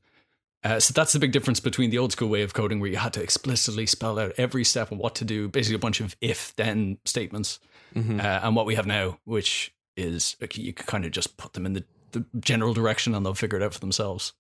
Uh, 0.64 0.80
so 0.80 0.94
that's 0.94 1.12
the 1.12 1.20
big 1.20 1.34
difference 1.34 1.60
between 1.60 1.90
the 1.90 1.98
old 1.98 2.14
school 2.14 2.30
way 2.30 2.42
of 2.42 2.54
coding, 2.54 2.80
where 2.80 2.90
you 2.90 2.96
had 2.96 3.12
to 3.12 3.22
explicitly 3.22 3.86
spell 3.86 4.18
out 4.18 4.32
every 4.38 4.64
step 4.64 4.90
and 4.92 5.00
what 5.00 5.14
to 5.16 5.26
do, 5.26 5.50
basically 5.50 5.76
a 5.76 5.80
bunch 5.80 6.00
of 6.00 6.16
if-then 6.22 6.98
statements, 7.04 7.60
Mhm. 7.94 8.24
uh, 8.24 8.40
and 8.42 8.56
what 8.56 8.66
we 8.66 8.76
have 8.76 8.88
now, 8.88 9.20
which 9.26 9.74
is 9.98 10.38
you 10.54 10.72
can 10.72 10.86
kind 10.86 11.04
of 11.04 11.12
just 11.12 11.36
put 11.36 11.52
them 11.54 11.66
in 11.66 11.74
the, 11.74 11.84
the 12.14 12.26
general 12.40 12.74
direction 12.74 13.14
and 13.14 13.26
they'll 13.26 13.34
figure 13.34 13.60
it 13.60 13.64
out 13.64 13.74
for 13.74 13.82
themselves. 13.82 14.32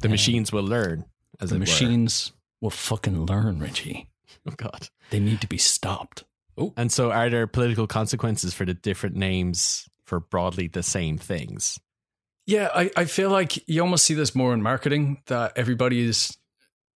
The 0.00 0.08
machines 0.08 0.52
will 0.52 0.64
learn. 0.64 1.04
As 1.40 1.50
the 1.50 1.56
it 1.56 1.58
were. 1.58 1.60
machines 1.60 2.32
will 2.60 2.70
fucking 2.70 3.26
learn, 3.26 3.58
Richie. 3.60 4.06
Oh 4.48 4.54
God. 4.56 4.88
They 5.10 5.20
need 5.20 5.42
to 5.42 5.46
be 5.46 5.58
stopped. 5.58 6.24
Oh, 6.56 6.72
And 6.74 6.90
so, 6.90 7.10
are 7.12 7.28
there 7.28 7.46
political 7.46 7.86
consequences 7.86 8.54
for 8.54 8.64
the 8.64 8.72
different 8.72 9.14
names 9.14 9.86
for 10.06 10.18
broadly 10.18 10.66
the 10.66 10.82
same 10.82 11.18
things? 11.18 11.78
Yeah, 12.46 12.70
I, 12.74 12.90
I 12.96 13.04
feel 13.04 13.28
like 13.28 13.68
you 13.68 13.82
almost 13.82 14.06
see 14.06 14.14
this 14.14 14.34
more 14.34 14.54
in 14.54 14.62
marketing 14.62 15.20
that 15.26 15.52
everybody 15.56 16.00
is 16.08 16.38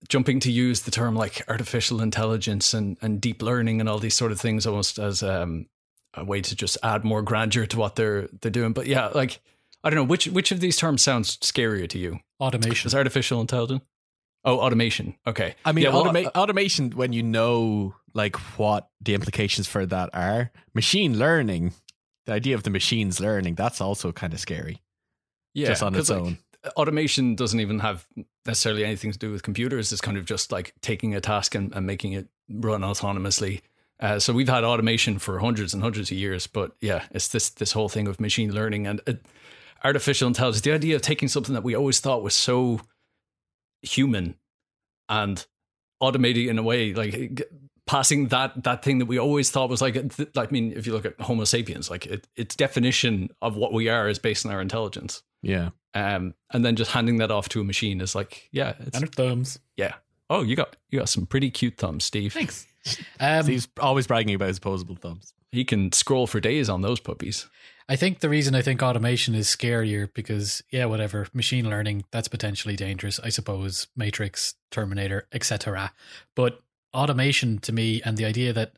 jumping 0.09 0.41
to 0.41 0.51
use 0.51 0.83
the 0.83 0.91
term 0.91 1.15
like 1.17 1.43
artificial 1.49 2.01
intelligence 2.01 2.73
and, 2.73 2.97
and 3.03 3.21
deep 3.21 3.43
learning 3.43 3.81
and 3.81 3.89
all 3.91 3.99
these 3.99 4.15
sort 4.15 4.33
of 4.33 4.41
things 4.41 4.67
almost 4.67 4.99
as 4.99 5.23
um, 5.23 5.67
a 6.15 6.25
way 6.25 6.41
to 6.41 6.57
just 6.57 6.79
add 6.83 7.05
more 7.05 7.21
grandeur 7.21 7.67
to 7.67 7.77
what 7.79 7.95
they're 7.97 8.29
they're 8.41 8.51
doing. 8.51 8.73
But 8.73 8.87
yeah, 8.87 9.09
like 9.09 9.41
I 9.83 9.91
don't 9.91 9.99
know 9.99 10.05
which 10.05 10.27
which 10.29 10.51
of 10.51 10.61
these 10.61 10.77
terms 10.79 11.03
sounds 11.03 11.37
scarier 11.39 11.89
to 11.91 11.99
you? 11.99 12.21
Automation. 12.45 12.87
Is 12.89 12.95
artificial 12.95 13.41
intelligence? 13.41 13.83
Oh, 14.45 14.59
automation. 14.61 15.15
Okay. 15.27 15.55
I 15.65 15.73
mean, 15.73 15.85
Yeah, 15.85 15.91
well, 15.95 16.05
automa- 16.05 16.27
uh, 16.27 16.31
automation 16.39 16.91
when 16.91 17.13
you 17.13 17.23
know 17.23 17.95
like 18.13 18.37
what 18.59 18.91
the 19.01 19.15
implications 19.15 19.67
for 19.67 19.87
that 19.87 20.11
are. 20.13 20.51
Machine 20.75 21.19
learning, 21.19 21.73
the 22.27 22.33
idea 22.33 22.55
of 22.55 22.63
the 22.63 22.71
machines 22.71 23.21
learning, 23.21 23.55
that's 23.55 23.81
also 23.81 24.13
kind 24.13 24.33
of 24.35 24.41
scary. 24.41 24.83
yeah, 25.55 25.69
just 25.69 25.83
on 25.83 25.95
its 25.95 26.09
'cause, 26.09 26.11
like, 26.11 26.21
own. 26.27 26.39
automation 26.77 27.35
doesn't 27.37 27.61
even 27.61 27.79
have 27.81 28.07
necessarily 28.47 28.85
anything 28.85 29.13
to 29.13 29.19
do 29.19 29.31
with 29.33 29.43
computers. 29.43 29.93
It's 29.93 30.01
kind 30.01 30.17
of 30.19 30.25
just 30.27 30.53
like 30.53 30.75
taking 30.83 31.15
a 31.15 31.21
task 31.21 31.55
and, 31.55 31.73
and 31.75 31.87
making 31.87 32.13
it 32.13 32.29
run 32.51 32.83
autonomously. 32.83 33.63
Uh, 34.01 34.19
so 34.19 34.33
we've 34.33 34.49
had 34.49 34.65
automation 34.65 35.19
for 35.19 35.39
hundreds 35.39 35.73
and 35.73 35.83
hundreds 35.83 36.11
of 36.11 36.19
years, 36.19 36.47
but 36.47 36.73
yeah, 36.81 37.05
it's 37.13 37.29
this 37.29 37.49
this 37.51 37.73
whole 37.73 37.89
thing 37.89 38.09
of 38.09 38.21
machine 38.21 38.53
learning 38.53 38.87
and 38.87 39.01
uh, 39.07 39.13
artificial 39.85 40.27
intelligence. 40.29 40.63
The 40.63 40.73
idea 40.73 40.97
of 40.97 41.03
taking 41.03 41.29
something 41.29 41.55
that 41.55 41.63
we 41.65 41.75
always 41.75 42.01
thought 42.01 42.23
was 42.23 42.35
so 42.35 42.81
human 43.83 44.37
and 45.09 45.45
automating 46.03 46.49
in 46.49 46.59
a 46.59 46.63
way 46.63 46.95
like 46.95 47.43
passing 47.87 48.29
that 48.29 48.63
that 48.65 48.83
thing 48.83 48.99
that 48.99 49.07
we 49.07 49.19
always 49.19 49.51
thought 49.51 49.69
was 49.69 49.83
like, 49.83 49.97
I 50.37 50.47
mean, 50.51 50.73
if 50.75 50.87
you 50.87 50.93
look 50.93 51.05
at 51.05 51.21
Homo 51.21 51.45
sapiens, 51.45 51.91
like 51.91 52.07
it, 52.07 52.27
its 52.37 52.57
definition 52.57 53.29
of 53.43 53.57
what 53.57 53.73
we 53.73 53.89
are 53.89 54.09
is 54.09 54.19
based 54.19 54.47
on 54.47 54.53
our 54.53 54.61
intelligence 54.63 55.23
Yeah. 55.43 55.71
um, 55.93 56.35
and 56.53 56.65
then 56.65 56.77
just 56.77 56.91
handing 56.93 57.19
that 57.19 57.31
off 57.31 57.49
to 57.51 57.61
a 57.61 57.65
machine 57.65 58.01
is 58.01 58.15
like, 58.15 58.49
yeah, 58.53 58.75
it's, 58.81 58.99
and 58.99 59.15
thumbs. 59.15 59.59
yeah. 59.77 59.95
Oh, 60.31 60.43
you 60.43 60.57
got 60.57 60.77
you 60.89 60.99
got 60.99 61.11
some 61.11 61.27
pretty 61.27 61.51
cute 61.51 61.77
thumbs, 61.77 62.05
Steve. 62.05 62.33
Thanks. 62.33 62.67
Um, 63.19 63.47
He's 63.47 63.67
always 63.81 64.07
bragging 64.07 64.35
about 64.35 64.49
his 64.49 64.59
opposable 64.59 64.97
thumbs. 64.97 65.33
He 65.53 65.65
can 65.65 65.91
scroll 65.93 66.27
for 66.27 66.39
days 66.39 66.69
on 66.69 66.83
those 66.83 67.01
puppies. 67.01 67.49
I 67.89 67.97
think 67.97 68.21
the 68.21 68.31
reason 68.31 68.55
I 68.55 68.63
think 68.63 68.83
automation 68.83 69.35
is 69.35 69.47
scarier 69.47 70.09
because 70.15 70.63
yeah, 70.71 70.87
whatever 70.87 71.27
machine 71.35 71.69
learning 71.69 72.05
that's 72.11 72.29
potentially 72.29 72.77
dangerous. 72.77 73.21
I 73.21 73.29
suppose 73.29 73.89
Matrix, 73.95 74.55
Terminator, 74.71 75.27
etc. 75.33 75.93
But 76.35 76.61
automation 76.95 77.59
to 77.59 77.73
me 77.73 78.01
and 78.05 78.17
the 78.17 78.25
idea 78.25 78.53
that 78.55 78.73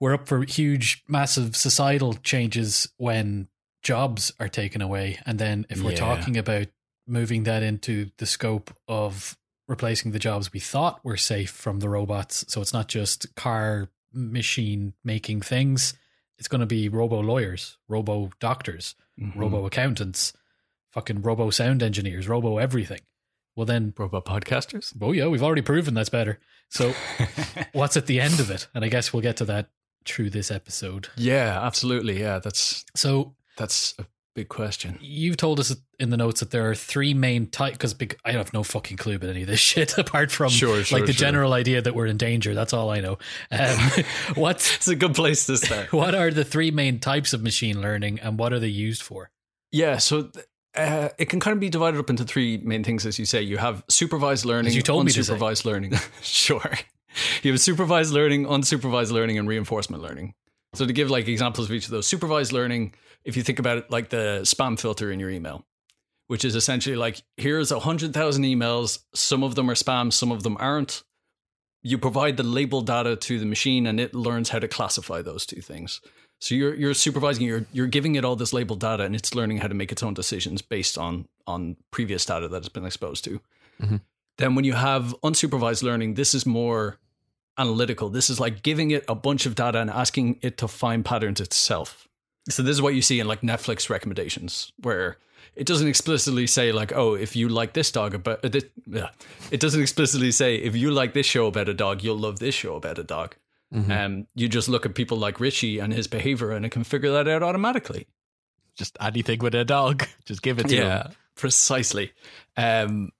we're 0.00 0.14
up 0.14 0.26
for 0.26 0.42
huge, 0.44 1.04
massive 1.06 1.54
societal 1.56 2.14
changes 2.14 2.88
when 2.96 3.48
jobs 3.82 4.32
are 4.40 4.48
taken 4.48 4.80
away, 4.80 5.18
and 5.26 5.38
then 5.38 5.66
if 5.68 5.82
we're 5.82 5.90
Yeah. 5.90 5.98
talking 5.98 6.36
about 6.38 6.68
moving 7.06 7.42
that 7.42 7.62
into 7.62 8.10
the 8.16 8.26
scope 8.26 8.74
of 8.88 9.36
replacing 9.68 10.12
the 10.12 10.18
jobs 10.18 10.52
we 10.52 10.60
thought 10.60 11.04
were 11.04 11.16
safe 11.16 11.50
from 11.50 11.80
the 11.80 11.88
robots, 11.88 12.44
so 12.48 12.62
it's 12.62 12.72
not 12.72 12.88
just 12.88 13.34
car 13.34 13.90
machine 14.14 14.94
making 15.04 15.40
things 15.42 15.94
it's 16.42 16.48
going 16.48 16.58
to 16.60 16.66
be 16.66 16.88
robo 16.88 17.20
lawyers, 17.20 17.78
robo 17.86 18.30
doctors, 18.40 18.96
Mhm. 19.16 19.36
robo 19.36 19.64
accountants, 19.64 20.32
fucking 20.90 21.22
robo 21.22 21.50
sound 21.50 21.84
engineers, 21.84 22.26
robo 22.26 22.58
everything. 22.58 22.98
Well, 23.54 23.64
then, 23.64 23.94
robo 23.96 24.20
podcasters. 24.20 24.92
oh 25.00 25.12
yeah, 25.12 25.28
we've 25.28 25.42
already 25.44 25.62
proven 25.62 25.94
that's 25.94 26.08
better. 26.08 26.40
So, 26.68 26.94
what's 27.72 27.96
at 27.96 28.06
the 28.06 28.18
end 28.20 28.40
of 28.40 28.50
it? 28.50 28.66
And 28.74 28.84
I 28.84 28.88
guess 28.88 29.12
we'll 29.12 29.22
get 29.22 29.36
to 29.36 29.44
that 29.44 29.70
through 30.04 30.30
this 30.30 30.50
episode. 30.50 31.10
yeah, 31.16 31.60
absolutely. 31.64 32.18
Yeah, 32.18 32.40
that's 32.40 32.84
So, 32.96 33.36
that's 33.56 33.94
a 34.00 34.06
big 34.34 34.48
question. 34.48 34.98
you've 35.00 35.36
told 35.36 35.60
us 35.60 35.74
in 35.98 36.10
the 36.10 36.16
notes 36.16 36.40
that 36.40 36.50
there 36.50 36.68
are 36.70 36.74
three 36.74 37.14
main 37.14 37.46
types, 37.46 37.92
because 37.92 38.16
I 38.24 38.32
have 38.32 38.52
no 38.52 38.62
fucking 38.62 38.96
clue 38.96 39.16
about 39.16 39.30
any 39.30 39.42
of 39.42 39.48
this 39.48 39.60
shit 39.70 39.96
apart 39.98 40.30
from 40.30 40.48
Sure, 40.50 40.82
sure, 40.82 40.98
like 40.98 41.06
the 41.06 41.12
sure. 41.12 41.26
general 41.26 41.52
idea 41.52 41.82
that 41.82 41.94
we're 41.94 42.06
in 42.06 42.16
danger. 42.16 42.54
That's 42.54 42.72
all 42.72 42.90
I 42.90 43.00
know. 43.00 43.18
Um, 43.50 43.76
what's 44.34 44.76
It's 44.76 44.88
a 44.88 44.96
good 44.96 45.14
place 45.14 45.46
to 45.46 45.56
start. 45.56 45.92
what 45.92 46.14
are 46.14 46.30
the 46.30 46.44
three 46.44 46.70
main 46.70 46.98
types 46.98 47.32
of 47.32 47.42
machine 47.42 47.80
learning 47.80 48.20
and 48.20 48.38
what 48.38 48.52
are 48.52 48.58
they 48.58 48.68
used 48.68 49.02
for? 49.02 49.30
yeah, 49.70 49.96
so 49.98 50.30
uh, 50.74 51.08
it 51.18 51.26
can 51.26 51.38
kind 51.40 51.52
of 51.54 51.60
be 51.60 51.68
divided 51.68 51.98
up 52.00 52.08
into 52.10 52.24
three 52.24 52.58
main 52.58 52.82
things, 52.84 53.04
as 53.06 53.18
you 53.18 53.24
say. 53.26 53.42
You 53.42 53.58
have 53.58 53.84
supervised 53.88 54.44
learning, 54.44 54.68
As 54.68 54.76
you 54.76 54.82
told 54.82 55.04
me 55.06 55.12
to 55.12 55.22
say. 55.24 55.68
learning. 55.68 55.92
sure. 56.22 56.72
You 57.42 57.52
have 57.52 57.60
supervised 57.60 58.12
learning, 58.12 58.44
unsupervised 58.46 59.10
learning, 59.12 59.38
and 59.38 59.46
reinforcement 59.46 60.02
learning. 60.02 60.32
So 60.74 60.86
to 60.86 60.92
give 60.94 61.10
like 61.10 61.28
examples 61.28 61.68
of 61.68 61.72
each 61.74 61.84
of 61.84 61.90
those, 61.90 62.06
supervised 62.06 62.52
learning, 62.52 62.94
if 63.24 63.36
you 63.36 63.42
think 63.42 63.58
about 63.58 63.78
it 63.78 63.90
like 63.90 64.10
the 64.10 64.40
spam 64.42 64.78
filter 64.78 65.10
in 65.10 65.20
your 65.20 65.30
email, 65.30 65.64
which 66.26 66.44
is 66.44 66.54
essentially 66.54 66.96
like 66.96 67.22
here's 67.36 67.70
a 67.72 67.80
hundred 67.80 68.14
thousand 68.14 68.44
emails, 68.44 69.00
some 69.14 69.42
of 69.42 69.54
them 69.54 69.70
are 69.70 69.74
spam, 69.74 70.12
some 70.12 70.32
of 70.32 70.42
them 70.42 70.56
aren't. 70.58 71.02
You 71.82 71.98
provide 71.98 72.36
the 72.36 72.44
label 72.44 72.80
data 72.80 73.16
to 73.16 73.38
the 73.38 73.46
machine 73.46 73.86
and 73.86 73.98
it 73.98 74.14
learns 74.14 74.50
how 74.50 74.60
to 74.60 74.68
classify 74.68 75.20
those 75.20 75.44
two 75.44 75.60
things. 75.60 76.00
So 76.40 76.54
you're 76.54 76.74
you're 76.74 76.94
supervising, 76.94 77.46
you're 77.46 77.66
you're 77.72 77.86
giving 77.86 78.14
it 78.16 78.24
all 78.24 78.36
this 78.36 78.52
labeled 78.52 78.80
data 78.80 79.04
and 79.04 79.14
it's 79.14 79.34
learning 79.34 79.58
how 79.58 79.68
to 79.68 79.74
make 79.74 79.92
its 79.92 80.02
own 80.02 80.14
decisions 80.14 80.62
based 80.62 80.96
on 80.98 81.26
on 81.46 81.76
previous 81.90 82.24
data 82.24 82.48
that 82.48 82.58
it's 82.58 82.68
been 82.68 82.86
exposed 82.86 83.24
to. 83.24 83.40
Mhm. 83.80 84.00
Then 84.38 84.54
when 84.54 84.64
you 84.64 84.72
have 84.72 85.14
unsupervised 85.22 85.82
learning, 85.82 86.14
this 86.14 86.34
is 86.34 86.46
more 86.46 86.98
analytical. 87.58 88.08
This 88.08 88.30
is 88.30 88.40
like 88.40 88.62
giving 88.62 88.90
it 88.90 89.04
a 89.08 89.14
bunch 89.14 89.44
of 89.46 89.54
data 89.54 89.78
and 89.78 89.90
asking 89.90 90.38
it 90.42 90.56
to 90.58 90.68
find 90.68 91.04
patterns 91.04 91.40
itself. 91.40 92.08
So 92.48 92.62
this 92.62 92.74
is 92.74 92.82
what 92.82 92.94
you 92.94 93.02
see 93.02 93.20
in 93.20 93.26
like 93.26 93.40
Netflix 93.42 93.88
recommendations, 93.88 94.72
where 94.82 95.18
it 95.54 95.66
doesn't 95.66 95.86
explicitly 95.88 96.46
say 96.46 96.72
like, 96.72 96.92
oh, 96.94 97.14
if 97.14 97.36
you 97.36 97.48
like 97.48 97.72
this 97.72 97.92
dog 97.92 98.14
about 98.14 98.44
uh, 98.44 98.48
this, 98.48 98.64
yeah. 98.86 99.10
it 99.50 99.60
doesn't 99.60 99.80
explicitly 99.80 100.32
say 100.32 100.56
if 100.56 100.74
you 100.74 100.90
like 100.90 101.12
this 101.14 101.26
show 101.26 101.46
about 101.46 101.68
a 101.68 101.74
dog, 101.74 102.02
you'll 102.02 102.18
love 102.18 102.38
this 102.38 102.54
show 102.54 102.74
about 102.76 102.98
a 102.98 103.04
dog. 103.04 103.36
Um, 103.74 104.26
you 104.34 104.48
just 104.48 104.68
look 104.68 104.84
at 104.84 104.94
people 104.94 105.16
like 105.16 105.40
Richie 105.40 105.78
and 105.78 105.94
his 105.94 106.06
behavior, 106.06 106.50
and 106.50 106.66
it 106.66 106.68
can 106.70 106.84
figure 106.84 107.10
that 107.12 107.26
out 107.26 107.42
automatically. 107.42 108.06
Just 108.76 108.98
anything 109.00 109.38
with 109.38 109.54
a 109.54 109.64
dog, 109.64 110.06
just 110.26 110.42
give 110.42 110.58
it 110.58 110.68
to 110.68 110.76
Yeah, 110.76 111.04
him. 111.04 111.12
precisely. 111.36 112.12
Um, 112.56 113.12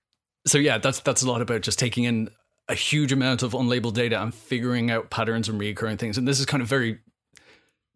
so 0.47 0.59
yeah, 0.59 0.77
that's 0.77 1.01
that's 1.01 1.23
a 1.23 1.31
lot 1.31 1.41
about 1.41 1.63
just 1.63 1.79
taking 1.79 2.05
in 2.05 2.29
a 2.69 2.75
huge 2.75 3.13
amount 3.13 3.43
of 3.43 3.53
unlabeled 3.53 3.95
data 3.95 4.21
and 4.23 4.35
figuring 4.35 4.91
out 4.91 5.09
patterns 5.11 5.49
and 5.49 5.59
recurring 5.59 5.97
things. 5.97 6.19
And 6.19 6.29
this 6.29 6.39
is 6.39 6.45
kind 6.47 6.63
of 6.63 6.69
very 6.69 6.99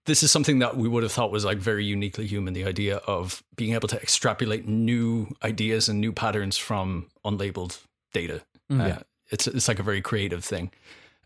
this 0.06 0.22
is 0.22 0.30
something 0.30 0.60
that 0.60 0.76
we 0.76 0.88
would 0.88 1.02
have 1.02 1.12
thought 1.12 1.30
was 1.30 1.44
like 1.44 1.58
very 1.58 1.84
uniquely 1.84 2.26
human, 2.26 2.54
the 2.54 2.64
idea 2.64 2.96
of 2.98 3.42
being 3.56 3.74
able 3.74 3.88
to 3.88 4.00
extrapolate 4.00 4.66
new 4.66 5.28
ideas 5.42 5.88
and 5.88 6.00
new 6.00 6.12
patterns 6.12 6.56
from 6.56 7.06
unlabeled 7.24 7.78
data. 8.12 8.42
Uh, 8.70 8.98
it's 9.30 9.46
it's 9.46 9.68
like 9.68 9.78
a 9.78 9.82
very 9.82 10.00
creative 10.00 10.44
thing. 10.44 10.70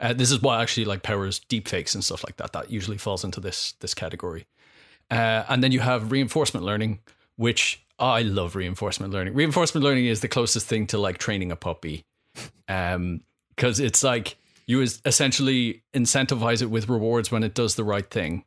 Uh, 0.00 0.14
this 0.14 0.30
is 0.30 0.40
what 0.40 0.60
actually 0.60 0.86
like 0.86 1.02
powers 1.02 1.40
deepfakes 1.48 1.94
and 1.94 2.02
stuff 2.02 2.24
like 2.24 2.36
that. 2.36 2.52
That 2.52 2.70
usually 2.70 2.98
falls 2.98 3.24
into 3.24 3.40
this 3.40 3.72
this 3.80 3.94
category. 3.94 4.46
Uh, 5.10 5.44
and 5.48 5.62
then 5.62 5.72
you 5.72 5.80
have 5.80 6.10
reinforcement 6.12 6.64
learning, 6.64 7.00
which 7.36 7.82
I 7.98 8.22
love 8.22 8.56
reinforcement 8.56 9.12
learning. 9.12 9.34
Reinforcement 9.34 9.84
learning 9.84 10.06
is 10.06 10.20
the 10.20 10.28
closest 10.28 10.66
thing 10.66 10.86
to 10.88 10.98
like 10.98 11.18
training 11.18 11.52
a 11.52 11.56
puppy, 11.56 12.04
um, 12.68 13.20
because 13.54 13.80
it's 13.80 14.02
like 14.02 14.36
you 14.66 14.80
essentially 15.04 15.82
incentivize 15.92 16.62
it 16.62 16.70
with 16.70 16.88
rewards 16.88 17.30
when 17.30 17.42
it 17.42 17.54
does 17.54 17.74
the 17.74 17.84
right 17.84 18.08
thing, 18.08 18.44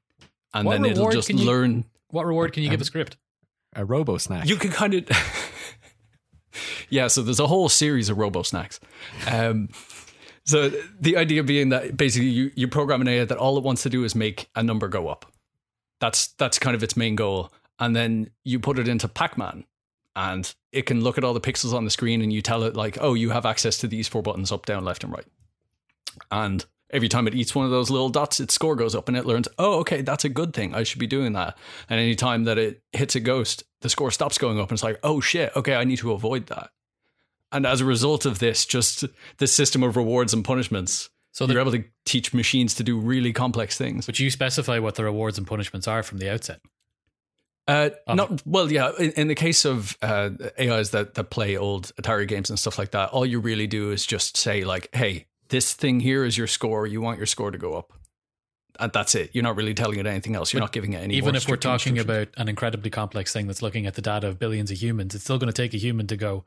and 0.53 0.65
What 0.65 0.73
then 0.73 0.85
it'll 0.85 0.97
reward 1.05 1.13
just 1.13 1.27
can 1.29 1.37
you- 1.37 1.45
learn. 1.45 1.85
What 2.09 2.25
reward 2.27 2.53
can 2.53 2.63
you 2.63 2.69
give 2.69 2.81
a 2.81 2.85
script? 2.85 3.17
A 3.75 3.83
robo 3.83 4.17
snack. 4.19 4.47
You 4.47 4.55
can 4.55 4.69
kind 4.69 4.93
of, 4.93 5.09
yeah. 6.89 7.07
So 7.07 7.21
there's 7.23 7.39
a 7.39 7.47
whole 7.47 7.69
series 7.69 8.09
of 8.09 8.17
robo 8.17 8.43
snacks. 8.43 8.79
Um, 9.27 9.69
so 10.45 10.69
the 10.99 11.17
idea 11.17 11.43
being 11.43 11.69
that 11.69 11.97
basically 11.97 12.29
you 12.29 12.51
you 12.55 12.67
program 12.67 13.01
an 13.01 13.07
AI 13.07 13.25
that 13.25 13.37
all 13.37 13.57
it 13.57 13.63
wants 13.63 13.83
to 13.83 13.89
do 13.89 14.03
is 14.03 14.13
make 14.13 14.49
a 14.55 14.61
number 14.61 14.87
go 14.87 15.07
up. 15.07 15.25
That's 15.99 16.27
that's 16.33 16.59
kind 16.59 16.75
of 16.75 16.83
its 16.83 16.95
main 16.97 17.15
goal, 17.15 17.51
and 17.79 17.95
then 17.95 18.29
you 18.43 18.59
put 18.59 18.77
it 18.77 18.87
into 18.87 19.07
Pac-Man, 19.07 19.63
and 20.15 20.53
it 20.71 20.85
can 20.85 21.01
look 21.01 21.17
at 21.17 21.23
all 21.23 21.33
the 21.33 21.41
pixels 21.41 21.73
on 21.73 21.85
the 21.85 21.91
screen, 21.91 22.21
and 22.21 22.31
you 22.31 22.41
tell 22.41 22.63
it 22.63 22.75
like, 22.75 22.97
oh, 23.01 23.13
you 23.13 23.29
have 23.31 23.45
access 23.45 23.77
to 23.79 23.87
these 23.87 24.07
four 24.07 24.21
buttons 24.21 24.51
up, 24.51 24.65
down, 24.65 24.83
left, 24.85 25.03
and 25.03 25.13
right, 25.13 25.25
and 26.29 26.65
every 26.93 27.09
time 27.09 27.27
it 27.27 27.35
eats 27.35 27.53
one 27.53 27.65
of 27.65 27.71
those 27.71 27.89
little 27.89 28.09
dots, 28.09 28.39
its 28.39 28.53
score 28.53 28.75
goes 28.75 28.95
up 28.95 29.07
and 29.09 29.17
it 29.17 29.25
learns, 29.25 29.47
oh, 29.57 29.79
okay, 29.79 30.01
that's 30.01 30.23
a 30.23 30.29
good 30.29 30.53
thing. 30.53 30.73
I 30.73 30.83
should 30.83 30.99
be 30.99 31.07
doing 31.07 31.33
that. 31.33 31.57
And 31.89 31.99
any 31.99 32.15
time 32.15 32.45
that 32.45 32.57
it 32.57 32.81
hits 32.93 33.15
a 33.15 33.19
ghost, 33.19 33.63
the 33.81 33.89
score 33.89 34.11
stops 34.11 34.37
going 34.37 34.59
up 34.59 34.69
and 34.69 34.75
it's 34.77 34.83
like, 34.83 34.99
oh 35.03 35.19
shit, 35.19 35.51
okay, 35.55 35.75
I 35.75 35.83
need 35.83 35.97
to 35.97 36.11
avoid 36.13 36.47
that. 36.47 36.69
And 37.51 37.65
as 37.65 37.81
a 37.81 37.85
result 37.85 38.25
of 38.25 38.39
this, 38.39 38.65
just 38.65 39.03
the 39.37 39.47
system 39.47 39.83
of 39.83 39.97
rewards 39.97 40.33
and 40.33 40.45
punishments, 40.45 41.09
So 41.33 41.45
they're 41.45 41.59
able 41.59 41.71
to 41.71 41.83
teach 42.05 42.33
machines 42.33 42.75
to 42.75 42.83
do 42.83 42.97
really 42.99 43.33
complex 43.33 43.77
things. 43.77 44.05
but 44.05 44.19
you 44.19 44.29
specify 44.29 44.79
what 44.79 44.95
the 44.95 45.03
rewards 45.03 45.37
and 45.37 45.45
punishments 45.45 45.87
are 45.87 46.03
from 46.03 46.19
the 46.19 46.29
outset. 46.31 46.61
Uh, 47.67 47.89
Um, 48.07 48.17
not 48.17 48.45
well, 48.45 48.71
yeah. 48.71 48.91
In, 48.99 49.11
in 49.11 49.27
the 49.29 49.35
case 49.35 49.65
of 49.65 49.97
uh, 50.01 50.31
AIs 50.59 50.89
that 50.91 51.13
that 51.13 51.29
play 51.29 51.55
old 51.55 51.91
Atari 51.95 52.27
games 52.27 52.49
and 52.49 52.59
stuff 52.59 52.77
like 52.77 52.91
that, 52.91 53.09
all 53.11 53.25
you 53.25 53.39
really 53.39 53.67
do 53.67 53.91
is 53.91 54.05
just 54.05 54.35
say 54.35 54.63
like, 54.65 54.89
"Hey, 54.93 55.27
this 55.53 55.73
thing 55.73 56.01
here 56.01 56.25
is 56.25 56.37
your 56.37 56.47
score. 56.47 56.85
You 56.85 56.99
want 56.99 57.17
your 57.17 57.25
score 57.27 57.51
to 57.51 57.57
go 57.57 57.75
up," 57.75 57.93
and 58.79 58.91
that's 58.91 59.15
it. 59.15 59.29
You're 59.33 59.43
not 59.43 59.55
really 59.55 59.73
telling 59.73 59.99
it 59.99 60.05
anything 60.05 60.35
else. 60.35 60.51
You're 60.51 60.59
But 60.59 60.65
not 60.65 60.71
giving 60.73 60.93
it 60.93 60.97
any. 60.97 61.15
Even 61.15 61.35
if 61.35 61.47
we're 61.47 61.55
talking 61.55 61.97
about 61.99 62.27
an 62.35 62.49
incredibly 62.49 62.89
complex 62.89 63.31
thing 63.31 63.47
that's 63.47 63.61
looking 63.61 63.85
at 63.85 63.93
the 63.93 64.01
data 64.01 64.27
of 64.27 64.39
billions 64.39 64.71
of 64.71 64.77
humans, 64.81 65.15
it's 65.15 65.23
still 65.23 65.37
going 65.37 65.51
to 65.51 65.61
take 65.61 65.73
a 65.73 65.77
human 65.77 66.07
to 66.07 66.17
go. 66.17 66.43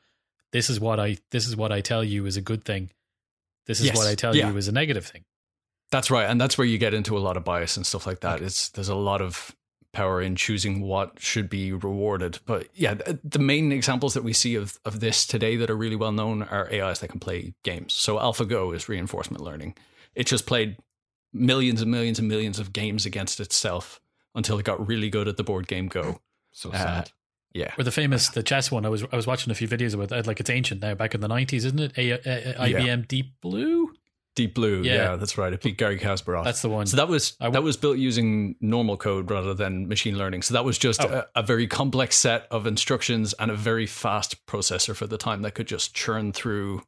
This 0.52 0.68
is 0.68 0.78
what 0.78 1.00
I. 1.00 1.16
This 1.30 1.46
is 1.48 1.56
what 1.56 1.72
I 1.72 1.80
tell 1.80 2.04
you 2.04 2.26
is 2.26 2.36
a 2.36 2.42
good 2.42 2.64
thing. 2.64 2.90
This 3.66 3.80
is 3.80 3.86
Yes. 3.86 3.96
what 3.96 4.06
I 4.06 4.14
tell 4.14 4.36
Yeah. 4.36 4.50
you 4.50 4.56
is 4.58 4.68
a 4.68 4.72
negative 4.72 5.06
thing. 5.06 5.24
That's 5.90 6.10
right, 6.10 6.28
and 6.28 6.40
that's 6.40 6.58
where 6.58 6.66
you 6.66 6.78
get 6.78 6.94
into 6.94 7.16
a 7.16 7.20
lot 7.20 7.36
of 7.36 7.44
bias 7.44 7.76
and 7.76 7.86
stuff 7.86 8.06
like 8.06 8.20
that. 8.20 8.42
It's 8.42 8.68
there's 8.70 8.88
a 8.88 8.94
lot 8.94 9.22
of 9.22 9.55
power 9.96 10.20
in 10.22 10.36
choosing 10.36 10.82
what 10.82 11.18
should 11.18 11.48
be 11.48 11.72
rewarded. 11.72 12.38
But 12.46 12.68
yeah, 12.74 12.94
the, 12.94 13.18
the 13.24 13.38
main 13.38 13.72
examples 13.72 14.14
that 14.14 14.22
we 14.24 14.32
see 14.32 14.54
of 14.54 14.78
of 14.84 15.00
this 15.00 15.26
today 15.26 15.56
that 15.56 15.70
are 15.70 15.76
really 15.76 15.96
well 15.96 16.12
known 16.12 16.42
are 16.44 16.68
AIs 16.72 17.00
that 17.00 17.08
can 17.08 17.20
play 17.20 17.54
games. 17.64 17.94
So 17.94 18.16
AlphaGo 18.18 18.74
is 18.74 18.88
reinforcement 18.88 19.42
learning. 19.42 19.74
It 20.14 20.26
just 20.26 20.46
played 20.46 20.76
millions 21.32 21.82
and 21.82 21.90
millions 21.90 22.18
and 22.18 22.28
millions 22.28 22.58
of 22.58 22.72
games 22.72 23.06
against 23.06 23.40
itself 23.40 24.00
until 24.34 24.58
it 24.58 24.64
got 24.64 24.86
really 24.86 25.10
good 25.10 25.28
at 25.28 25.36
the 25.36 25.44
board 25.44 25.66
game 25.66 25.88
Go. 25.88 26.20
so 26.52 26.70
Uh, 26.70 26.76
sad. 26.76 27.10
Yeah, 27.54 27.72
Or 27.78 27.84
the 27.84 27.90
famous 27.90 28.28
the 28.28 28.42
chess 28.42 28.70
one. 28.70 28.84
I 28.84 28.90
was 28.90 29.02
I 29.10 29.16
was 29.16 29.26
watching 29.26 29.50
a 29.50 29.54
few 29.54 29.66
videos 29.68 29.94
about 29.94 30.10
that. 30.10 30.26
Like 30.26 30.40
it's 30.40 30.50
ancient 30.50 30.82
now, 30.82 30.94
back 30.94 31.14
in 31.14 31.22
the 31.22 31.28
nineties, 31.28 31.64
isn't 31.64 31.80
it? 31.80 31.92
A, 31.96 32.10
a, 32.10 32.16
a- 32.16 32.68
IBM 32.68 33.08
Deep 33.08 33.40
Blue. 33.40 33.94
Deep 34.36 34.54
Blue. 34.54 34.82
Yeah. 34.82 34.94
Yeah, 34.94 35.16
that's 35.16 35.36
right. 35.36 35.52
It 35.52 35.60
beat 35.62 35.76
Garry 35.78 35.98
Kasparov. 35.98 36.44
That's 36.44 36.62
the 36.62 36.68
one. 36.68 36.86
So 36.86 36.96
that 36.98 37.08
was 37.08 37.32
w- 37.32 37.52
that 37.52 37.62
was 37.64 37.76
built 37.76 37.98
using 37.98 38.54
normal 38.60 38.96
code 38.96 39.28
rather 39.30 39.52
than 39.54 39.88
machine 39.88 40.16
learning. 40.16 40.42
So 40.42 40.54
that 40.54 40.64
was 40.64 40.78
just 40.78 41.02
Oh. 41.02 41.24
a, 41.34 41.40
a 41.40 41.42
very 41.42 41.66
complex 41.66 42.14
set 42.16 42.46
of 42.52 42.66
instructions 42.66 43.32
and 43.40 43.50
a 43.50 43.56
very 43.56 43.86
fast 43.86 44.46
processor 44.46 44.94
for 44.94 45.08
the 45.08 45.18
time 45.18 45.42
that 45.42 45.54
could 45.54 45.66
just 45.66 45.94
churn 45.94 46.32
through 46.32 46.82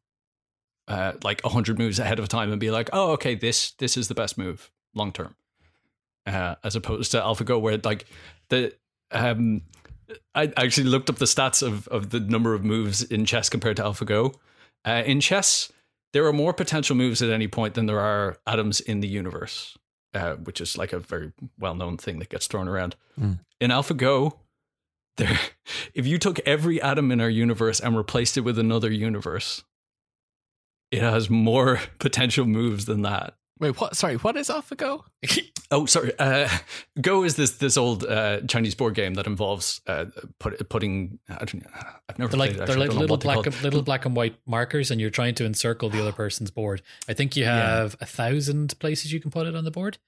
uh, 0.86 1.12
like 1.24 1.42
hundred 1.42 1.78
moves 1.78 1.98
ahead 1.98 2.18
of 2.20 2.28
time 2.28 2.50
and 2.52 2.60
be 2.60 2.70
like, 2.70 2.88
oh, 2.92 3.10
okay, 3.12 3.34
this 3.34 3.72
this 3.72 3.96
is 3.96 4.08
the 4.08 4.14
best 4.14 4.38
move 4.38 4.70
long 4.94 5.10
term, 5.12 5.34
uh, 6.26 6.54
as 6.62 6.76
opposed 6.76 7.10
to 7.12 7.18
AlphaGo 7.20 7.60
where 7.60 7.78
like 7.82 8.06
the 8.50 8.72
um, 9.10 9.62
I 10.34 10.52
actually 10.56 10.88
looked 10.88 11.10
up 11.10 11.16
the 11.16 11.24
stats 11.26 11.62
of 11.62 11.88
of 11.88 12.10
the 12.10 12.20
number 12.20 12.54
of 12.54 12.64
moves 12.64 13.02
in 13.02 13.24
chess 13.24 13.48
compared 13.50 13.76
to 13.78 13.82
AlphaGo. 13.82 14.34
Uh, 14.86 15.02
in 15.04 15.20
chess, 15.20 15.70
there 16.12 16.26
are 16.26 16.32
more 16.32 16.52
potential 16.52 16.96
moves 16.96 17.22
at 17.22 17.30
any 17.30 17.48
point 17.48 17.74
than 17.74 17.86
there 17.86 18.00
are 18.00 18.38
atoms 18.46 18.80
in 18.80 19.00
the 19.00 19.08
universe, 19.08 19.76
uh, 20.14 20.34
which 20.34 20.60
is 20.60 20.76
like 20.76 20.92
a 20.92 20.98
very 20.98 21.32
well 21.58 21.74
known 21.74 21.96
thing 21.96 22.18
that 22.18 22.28
gets 22.30 22.46
thrown 22.46 22.68
around. 22.68 22.96
Mm. 23.20 23.40
In 23.60 23.70
AlphaGo, 23.70 24.38
there, 25.16 25.38
if 25.94 26.06
you 26.06 26.18
took 26.18 26.38
every 26.40 26.80
atom 26.80 27.10
in 27.12 27.20
our 27.20 27.30
universe 27.30 27.80
and 27.80 27.96
replaced 27.96 28.36
it 28.36 28.42
with 28.42 28.58
another 28.58 28.90
universe, 28.90 29.64
it 30.90 31.00
has 31.00 31.28
more 31.28 31.80
potential 31.98 32.46
moves 32.46 32.86
than 32.86 33.02
that. 33.02 33.34
Wait, 33.60 33.80
what? 33.80 33.96
Sorry, 33.96 34.16
what 34.16 34.36
is 34.36 34.48
AlphaGo? 34.48 35.02
Oh, 35.70 35.84
sorry. 35.84 36.12
Uh, 36.18 36.48
Go 36.98 37.24
is 37.24 37.36
this 37.36 37.58
this 37.58 37.76
old 37.76 38.02
uh, 38.02 38.40
Chinese 38.48 38.74
board 38.74 38.94
game 38.94 39.12
that 39.14 39.26
involves 39.26 39.82
uh, 39.86 40.06
put, 40.38 40.66
putting. 40.70 41.18
I 41.28 41.44
don't, 41.44 41.62
I've 42.08 42.18
never 42.18 42.30
They're 42.30 42.38
like 42.38 42.50
played 42.52 42.62
it, 42.62 42.66
they're 42.66 42.78
like 42.78 42.88
little 42.88 43.06
what 43.06 43.20
they're 43.20 43.34
black 43.34 43.44
called. 43.44 43.62
little 43.62 43.82
black 43.82 44.06
and 44.06 44.16
white 44.16 44.36
markers, 44.46 44.90
and 44.90 44.98
you're 44.98 45.10
trying 45.10 45.34
to 45.34 45.44
encircle 45.44 45.90
the 45.90 46.00
other 46.00 46.12
person's 46.12 46.50
board. 46.50 46.80
I 47.06 47.12
think 47.12 47.36
you 47.36 47.44
have 47.44 47.96
a 48.00 48.06
thousand 48.06 48.78
places 48.78 49.12
you 49.12 49.20
can 49.20 49.30
put 49.30 49.46
it 49.46 49.54
on 49.54 49.64
the 49.64 49.70
board. 49.70 49.98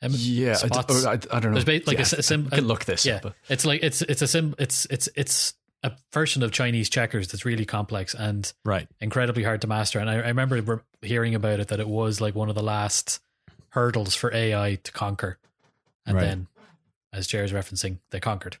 Um, 0.00 0.12
Yeah, 0.14 0.52
I, 0.52 0.54
d- 0.54 0.56
spots. 0.68 1.04
or 1.04 1.08
I, 1.08 1.12
I 1.12 1.16
don't 1.16 1.52
know. 1.52 1.60
There's 1.60 1.64
ba- 1.66 1.86
like 1.86 1.96
a 1.98 2.00
yeah, 2.00 2.06
s- 2.06 2.12
a 2.14 2.22
sim- 2.22 2.48
I 2.50 2.56
can 2.56 2.66
look 2.66 2.86
this 2.86 3.04
yeah, 3.04 3.16
up. 3.16 3.22
but- 3.24 3.34
it's 3.50 3.66
like 3.66 3.82
it's 3.82 4.00
it's 4.00 4.22
a 4.22 4.26
sim. 4.26 4.54
It's 4.58 4.86
it's 4.88 5.06
it's 5.16 5.52
a 5.82 5.92
version 6.12 6.42
of 6.42 6.52
Chinese 6.52 6.88
checkers 6.88 7.28
that's 7.28 7.44
really 7.44 7.64
complex 7.64 8.14
and 8.14 8.52
Right. 8.64 8.88
incredibly 9.00 9.42
hard 9.42 9.60
to 9.62 9.66
master. 9.66 9.98
And 9.98 10.08
I, 10.08 10.14
I 10.14 10.28
remember 10.28 10.60
re- 10.60 10.78
hearing 11.08 11.34
about 11.34 11.60
it 11.60 11.68
that 11.68 11.80
it 11.80 11.88
was 11.88 12.20
like 12.20 12.34
one 12.34 12.48
of 12.48 12.54
the 12.54 12.62
last 12.62 13.20
hurdles 13.70 14.14
for 14.14 14.32
AI 14.34 14.76
to 14.76 14.92
conquer, 14.92 15.38
and 16.06 16.16
Right. 16.16 16.24
then, 16.24 16.46
as 17.12 17.26
Jerry's 17.26 17.52
referencing, 17.52 17.98
they 18.10 18.20
conquered. 18.20 18.58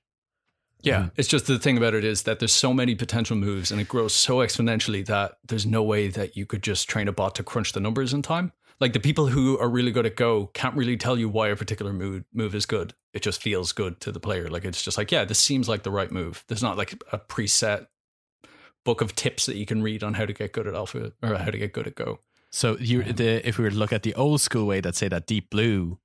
Yeah, 0.80 0.98
mm-hmm. 0.98 1.08
it's 1.16 1.28
just 1.28 1.46
the 1.46 1.60
thing 1.60 1.76
about 1.76 1.94
it 1.94 2.02
is 2.04 2.24
that 2.24 2.40
there's 2.40 2.52
so 2.52 2.74
many 2.74 2.96
potential 2.96 3.36
moves 3.36 3.70
and 3.70 3.80
it 3.80 3.86
grows 3.88 4.12
so 4.14 4.38
exponentially 4.38 5.06
that 5.06 5.38
there's 5.46 5.64
no 5.64 5.82
way 5.82 6.08
that 6.08 6.36
you 6.36 6.44
could 6.44 6.62
just 6.62 6.88
train 6.88 7.06
a 7.06 7.12
bot 7.12 7.36
to 7.36 7.44
crunch 7.44 7.72
the 7.72 7.78
numbers 7.80 8.12
in 8.12 8.20
time. 8.22 8.50
Like 8.82 8.94
the 8.94 9.00
people 9.00 9.28
who 9.28 9.56
are 9.60 9.68
really 9.68 9.92
good 9.92 10.06
at 10.06 10.16
Go 10.16 10.50
can't 10.54 10.74
really 10.74 10.96
tell 10.96 11.16
you 11.16 11.28
why 11.28 11.48
a 11.50 11.54
particular 11.56 11.92
move 11.92 12.24
move 12.34 12.52
is 12.52 12.66
good. 12.66 12.94
It 13.14 13.22
just 13.22 13.40
feels 13.40 13.70
good 13.70 14.00
to 14.00 14.10
the 14.10 14.18
player. 14.18 14.48
Like 14.48 14.64
it's 14.64 14.82
just 14.82 14.98
like, 14.98 15.12
yeah, 15.12 15.24
this 15.24 15.38
seems 15.38 15.68
like 15.68 15.84
the 15.84 15.92
right 15.92 16.10
move. 16.10 16.44
There's 16.48 16.64
not 16.64 16.76
like 16.76 17.00
a 17.12 17.18
preset 17.18 17.86
book 18.84 19.00
of 19.00 19.14
tips 19.14 19.46
that 19.46 19.54
you 19.54 19.66
can 19.66 19.84
read 19.84 20.02
on 20.02 20.14
how 20.14 20.26
to 20.26 20.32
get 20.32 20.52
good 20.52 20.66
at 20.66 20.74
alpha 20.74 21.12
or 21.22 21.36
how 21.36 21.52
to 21.52 21.58
get 21.58 21.72
good 21.72 21.86
at 21.86 21.94
Go. 21.94 22.18
So 22.50 22.76
you, 22.80 23.04
the 23.04 23.46
if 23.48 23.56
we 23.56 23.62
were 23.64 23.70
to 23.70 23.76
look 23.76 23.92
at 23.92 24.02
the 24.02 24.16
old 24.16 24.40
school 24.40 24.66
way 24.66 24.80
that 24.80 24.96
say 24.96 25.06
that 25.08 25.26
Deep 25.28 25.48
Blue 25.50 25.98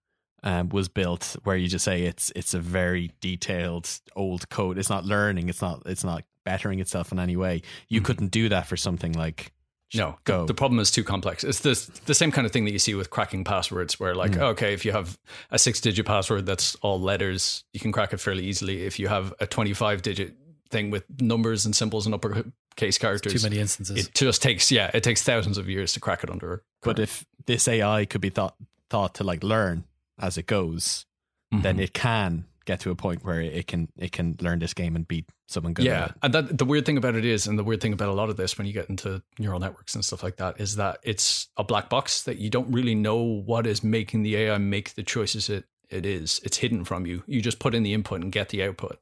um, 0.44 0.70
was 0.70 0.88
built, 0.88 1.36
where 1.46 1.58
you 1.58 1.68
just 1.68 1.84
say 1.84 2.04
it's 2.04 2.32
it's 2.36 2.54
a 2.54 2.60
very 2.60 3.12
detailed 3.22 3.90
old 4.16 4.50
code. 4.50 4.78
It's 4.78 4.90
not 4.92 5.04
learning. 5.04 5.50
It's 5.50 5.64
not 5.64 5.82
it's 5.88 6.04
not 6.04 6.26
bettering 6.46 6.80
itself 6.80 7.12
in 7.12 7.18
any 7.18 7.36
way. 7.36 7.64
You 7.90 8.02
Mhm. 8.02 8.06
couldn't 8.06 8.32
do 8.32 8.50
that 8.50 8.68
for 8.68 8.78
something 8.78 9.14
like 9.14 9.52
No, 9.96 10.18
Go. 10.26 10.46
The 10.46 10.54
problem 10.54 10.80
is 10.80 10.92
too 10.92 11.04
complex. 11.04 11.44
It's 11.44 11.62
the 11.62 12.02
the 12.06 12.14
same 12.14 12.32
kind 12.32 12.46
of 12.46 12.52
thing 12.52 12.66
that 12.66 12.72
you 12.72 12.80
see 12.80 12.94
with 12.94 13.10
cracking 13.10 13.44
passwords, 13.46 14.00
where 14.00 14.14
like, 14.16 14.32
Mm. 14.32 14.42
okay, 14.52 14.74
if 14.74 14.84
you 14.84 14.92
have 14.92 15.18
a 15.50 15.58
six 15.58 15.80
digit 15.80 16.06
password 16.06 16.46
that's 16.46 16.76
all 16.82 17.00
letters, 17.00 17.64
you 17.74 17.80
can 17.80 17.92
crack 17.94 18.12
it 18.12 18.18
fairly 18.20 18.46
easily. 18.46 18.84
If 18.84 19.00
you 19.00 19.08
have 19.08 19.34
a 19.40 19.48
twenty 19.48 19.74
five 19.74 20.02
digit 20.02 20.36
thing 20.70 20.92
with 20.92 21.06
numbers 21.22 21.66
and 21.66 21.74
symbols 21.74 22.06
and 22.06 22.14
uppercase 22.14 22.98
characters, 22.98 23.34
Too 23.42 23.48
many 23.50 23.60
instances. 23.62 24.08
it 24.08 24.14
just 24.14 24.42
takes 24.42 24.70
yeah, 24.72 24.92
it 24.94 25.04
takes 25.04 25.24
thousands 25.24 25.58
of 25.58 25.70
years 25.70 25.94
to 25.94 26.00
crack 26.02 26.22
it 26.24 26.30
under. 26.30 26.64
But 26.82 27.00
if 27.00 27.26
this 27.46 27.68
AI 27.68 28.04
could 28.06 28.20
be 28.22 28.30
thought 28.30 28.56
thought 28.90 29.16
to 29.16 29.24
like 29.24 29.42
learn 29.44 29.86
as 30.20 30.38
it 30.38 30.48
goes, 30.48 31.06
then 31.52 31.78
Mhm. 31.78 31.82
it 31.82 31.94
can 31.94 32.46
get 32.68 32.82
to 32.82 32.92
a 32.92 32.96
point 32.96 33.24
where 33.26 33.42
it 33.42 33.66
can 33.66 33.88
it 33.98 34.12
can 34.12 34.36
learn 34.42 34.60
this 34.60 34.76
game 34.76 34.96
and 34.96 35.08
beat 35.08 35.26
someone 35.48 35.74
good. 35.74 35.86
yeah, 35.86 36.04
at 36.04 36.10
it. 36.12 36.16
and 36.22 36.34
that 36.36 36.58
the 36.60 36.66
weird 36.66 36.86
thing 36.86 36.98
about 36.98 37.16
it 37.16 37.26
is, 37.26 37.48
and 37.48 37.58
the 37.58 37.64
weird 37.64 37.82
thing 37.82 37.94
about 37.94 38.10
a 38.10 38.14
lot 38.14 38.30
of 38.30 38.38
this 38.38 38.58
when 38.58 38.68
you 38.68 38.74
get 38.74 38.90
into 38.90 39.24
neural 39.40 39.60
networks 39.60 39.96
and 39.96 40.06
stuff 40.06 40.22
like 40.22 40.36
that, 40.36 40.60
is 40.62 40.76
that 40.76 41.00
it's 41.02 41.48
a 41.58 41.64
black 41.64 41.90
box 41.90 42.22
that 42.24 42.38
you 42.38 42.52
don't 42.52 42.72
really 42.72 42.94
know 42.94 43.16
what 43.18 43.66
is 43.66 43.84
making 43.84 44.22
the 44.22 44.36
AI 44.36 44.60
make 44.60 44.94
the 44.94 45.02
choices 45.04 45.50
it 45.50 45.66
it 45.90 46.06
is. 46.06 46.40
It's 46.44 46.58
hidden 46.58 46.84
from 46.84 47.06
you. 47.08 47.24
You 47.26 47.42
just 47.42 47.60
put 47.60 47.74
in 47.74 47.82
the 47.82 47.94
input 47.94 48.22
and 48.22 48.32
get 48.32 48.50
the 48.50 48.62
output. 48.64 49.00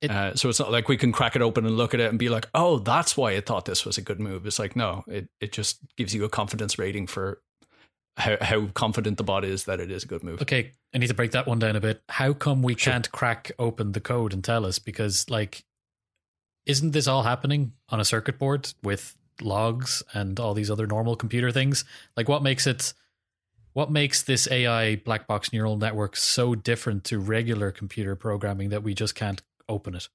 It- 0.00 0.10
uh, 0.10 0.34
so 0.34 0.48
it's 0.48 0.58
not 0.60 0.70
like 0.72 0.88
we 0.88 0.96
can 0.96 1.12
crack 1.12 1.36
it 1.36 1.42
open 1.42 1.64
and 1.66 1.76
look 1.76 1.94
at 1.94 2.00
it 2.00 2.08
and 2.10 2.18
be 2.18 2.28
like, 2.30 2.48
"Oh, 2.54 2.78
that's 2.78 3.16
why 3.16 3.32
it 3.32 3.46
thought 3.46 3.64
this 3.66 3.84
was 3.84 3.98
a 3.98 4.02
good 4.02 4.18
move." 4.20 4.46
It's 4.46 4.58
like, 4.58 4.76
no, 4.76 5.04
it 5.08 5.28
it 5.40 5.52
just 5.52 5.78
gives 5.96 6.14
you 6.14 6.24
a 6.24 6.28
confidence 6.30 6.78
rating 6.78 7.06
for 7.06 7.40
how 8.16 8.36
how 8.40 8.66
confident 8.68 9.18
the 9.18 9.24
bot 9.24 9.44
is 9.44 9.64
that 9.64 9.80
it 9.80 9.90
is 9.90 10.04
a 10.04 10.06
good 10.06 10.22
move. 10.22 10.42
Okay, 10.42 10.72
I 10.94 10.98
need 10.98 11.08
to 11.08 11.14
break 11.14 11.32
that 11.32 11.46
one 11.46 11.58
down 11.58 11.76
a 11.76 11.80
bit. 11.80 12.02
How 12.08 12.32
come 12.32 12.62
we 12.62 12.74
can't 12.74 13.10
crack 13.12 13.52
open 13.58 13.92
the 13.92 14.00
code 14.00 14.32
and 14.32 14.42
tell 14.42 14.64
us? 14.64 14.78
Because, 14.78 15.28
like, 15.28 15.64
isn't 16.64 16.92
this 16.92 17.06
all 17.06 17.22
happening 17.22 17.72
on 17.90 18.00
a 18.00 18.04
circuit 18.04 18.38
board 18.38 18.72
with 18.82 19.16
logs 19.40 20.02
and 20.12 20.38
all 20.40 20.54
these 20.54 20.70
other 20.70 20.86
normal 20.86 21.16
computer 21.16 21.50
things. 21.50 21.84
Like, 22.16 22.28
what 22.28 22.42
makes 22.42 22.66
it? 22.66 22.94
What 23.72 23.90
makes 23.90 24.22
this 24.22 24.48
AI 24.50 24.96
black 24.96 25.26
box 25.26 25.52
neural 25.52 25.76
network 25.76 26.16
so 26.16 26.54
different 26.54 27.04
to 27.04 27.18
regular 27.18 27.70
computer 27.70 28.16
programming 28.16 28.70
that 28.70 28.82
we 28.82 28.94
just 28.94 29.14
can't 29.14 29.42
open 29.68 29.94
it? 29.94 30.08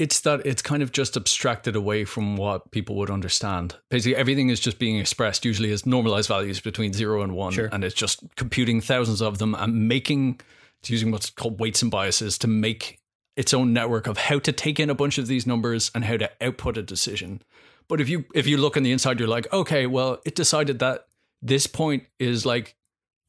It's 0.00 0.20
that 0.20 0.44
it's 0.46 0.62
kind 0.62 0.82
of 0.82 0.92
just 0.92 1.16
abstracted 1.16 1.76
away 1.76 2.04
from 2.04 2.36
what 2.36 2.70
people 2.70 2.96
would 2.96 3.10
understand. 3.10 3.76
Basically, 3.90 4.16
everything 4.16 4.48
is 4.48 4.58
just 4.58 4.78
being 4.78 4.96
expressed 4.98 5.44
usually 5.44 5.70
as 5.72 5.84
normalized 5.84 6.28
values 6.28 6.58
between 6.60 6.92
zero 6.92 7.22
and 7.22 7.34
one, 7.34 7.52
Sure. 7.52 7.68
and 7.70 7.84
it's 7.84 7.94
just 7.94 8.20
computing 8.36 8.80
thousands 8.80 9.20
of 9.20 9.38
them 9.38 9.54
and 9.54 9.86
making, 9.88 10.40
it's 10.80 10.90
using 10.90 11.10
what's 11.10 11.28
called 11.30 11.60
weights 11.60 11.82
and 11.82 11.90
biases 11.90 12.38
to 12.38 12.48
make 12.48 12.98
its 13.36 13.52
own 13.52 13.72
network 13.72 14.06
of 14.06 14.16
how 14.16 14.38
to 14.38 14.52
take 14.52 14.80
in 14.80 14.88
a 14.90 14.94
bunch 14.94 15.18
of 15.18 15.26
these 15.26 15.46
numbers 15.46 15.90
and 15.94 16.04
how 16.04 16.16
to 16.16 16.30
output 16.40 16.78
a 16.78 16.82
decision. 16.82 17.42
But 17.86 18.00
if 18.00 18.08
you 18.08 18.24
if 18.34 18.46
you 18.46 18.56
look 18.56 18.76
on 18.76 18.82
the 18.82 18.92
inside, 18.92 19.18
you're 19.20 19.28
like, 19.28 19.52
okay, 19.52 19.86
well, 19.86 20.20
it 20.24 20.34
decided 20.34 20.78
that 20.78 21.06
this 21.42 21.66
point 21.66 22.04
is 22.18 22.46
like 22.46 22.74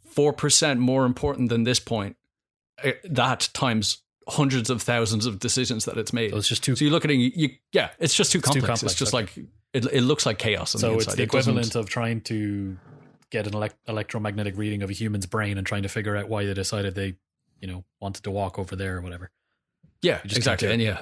four 0.06 0.32
percent 0.34 0.80
more 0.80 1.06
important 1.06 1.50
than 1.50 1.64
this 1.64 1.80
point. 1.80 2.16
Uh, 2.84 2.92
That 3.04 3.50
times 3.54 4.04
hundreds 4.32 4.70
of 4.70 4.82
thousands 4.82 5.26
of 5.26 5.40
decisions 5.40 5.86
that 5.86 5.98
it's 5.98 6.14
made. 6.14 6.32
So 6.32 6.38
it's 6.38 6.48
just 6.48 6.64
too. 6.64 6.76
So 6.76 6.86
you 6.86 6.92
look 6.92 7.06
at 7.06 7.12
it, 7.12 7.16
you, 7.16 7.32
you 7.36 7.50
yeah, 7.74 7.90
it's 8.00 8.14
just 8.16 8.32
too 8.32 8.40
It's 8.40 8.50
too 8.50 8.62
complex. 8.62 8.84
It's 8.84 8.96
just 8.96 9.14
okay. 9.14 9.24
like 9.24 9.38
it, 9.74 9.86
it 9.94 10.02
looks 10.02 10.26
like 10.26 10.38
chaos. 10.40 10.74
On 10.76 10.82
so 10.82 10.88
the 10.90 10.94
it's 10.96 11.06
inside. 11.06 11.18
the 11.18 11.24
It 11.24 11.32
doesn't- 11.32 11.52
equivalent 11.52 11.76
of 11.76 11.90
trying 11.90 12.22
to 12.22 12.78
get 13.30 13.48
an 13.48 13.54
elect- 13.54 13.78
electromagnetic 13.88 14.58
reading 14.58 14.84
of 14.84 14.90
a 14.90 14.94
human's 14.94 15.26
brain 15.26 15.58
and 15.58 15.66
trying 15.68 15.84
to 15.84 15.90
figure 15.90 16.16
out 16.18 16.28
why 16.30 16.46
they 16.46 16.54
decided 16.54 16.96
they, 16.96 17.16
you 17.60 17.68
know, 17.68 17.84
wanted 18.00 18.24
to 18.24 18.32
walk 18.32 18.58
over 18.60 18.76
there 18.76 18.98
or 18.98 19.02
whatever. 19.02 19.30
yeah, 20.02 20.20
just 20.26 20.38
exactly. 20.38 20.72
And 20.72 20.82
yeah, 20.82 21.02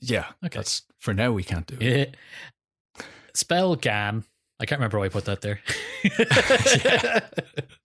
yeah. 0.00 0.26
Okay. 0.44 0.58
That's 0.58 0.82
for 0.98 1.12
now. 1.14 1.32
We 1.32 1.42
can't 1.44 1.66
do 1.66 1.76
it. 1.80 2.16
Yeah. 2.98 3.04
Spell 3.34 3.76
gam. 3.76 4.24
I 4.58 4.66
can't 4.66 4.78
remember 4.78 4.98
why 4.98 5.06
I 5.06 5.08
put 5.08 5.24
that 5.26 5.40
there. 5.40 5.60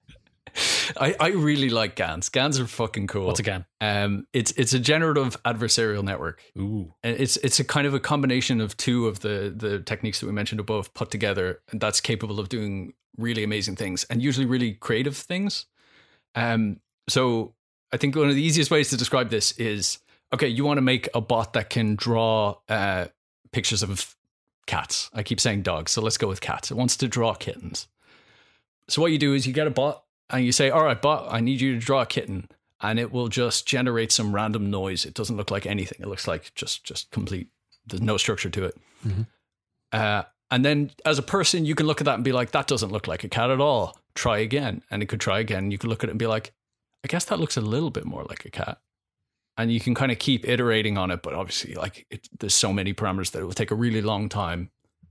I, 1.00 1.16
I 1.20 1.28
really 1.30 1.70
like 1.70 1.96
GANs. 1.96 2.30
GANs 2.30 2.60
are 2.60 2.68
fucking 2.68 3.08
cool. 3.08 3.28
What's 3.28 3.40
a 3.40 3.44
GAN? 3.44 3.66
Um, 3.82 4.28
it's 4.34 4.52
it's 4.52 4.74
a 4.74 4.80
generative 4.80 5.42
adversarial 5.44 6.04
network. 6.04 6.42
Ooh. 6.58 6.94
And 7.04 7.20
it's 7.20 7.38
it's 7.38 7.60
a 7.60 7.64
kind 7.64 7.88
of 7.88 7.94
a 7.94 8.00
combination 8.00 8.62
of 8.62 8.78
two 8.78 9.08
of 9.08 9.20
the 9.20 9.54
the 9.56 9.80
techniques 9.80 10.20
that 10.20 10.28
we 10.28 10.32
mentioned 10.32 10.60
above 10.60 10.94
put 10.94 11.12
together, 11.12 11.62
and 11.72 11.82
that's 11.82 12.00
capable 12.02 12.40
of 12.40 12.50
doing 12.50 12.94
really 13.18 13.44
amazing 13.44 13.76
things 13.76 14.04
and 14.10 14.22
usually 14.22 14.46
really 14.46 14.74
creative 14.74 15.18
things. 15.18 15.66
Um, 16.36 16.80
so 17.08 17.54
I 17.92 17.98
think 17.98 18.16
one 18.16 18.30
of 18.30 18.36
the 18.36 18.44
easiest 18.44 18.72
ways 18.72 18.90
to 18.90 18.98
describe 18.98 19.30
this 19.30 19.52
is 19.54 20.00
okay, 20.34 20.48
you 20.48 20.66
want 20.66 20.78
to 20.78 20.82
make 20.82 21.10
a 21.14 21.22
bot 21.22 21.54
that 21.54 21.70
can 21.70 21.96
draw 21.96 22.56
uh, 22.68 23.06
pictures 23.52 23.84
of 23.84 24.16
cats. 24.68 25.10
I 25.14 25.24
keep 25.24 25.40
saying 25.40 25.62
dogs, 25.62 25.92
so 25.92 26.02
let's 26.02 26.18
go 26.18 26.28
with 26.28 26.42
cats. 26.42 26.72
It 26.72 26.76
wants 26.76 26.98
to 26.98 27.08
draw 27.08 27.34
kittens. 27.34 27.88
So 28.88 29.02
what 29.02 29.12
you 29.12 29.18
do 29.18 29.34
is 29.34 29.48
you 29.48 29.54
get 29.54 29.68
a 29.68 29.72
bot 29.72 30.05
and 30.30 30.46
you 30.46 30.52
say, 30.52 30.70
"All 30.70 30.84
right, 30.84 31.02
bot, 31.02 31.28
I 31.32 31.40
need 31.40 31.62
you 31.62 31.74
to 31.74 31.80
draw 31.80 32.02
a 32.02 32.06
kitten." 32.06 32.48
And 32.82 33.00
it 33.00 33.12
will 33.12 33.30
just 33.30 33.66
generate 33.68 34.12
some 34.12 34.36
random 34.36 34.70
noise. 34.70 35.06
It 35.06 35.14
doesn't 35.14 35.38
look 35.38 35.50
like 35.50 35.66
anything. 35.66 35.98
It 36.02 36.08
looks 36.08 36.28
like 36.28 36.54
just 36.56 36.84
just 36.84 37.10
complete. 37.12 37.50
There's 37.86 38.02
no 38.02 38.18
structure 38.18 38.50
to 38.50 38.66
it. 38.66 38.78
Mhm. 39.06 39.28
Uh, 39.92 40.24
and 40.52 40.66
then 40.66 40.92
as 41.06 41.18
a 41.18 41.24
person, 41.24 41.66
you 41.66 41.74
can 41.76 41.88
look 41.88 42.02
at 42.02 42.06
that 42.06 42.16
and 42.16 42.24
be 42.24 42.32
like, 42.34 42.52
"That 42.52 42.68
doesn't 42.68 42.92
look 42.92 43.08
like 43.08 43.24
a 43.24 43.30
cat 43.30 43.50
at 43.50 43.62
all." 43.62 43.98
Try 44.14 44.40
again, 44.40 44.84
and 44.92 45.02
it 45.02 45.08
could 45.08 45.20
try 45.22 45.40
again. 45.40 45.72
You 45.72 45.78
could 45.78 45.90
look 45.90 46.04
at 46.04 46.10
it 46.10 46.12
and 46.12 46.20
be 46.20 46.28
like, 46.28 46.54
"I 47.04 47.08
guess 47.08 47.26
that 47.26 47.40
looks 47.40 47.58
a 47.58 47.62
little 47.62 47.90
bit 47.92 48.06
more 48.06 48.24
like 48.26 48.46
a 48.46 48.52
cat." 48.52 48.80
And 49.58 49.72
you 49.72 49.80
can 49.80 49.96
kind 49.96 50.12
of 50.12 50.20
keep 50.20 50.48
iterating 50.48 50.98
on 50.98 51.12
it, 51.12 51.22
but 51.24 51.34
obviously, 51.34 51.76
like 51.76 52.06
it, 52.10 52.28
there's 52.40 52.54
so 52.54 52.74
many 52.74 52.94
parameters 52.94 53.32
that 53.32 53.40
it 53.40 53.46
will 53.46 53.54
take 53.54 53.72
a 53.72 53.76
really 53.76 54.02
long 54.02 54.28
time 54.28 54.70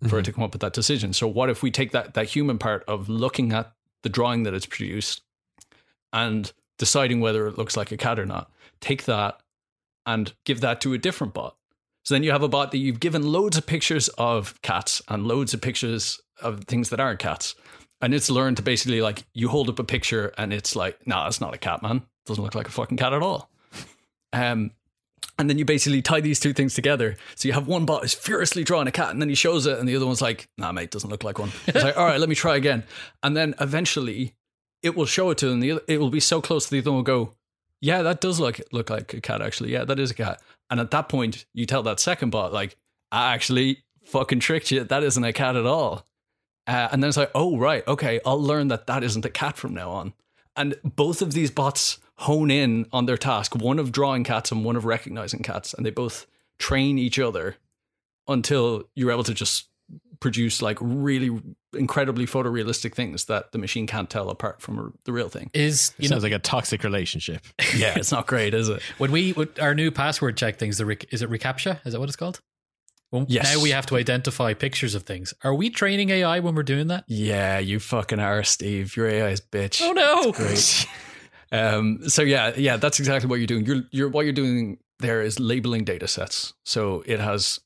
for 0.09 0.19
it 0.19 0.25
to 0.27 0.33
come 0.33 0.45
up 0.45 0.53
with 0.53 0.61
that 0.61 0.75
decision. 0.75 1.15
So 1.15 1.27
what 1.27 1.49
if 1.49 1.63
we 1.63 1.71
take 1.71 1.93
that 1.93 2.13
that 2.13 2.27
human 2.29 2.59
part 2.59 2.85
of 2.87 3.09
looking 3.09 3.53
at 3.53 3.73
the 4.05 4.09
drawing 4.09 4.45
that 4.45 4.55
it's 4.55 4.67
produced 4.67 5.23
and 6.13 6.53
deciding 6.79 7.21
whether 7.21 7.49
it 7.49 7.59
looks 7.59 7.77
like 7.77 7.91
a 7.91 7.97
cat 7.97 8.21
or 8.21 8.27
not, 8.27 8.51
take 8.81 9.05
that 9.05 9.41
and 10.07 10.33
give 10.45 10.61
that 10.61 10.81
to 10.83 10.93
a 10.93 10.99
different 10.99 11.35
bot. 11.35 11.57
So 12.05 12.15
then 12.15 12.23
you 12.23 12.31
have 12.33 12.43
a 12.43 12.49
bot 12.49 12.71
that 12.71 12.79
you've 12.79 13.01
given 13.01 13.33
loads 13.33 13.57
of 13.57 13.67
pictures 13.67 14.09
of 14.11 14.61
cats 14.63 15.03
and 15.09 15.27
loads 15.27 15.55
of 15.55 15.63
pictures 15.63 16.21
of 16.43 16.65
things 16.65 16.91
that 16.91 17.01
aren't 17.01 17.19
cats. 17.19 17.55
And 18.01 18.13
it's 18.13 18.29
learned 18.29 18.59
to 18.59 18.63
basically 18.63 19.01
like 19.01 19.25
you 19.33 19.49
hold 19.49 19.71
up 19.71 19.79
a 19.79 19.85
picture 19.85 20.33
and 20.37 20.53
it's 20.53 20.77
like, 20.77 21.07
nah, 21.07 21.27
it's 21.27 21.41
not 21.41 21.55
a 21.55 21.59
cat, 21.59 21.83
man. 21.83 22.03
Doesn't 22.27 22.45
look 22.45 22.55
like 22.55 22.69
a 22.69 22.73
fucking 22.73 22.99
cat 22.99 23.13
at 23.13 23.23
all. 23.23 23.51
Um, 24.33 24.73
and 25.39 25.51
then 25.51 25.59
you 25.59 25.65
basically 25.65 26.03
tie 26.03 26.21
these 26.21 26.41
two 26.41 26.53
things 26.53 26.75
together. 26.75 27.17
So 27.35 27.49
you 27.49 27.55
have 27.55 27.67
one 27.67 27.85
bot 27.85 28.05
is 28.05 28.15
furiously 28.15 28.65
drawing 28.65 28.87
a 28.87 28.93
cat, 28.93 29.11
and 29.11 29.21
then 29.21 29.29
he 29.29 29.35
shows 29.35 29.67
it, 29.67 29.79
and 29.79 29.89
the 29.89 29.97
other 29.97 30.07
one's 30.07 30.23
like, 30.23 30.49
"Nah, 30.59 30.73
mate, 30.73 30.91
doesn't 30.91 31.11
look 31.11 31.25
like 31.25 31.39
one." 31.39 31.53
It's 31.67 31.83
like, 31.83 31.97
"All 31.97 32.07
right, 32.07 32.21
let 32.21 32.29
me 32.29 32.35
try 32.35 32.57
again." 32.57 32.85
And 33.23 33.37
then 33.37 33.55
eventually, 33.61 34.35
it 34.83 34.95
will 34.95 35.07
show 35.07 35.31
it 35.31 35.39
to 35.39 35.49
them. 35.49 35.61
The 35.61 35.73
other, 35.73 35.83
it 35.89 35.99
will 35.99 36.11
be 36.11 36.21
so 36.21 36.41
close, 36.41 36.67
that 36.67 36.71
the 36.71 36.79
other 36.81 36.91
one 36.91 36.99
will 36.99 37.03
go, 37.03 37.35
"Yeah, 37.81 38.03
that 38.03 38.21
does 38.21 38.39
look 38.39 38.61
look 38.73 38.91
like 38.91 39.13
a 39.15 39.21
cat. 39.21 39.43
Actually, 39.43 39.73
yeah, 39.73 39.85
that 39.85 39.99
is 39.99 40.11
a 40.11 40.15
cat." 40.15 40.41
And 40.71 40.81
at 40.81 40.91
that 40.93 41.09
point, 41.09 41.45
you 41.53 41.67
tell 41.67 41.83
that 41.85 42.01
second 42.01 42.31
bot, 42.31 42.53
like, 42.53 42.77
"I 43.11 43.35
actually 43.35 43.85
fucking 44.05 44.41
tricked 44.41 44.71
you. 44.71 44.85
That 44.85 45.03
isn't 45.03 45.25
a 45.25 45.33
cat 45.33 45.57
at 45.57 45.67
all." 45.67 46.07
Uh, 46.67 46.89
and 46.93 47.03
then 47.03 47.09
it's 47.09 47.17
like, 47.17 47.31
"Oh, 47.35 47.59
right, 47.59 47.87
okay, 47.87 48.21
I'll 48.25 48.43
learn 48.43 48.69
that 48.69 48.87
that 48.87 49.03
isn't 49.05 49.25
a 49.25 49.31
cat 49.31 49.57
from 49.57 49.75
now 49.75 49.91
on." 49.91 50.15
And 50.57 50.77
both 50.85 51.21
of 51.21 51.33
these 51.33 51.51
bots 51.51 51.99
hone 52.17 52.51
in 52.51 52.87
on 52.93 53.07
their 53.07 53.17
task 53.17 53.57
one 53.57 53.79
of 53.79 53.91
drawing 53.93 54.25
cats 54.25 54.53
and 54.53 54.65
one 54.65 54.77
of 54.77 54.85
recognizing 54.85 55.43
cats. 55.43 55.75
And 55.75 55.85
they 55.85 55.91
both 55.91 56.27
train 56.59 56.99
each 56.99 57.19
other 57.19 57.57
until 58.29 58.85
you're 58.95 59.11
able 59.11 59.25
to 59.25 59.35
just 59.35 59.69
produce 60.21 60.63
like 60.63 60.79
really 60.81 61.43
incredibly 61.77 62.25
photorealistic 62.25 62.95
things 62.95 63.27
that 63.27 63.53
the 63.53 63.59
machine 63.59 63.87
can't 63.87 64.09
tell 64.09 64.31
apart 64.31 64.63
from 64.63 64.97
the 65.05 65.13
real 65.13 65.29
thing. 65.29 65.51
Is 65.53 65.93
It 65.99 66.05
you 66.05 66.09
know 66.09 66.15
sounds 66.15 66.23
like 66.23 66.33
a 66.33 66.39
toxic 66.39 66.83
relationship. 66.85 67.43
Yeah, 67.77 67.95
it's 67.97 68.13
not 68.13 68.27
great, 68.27 68.55
is 68.55 68.69
it? 68.69 68.81
when 68.99 69.11
we 69.11 69.33
with 69.33 69.61
our 69.61 69.75
new 69.75 69.91
password 69.91 70.37
check 70.37 70.59
things, 70.59 70.79
the 70.79 71.07
is 71.11 71.21
it 71.23 71.29
reCAPTCHA? 71.29 71.85
Is 71.85 71.93
that 71.93 72.01
what 72.01 72.09
it's 72.09 72.17
called? 72.17 72.41
Well, 73.11 73.27
Yes. 73.29 73.55
Now 73.55 73.63
we 73.63 73.71
have 73.71 73.87
to 73.87 73.97
identify 73.97 74.55
pictures 74.55 74.95
of 74.95 75.03
things. 75.03 75.35
Are 75.43 75.55
we 75.55 75.71
training 75.71 76.11
AI 76.11 76.41
when 76.41 76.55
we're 76.55 76.63
doing 76.63 76.87
that? 76.89 77.05
Yeah, 77.09 77.59
you 77.59 77.79
fucking 77.81 78.21
are, 78.21 78.43
Steve. 78.45 78.97
Your 78.97 79.09
AI 79.09 79.29
is 79.31 79.41
bitch. 79.41 79.81
Oh 79.83 79.93
no! 79.93 80.33
Um, 81.53 82.09
so 82.09 82.23
yeah, 82.23 82.53
yeah, 82.57 82.77
that's 82.77 82.99
exactly 82.99 83.29
what 83.29 83.39
you're 83.39 83.47
doing. 83.47 83.67
You're, 83.67 83.83
you're 83.91 84.09
what 84.09 84.25
you're 84.25 84.33
doing 84.33 84.79
there 84.99 85.23
is 85.23 85.41
labeling 85.41 85.85
data 85.85 86.09
sets. 86.09 86.55
So 86.65 87.03
it 87.07 87.21
has 87.21 87.61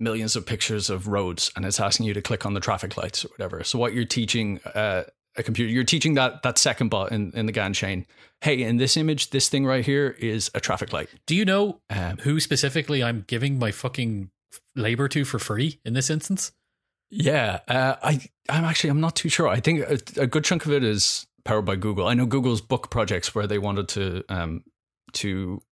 millions 0.00 0.36
of 0.36 0.46
pictures 0.46 0.90
of 0.90 1.06
roads, 1.06 1.52
and 1.54 1.64
it's 1.64 1.80
asking 1.80 2.06
you 2.06 2.14
to 2.14 2.22
click 2.22 2.44
on 2.46 2.54
the 2.54 2.60
traffic 2.60 2.96
lights 2.96 3.24
or 3.24 3.28
whatever. 3.28 3.64
So 3.64 3.78
what 3.78 3.94
you're 3.94 4.04
teaching 4.04 4.60
uh, 4.74 5.04
a 5.36 5.42
computer, 5.42 5.70
you're 5.72 5.84
teaching 5.84 6.14
that 6.14 6.42
that 6.42 6.58
second 6.58 6.88
bot 6.88 7.12
in, 7.12 7.32
in 7.34 7.46
the 7.46 7.52
GAN 7.52 7.72
chain. 7.72 8.06
Hey, 8.40 8.62
in 8.62 8.76
this 8.76 8.96
image, 8.96 9.30
this 9.30 9.48
thing 9.48 9.64
right 9.64 9.84
here 9.84 10.16
is 10.18 10.50
a 10.54 10.60
traffic 10.60 10.92
light. 10.92 11.08
Do 11.26 11.34
you 11.34 11.44
know 11.44 11.80
Um, 11.90 12.18
who 12.18 12.40
specifically 12.40 13.02
I'm 13.02 13.24
giving 13.26 13.58
my 13.58 13.70
fucking 13.70 14.30
labor 14.74 15.08
to 15.08 15.24
for 15.24 15.38
free 15.38 15.80
in 15.84 15.94
this 15.94 16.10
instance? 16.10 16.52
Yeah, 17.10 17.60
uh, 17.68 17.96
I 18.02 18.20
I'm 18.48 18.64
actually 18.64 18.90
I'm 18.90 19.00
not 19.00 19.16
too 19.16 19.28
sure. 19.28 19.48
I 19.48 19.60
think 19.60 19.80
a, 19.80 20.22
a 20.22 20.26
good 20.26 20.44
chunk 20.44 20.66
of 20.66 20.72
it 20.72 20.82
is 20.82 21.26
powered 21.44 21.64
by 21.64 21.76
Google. 21.76 22.06
I 22.06 22.14
know 22.14 22.26
Google's 22.26 22.60
book 22.60 22.90
projects 22.90 23.34
where 23.34 23.46
they 23.46 23.58
wanted 23.58 23.88
to 23.88 24.24
um 24.28 24.64
to 25.14 25.62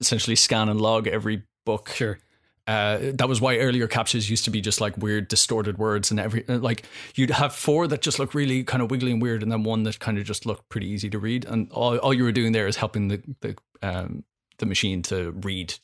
essentially 0.00 0.36
scan 0.36 0.68
and 0.68 0.80
log 0.80 1.06
every 1.06 1.42
book. 1.64 1.90
Sure. 1.90 2.18
Uh, 2.66 3.12
that 3.12 3.28
was 3.28 3.42
why 3.42 3.58
earlier 3.58 3.86
CAPTCHAs 3.86 4.30
used 4.30 4.44
to 4.44 4.50
be 4.50 4.62
just 4.62 4.80
like 4.80 4.96
weird 4.96 5.28
distorted 5.28 5.76
words 5.76 6.10
and 6.10 6.18
every 6.18 6.48
uh, 6.48 6.56
like 6.56 6.84
you'd 7.14 7.30
have 7.30 7.54
four 7.54 7.86
that 7.86 8.00
just 8.00 8.18
look 8.18 8.32
really 8.32 8.64
kind 8.64 8.82
of 8.82 8.90
wiggly 8.90 9.12
and 9.12 9.20
weird 9.20 9.42
and 9.42 9.52
then 9.52 9.64
one 9.64 9.82
that 9.82 9.98
kind 9.98 10.16
of 10.16 10.24
just 10.24 10.46
looked 10.46 10.66
pretty 10.70 10.88
easy 10.88 11.10
to 11.10 11.18
read 11.18 11.44
and 11.44 11.70
all, 11.72 11.98
all 11.98 12.14
you 12.14 12.24
were 12.24 12.32
doing 12.32 12.52
there 12.52 12.66
is 12.66 12.76
helping 12.76 13.08
the 13.08 13.22
the 13.40 13.54
um 13.82 14.24
the 14.58 14.64
machine 14.64 15.02
to 15.02 15.32
read 15.42 15.74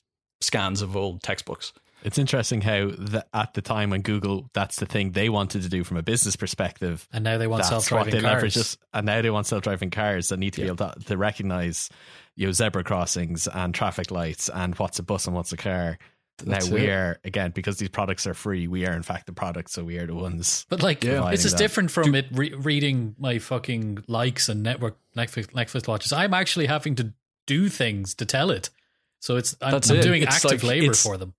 scans 0.40 0.81
of 0.81 0.96
old 0.96 1.23
textbooks 1.23 1.75
It's 2.03 2.19
interesting 2.19 2.61
how 2.63 2.87
the, 2.87 3.25
at 3.35 3.55
the 3.55 3.63
time 3.63 3.91
when 3.91 4.03
Google, 4.03 4.49
that's 4.55 4.77
the 4.77 4.87
thing 4.87 5.13
they 5.13 5.29
wanted 5.29 5.63
to 5.63 5.69
do 5.69 5.85
from 5.85 5.97
a 5.97 6.03
business 6.03 6.37
perspective. 6.37 7.07
And 7.13 7.25
now 7.25 7.37
they 7.39 7.47
want 7.47 7.65
they 7.65 8.21
leverage 8.21 8.55
cars. 8.55 8.79
and 8.95 9.07
now 9.07 9.21
they 9.23 9.31
want 9.31 9.47
self-driving 9.47 9.91
cars 9.91 10.29
that 10.29 10.39
need 10.39 10.55
to 10.55 10.63
be 10.63 10.67
able 10.69 10.77
to, 10.89 10.95
to 11.07 11.17
recognize, 11.17 11.91
you 12.37 12.47
know, 12.47 12.53
zebra 12.53 12.85
crossings 12.85 13.49
and 13.49 13.75
traffic 13.75 14.11
lights 14.11 14.49
and 14.49 14.75
what's 14.77 14.99
a 14.99 15.03
bus 15.03 15.27
and 15.27 15.37
what's 15.37 15.53
a 15.53 15.57
car. 15.57 15.99
That's 16.43 16.69
now 16.69 16.75
we 16.75 16.87
it. 16.87 16.89
are 16.91 17.19
again 17.23 17.51
because 17.51 17.77
these 17.77 17.91
products 17.91 18.27
are 18.27 18.33
free. 18.33 18.67
We 18.67 18.87
are 18.87 18.93
in 18.95 19.03
fact 19.03 19.27
the 19.27 19.35
product, 19.35 19.71
so 19.71 19.85
we 19.85 19.99
are 19.99 20.07
the 20.07 20.15
ones. 20.15 20.65
But 20.71 20.83
like, 20.83 21.05
Yeah. 21.05 21.31
this 21.31 21.45
is 21.45 21.53
that. 21.53 21.59
different 21.59 21.91
from 21.91 22.15
it 22.15 22.29
re- 22.33 22.55
reading 22.55 23.15
my 23.19 23.39
fucking 23.39 24.05
likes 24.09 24.49
and 24.49 24.63
network 24.63 24.97
Netflix, 25.15 25.49
Netflix 25.49 25.87
watches. 25.87 26.15
I'm 26.15 26.33
actually 26.33 26.65
having 26.65 26.95
to 26.95 27.13
do 27.47 27.69
things 27.69 28.15
to 28.15 28.25
tell 28.25 28.51
it. 28.51 28.71
So 29.19 29.37
it's 29.37 29.55
I'm, 29.61 29.75
I'm 29.75 29.77
it. 29.97 30.03
doing 30.03 30.23
It's 30.23 30.37
active 30.37 30.63
like- 30.63 30.81
labor 30.81 30.95
for 30.95 31.19
them. 31.19 31.35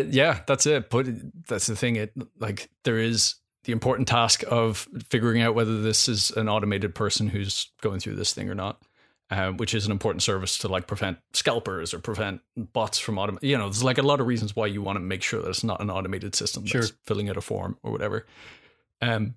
Uh, 0.00 0.04
yeah, 0.10 0.40
that's 0.46 0.66
it. 0.66 0.90
But 0.90 1.06
that's 1.48 1.66
the 1.66 1.76
thing. 1.76 1.96
It 1.96 2.12
like 2.38 2.68
there 2.84 2.98
is 2.98 3.36
the 3.64 3.72
important 3.72 4.08
task 4.08 4.42
of 4.48 4.88
figuring 5.10 5.40
out 5.42 5.54
whether 5.54 5.80
this 5.82 6.08
is 6.08 6.30
an 6.32 6.48
automated 6.48 6.94
person 6.94 7.28
who's 7.28 7.70
going 7.80 8.00
through 8.00 8.16
this 8.16 8.32
thing 8.32 8.48
or 8.50 8.54
not. 8.54 8.82
uh, 9.30 9.50
which 9.52 9.72
is 9.72 9.86
an 9.86 9.92
important 9.92 10.22
service 10.22 10.58
to 10.58 10.68
like 10.68 10.86
prevent 10.86 11.16
scalpers 11.32 11.94
or 11.94 11.98
prevent 12.00 12.42
bots 12.56 12.98
from 12.98 13.16
autom. 13.16 13.38
You 13.40 13.56
know, 13.56 13.64
there's 13.64 13.82
like 13.82 13.96
a 13.96 14.02
lot 14.02 14.20
of 14.20 14.26
reasons 14.26 14.54
why 14.54 14.66
you 14.66 14.82
want 14.82 14.96
to 14.96 15.00
make 15.00 15.22
sure 15.22 15.40
that 15.40 15.48
it's 15.48 15.64
not 15.64 15.80
an 15.80 15.88
automated 15.90 16.34
system 16.34 16.64
that's 16.64 16.70
Sure. 16.88 16.96
filling 17.06 17.30
out 17.30 17.38
a 17.38 17.40
form 17.40 17.78
or 17.82 17.92
whatever. 17.92 18.26
Um. 19.00 19.36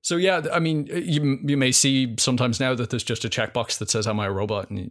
So 0.00 0.16
yeah, 0.16 0.40
I 0.52 0.58
mean, 0.60 0.86
you 0.86 1.38
you 1.44 1.56
may 1.58 1.72
see 1.72 2.14
sometimes 2.18 2.58
now 2.58 2.74
that 2.74 2.88
there's 2.90 3.04
just 3.04 3.24
a 3.24 3.28
checkbox 3.28 3.78
that 3.78 3.90
says, 3.90 4.06
"Am 4.06 4.18
I 4.18 4.26
a 4.26 4.32
robot?" 4.32 4.70
and 4.70 4.90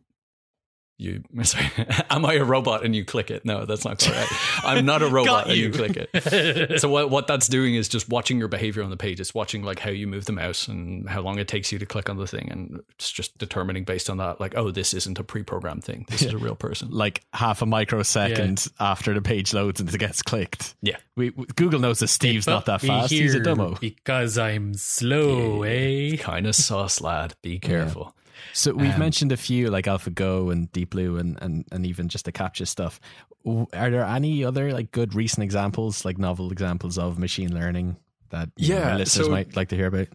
you, 1.02 1.24
you 1.34 1.44
sorry, 1.44 1.66
am 2.10 2.26
I 2.26 2.36
a 2.36 2.44
robot? 2.44 2.86
And 2.86 2.96
you 2.96 3.04
click 3.04 3.32
it. 3.32 3.44
No, 3.44 3.66
that's 3.66 3.84
not 3.84 4.00
correct. 4.00 4.32
I'm 4.64 4.86
not 4.86 5.02
a 5.02 5.08
robot, 5.10 5.48
and 5.48 5.58
you 5.58 5.68
you. 5.68 5.72
click 5.72 5.98
it. 6.14 6.80
so 6.82 6.90
what 6.90 7.10
what 7.10 7.28
that's 7.28 7.48
doing 7.48 7.76
is 7.76 7.90
just 7.90 8.10
watching 8.10 8.38
your 8.38 8.48
behavior 8.48 8.84
on 8.84 8.90
the 8.90 8.98
page. 8.98 9.20
It's 9.20 9.34
watching 9.34 9.64
like 9.64 9.80
how 9.80 9.90
you 9.90 10.08
move 10.08 10.26
the 10.26 10.32
mouse 10.32 10.68
and 10.68 11.10
how 11.10 11.22
long 11.22 11.40
it 11.40 11.48
takes 11.48 11.72
you 11.72 11.80
to 11.80 11.86
click 11.86 12.10
on 12.10 12.18
the 12.18 12.28
thing, 12.28 12.50
and 12.52 12.82
it's 12.92 13.12
just 13.12 13.38
determining 13.38 13.84
based 13.84 14.10
on 14.10 14.18
that, 14.18 14.40
like, 14.40 14.56
oh, 14.56 14.72
this 14.72 14.94
isn't 14.94 15.18
a 15.20 15.24
pre-programmed 15.24 15.84
thing. 15.84 16.06
This 16.10 16.22
is 16.22 16.34
a 16.34 16.38
real 16.38 16.56
person. 16.56 16.90
Like 16.92 17.24
half 17.34 17.62
a 17.62 17.66
microsecond 17.66 18.68
after 18.80 19.14
the 19.14 19.22
page 19.22 19.54
loads 19.54 19.80
and 19.80 19.94
it 19.94 19.98
gets 19.98 20.22
clicked. 20.22 20.76
Yeah. 20.82 20.98
We, 21.16 21.32
we- 21.32 21.46
Google 21.56 21.80
knows 21.80 22.00
that 22.00 22.08
Steve's 22.08 22.48
not 22.48 22.66
that 22.68 22.82
Be 22.82 22.88
fast. 22.88 23.12
He's 23.12 23.34
a 23.34 23.38
here 23.38 23.44
demo. 23.44 23.76
Because 23.76 24.38
I'm 24.38 24.74
slow, 24.76 25.64
eh? 25.64 26.18
Kind 26.18 26.48
of 26.48 26.56
sauce, 26.56 27.02
lad. 27.02 27.34
Be 27.42 27.60
careful. 27.60 28.16
So 28.54 28.73
we've 28.73 28.93
Um, 28.93 28.99
mentioned 28.99 29.32
a 29.32 29.38
few 29.38 29.69
like 29.69 29.86
AlphaGo 29.86 30.51
and 30.51 30.71
Deep 30.71 30.91
Blue 30.91 31.17
and, 31.17 31.38
and, 31.41 31.65
and 31.71 31.86
even 31.86 32.08
just 32.10 32.25
the 32.25 32.32
captcha 32.32 32.67
stuff. 32.67 32.99
Are 33.45 33.89
there 33.89 34.04
any 34.06 34.43
other 34.43 34.71
like 34.71 34.91
good 34.91 35.15
recent 35.15 35.43
examples, 35.43 36.06
like 36.06 36.17
novel 36.17 36.51
examples 36.51 36.97
of 36.97 37.17
machine 37.17 37.54
learning 37.54 37.97
that 38.30 38.49
you 38.58 38.73
know, 38.75 38.80
Yeah, 38.80 38.95
listeners 38.97 39.25
so- 39.27 39.32
might 39.32 39.56
like 39.56 39.69
to 39.69 39.75
hear 39.75 39.88
about? 39.88 40.08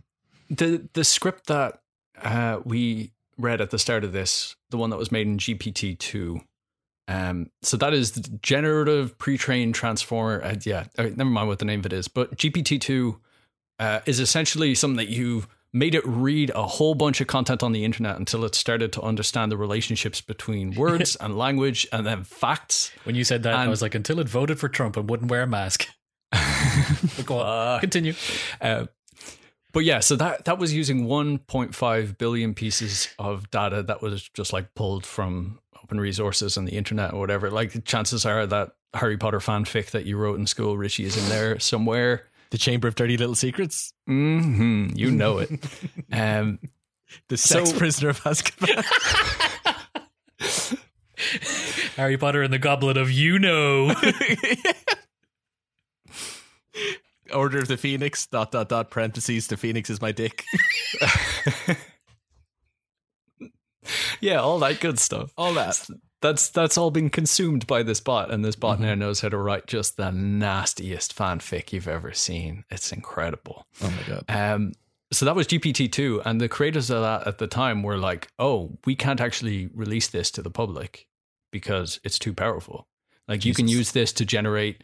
the 0.48 0.88
the 0.92 1.02
script 1.04 1.46
that 1.48 1.80
uh, 2.22 2.60
we 2.64 3.10
read 3.36 3.60
at 3.60 3.70
the 3.70 3.78
start 3.78 4.04
of 4.04 4.12
this, 4.12 4.54
the 4.70 4.76
one 4.76 4.90
that 4.90 4.96
was 4.96 5.10
made 5.10 5.26
in 5.26 5.38
GPT 5.38 5.98
two. 5.98 6.40
Um, 7.08 7.50
so 7.62 7.76
that 7.76 7.92
is 7.94 8.12
the 8.12 8.28
generative 8.42 9.16
pre-trained 9.18 9.74
transformer. 9.74 10.42
Uh, 10.42 10.56
yeah, 10.64 10.84
uh, 10.98 11.04
never 11.14 11.24
mind 11.30 11.48
what 11.48 11.58
the 11.58 11.64
name 11.64 11.80
of 11.80 11.86
it 11.86 11.92
is, 11.92 12.08
but 12.08 12.36
GPT 12.36 12.80
two 12.80 13.20
uh, 13.78 14.00
is 14.06 14.18
essentially 14.20 14.74
something 14.74 14.96
that 14.96 15.08
you 15.08 15.44
made 15.72 15.94
it 15.94 16.06
read 16.06 16.50
a 16.54 16.66
whole 16.66 16.94
bunch 16.94 17.20
of 17.20 17.26
content 17.26 17.62
on 17.62 17.72
the 17.72 17.84
internet 17.84 18.16
until 18.16 18.44
it 18.44 18.54
started 18.54 18.92
to 18.94 19.02
understand 19.02 19.52
the 19.52 19.56
relationships 19.56 20.20
between 20.20 20.74
words 20.74 21.16
and 21.20 21.36
language 21.36 21.86
and 21.92 22.06
then 22.06 22.24
facts. 22.24 22.90
When 23.04 23.14
you 23.14 23.24
said 23.24 23.42
that, 23.42 23.54
I 23.54 23.68
was 23.68 23.82
like, 23.82 23.94
until 23.94 24.20
it 24.20 24.28
voted 24.28 24.58
for 24.58 24.68
Trump 24.68 24.96
and 24.96 25.08
wouldn't 25.08 25.30
wear 25.30 25.42
a 25.42 25.46
mask. 25.46 25.88
But 27.16 27.26
go 27.26 27.38
on. 27.38 27.80
Continue. 27.80 28.14
Uh, 28.60 28.86
but 29.72 29.84
yeah, 29.84 30.00
so 30.00 30.16
that 30.16 30.46
that 30.46 30.58
was 30.58 30.72
using 30.72 31.06
1.5 31.06 32.18
billion 32.18 32.54
pieces 32.54 33.08
of 33.18 33.50
data 33.50 33.82
that 33.82 34.02
was 34.02 34.28
just 34.30 34.52
like 34.52 34.74
pulled 34.74 35.04
from 35.04 35.58
open 35.82 36.00
resources 36.00 36.56
and 36.56 36.66
the 36.66 36.76
internet 36.76 37.12
or 37.12 37.20
whatever. 37.20 37.50
Like 37.50 37.84
chances 37.84 38.24
are 38.24 38.46
that 38.46 38.72
Harry 38.94 39.16
Potter 39.16 39.38
fanfic 39.38 39.90
that 39.90 40.06
you 40.06 40.16
wrote 40.16 40.38
in 40.38 40.46
school, 40.46 40.76
Richie, 40.76 41.04
is 41.04 41.16
in 41.16 41.28
there 41.28 41.58
somewhere. 41.58 42.24
The 42.50 42.58
Chamber 42.58 42.86
of 42.88 42.94
Dirty 42.94 43.16
Little 43.16 43.34
Secrets? 43.34 43.92
hmm 44.06 44.88
you 44.94 45.10
know 45.10 45.38
it. 45.38 45.50
Um, 46.12 46.58
The 47.28 47.36
sex 47.36 47.70
So- 47.70 47.78
prisoner 47.78 48.08
of 48.10 48.20
Azkaban? 48.22 48.84
Harry 51.96 52.16
Potter 52.18 52.42
and 52.42 52.52
the 52.52 52.58
Goblet 52.58 52.96
of 52.96 53.10
You 53.10 53.38
Know. 53.38 53.94
Order 57.32 57.58
of 57.58 57.68
the 57.68 57.76
Phoenix, 57.76 58.26
dot, 58.26 58.52
dot, 58.52 58.68
dot, 58.68 58.90
parentheses, 58.90 59.48
the 59.48 59.56
Phoenix 59.56 59.90
is 59.90 60.00
my 60.00 60.12
dick. 60.12 60.44
yeah, 64.20 64.36
all 64.36 64.58
that 64.60 64.78
good 64.80 64.98
stuff. 64.98 65.32
All 65.36 65.54
that. 65.54 65.88
That's 66.22 66.48
that's 66.48 66.78
all 66.78 66.90
been 66.90 67.10
consumed 67.10 67.66
by 67.66 67.82
this 67.82 68.00
bot, 68.00 68.30
and 68.30 68.44
this 68.44 68.56
bot 68.56 68.80
now 68.80 68.94
knows 68.94 69.20
how 69.20 69.28
to 69.28 69.36
write 69.36 69.66
just 69.66 69.96
the 69.96 70.10
nastiest 70.10 71.14
fanfic 71.14 71.72
you've 71.72 71.88
ever 71.88 72.12
seen. 72.12 72.64
It's 72.70 72.90
incredible. 72.90 73.66
Oh 73.82 73.90
my 73.90 74.02
God. 74.14 74.24
Um, 74.28 74.72
so 75.12 75.26
that 75.26 75.36
was 75.36 75.46
GPT 75.46 75.92
two, 75.92 76.22
and 76.24 76.40
the 76.40 76.48
creators 76.48 76.90
of 76.90 77.02
that 77.02 77.26
at 77.26 77.38
the 77.38 77.46
time 77.46 77.82
were 77.82 77.98
like, 77.98 78.28
"Oh, 78.38 78.78
we 78.86 78.96
can't 78.96 79.20
actually 79.20 79.68
release 79.74 80.08
this 80.08 80.30
to 80.32 80.42
the 80.42 80.50
public 80.50 81.06
because 81.52 82.00
it's 82.02 82.18
too 82.18 82.32
powerful. 82.32 82.88
Like 83.28 83.44
you 83.44 83.54
can 83.54 83.68
use 83.68 83.92
this 83.92 84.12
to 84.14 84.24
generate 84.24 84.82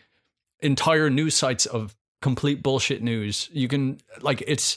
entire 0.61 1.09
news 1.09 1.35
sites 1.35 1.65
of 1.67 1.97
complete 2.21 2.63
bullshit 2.63 3.03
news. 3.03 3.49
You 3.53 3.69
can 3.69 3.99
like 4.21 4.43
it's." 4.47 4.77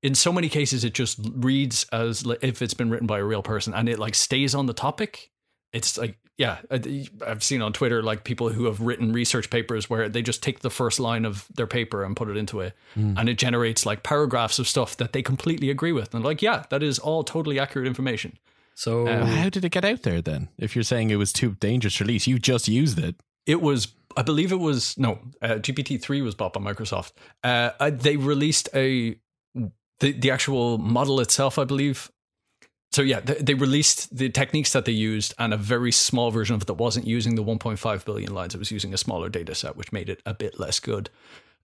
In 0.00 0.14
so 0.14 0.32
many 0.32 0.48
cases, 0.48 0.84
it 0.84 0.94
just 0.94 1.18
reads 1.34 1.84
as 1.90 2.24
if 2.40 2.62
it's 2.62 2.72
been 2.72 2.88
written 2.88 3.08
by 3.08 3.18
a 3.18 3.24
real 3.24 3.42
person, 3.42 3.74
and 3.74 3.88
it 3.88 3.98
like 3.98 4.14
stays 4.14 4.54
on 4.54 4.66
the 4.66 4.72
topic. 4.72 5.32
It's 5.72 5.98
like, 5.98 6.16
yeah, 6.38 6.58
I- 6.70 7.06
I've 7.26 7.42
seen 7.42 7.60
on 7.62 7.72
Twitter 7.72 8.02
like 8.02 8.24
people 8.24 8.48
who 8.50 8.64
have 8.66 8.80
written 8.80 9.12
research 9.12 9.50
papers 9.50 9.90
where 9.90 10.08
they 10.08 10.22
just 10.22 10.42
take 10.42 10.60
the 10.60 10.70
first 10.70 10.98
line 11.00 11.24
of 11.24 11.46
their 11.54 11.66
paper 11.66 12.04
and 12.04 12.16
put 12.16 12.28
it 12.28 12.36
into 12.36 12.60
it, 12.60 12.74
and 12.94 13.28
it 13.28 13.38
generates 13.38 13.84
like 13.84 14.02
paragraphs 14.02 14.58
of 14.58 14.66
stuff 14.68 14.96
that 14.96 15.12
they 15.12 15.22
completely 15.22 15.68
agree 15.70 15.92
with. 15.92 16.14
And 16.14 16.24
like, 16.24 16.40
yeah, 16.40 16.64
that 16.70 16.82
is 16.82 16.98
all 16.98 17.22
totally 17.24 17.58
accurate 17.58 17.86
information. 17.86 18.38
So 18.74 19.04
Well, 19.04 19.26
How 19.26 19.48
did 19.48 19.64
it 19.64 19.70
get 19.70 19.84
out 19.84 20.02
there 20.04 20.22
then? 20.22 20.48
If 20.56 20.74
you're 20.76 20.84
saying 20.84 21.10
it 21.10 21.16
was 21.16 21.32
too 21.32 21.56
dangerous 21.60 21.96
to 21.96 22.04
release, 22.04 22.26
you 22.28 22.38
just 22.38 22.68
used 22.68 22.98
it. 22.98 23.16
It 23.44 23.60
was, 23.60 23.88
I 24.16 24.22
believe 24.22 24.52
it 24.52 24.60
was, 24.60 24.96
no, 24.96 25.18
uh, 25.42 25.54
GPT 25.56 26.00
3 26.00 26.22
was 26.22 26.34
bought 26.36 26.52
by 26.52 26.60
Microsoft. 26.60 27.12
Uh, 27.42 27.70
uh, 27.80 27.90
they 27.90 28.16
released 28.16 28.68
a, 28.74 29.16
the, 30.00 30.12
the 30.12 30.30
actual 30.30 30.78
model 30.78 31.18
itself, 31.20 31.58
I 31.58 31.64
believe. 31.64 32.10
So 32.90 33.02
yeah, 33.02 33.20
they, 33.20 33.34
they 33.34 33.54
released 33.54 34.16
the 34.16 34.30
techniques 34.30 34.72
that 34.72 34.84
they 34.84 34.92
used 34.92 35.34
and 35.38 35.52
a 35.52 35.56
very 35.56 35.92
small 35.92 36.30
version 36.30 36.54
of 36.56 36.62
it 36.62 36.66
that 36.66 36.74
wasn't 36.74 37.06
using 37.06 37.34
the 37.34 37.44
1.5 37.44 38.04
billion 38.04 38.34
lines. 38.34 38.54
It 38.54 38.58
was 38.58 38.70
using 38.70 38.94
a 38.94 38.98
smaller 38.98 39.28
data 39.28 39.54
set, 39.54 39.76
which 39.76 39.92
made 39.92 40.08
it 40.08 40.22
a 40.24 40.34
bit 40.34 40.58
less 40.58 40.80
good. 40.80 41.10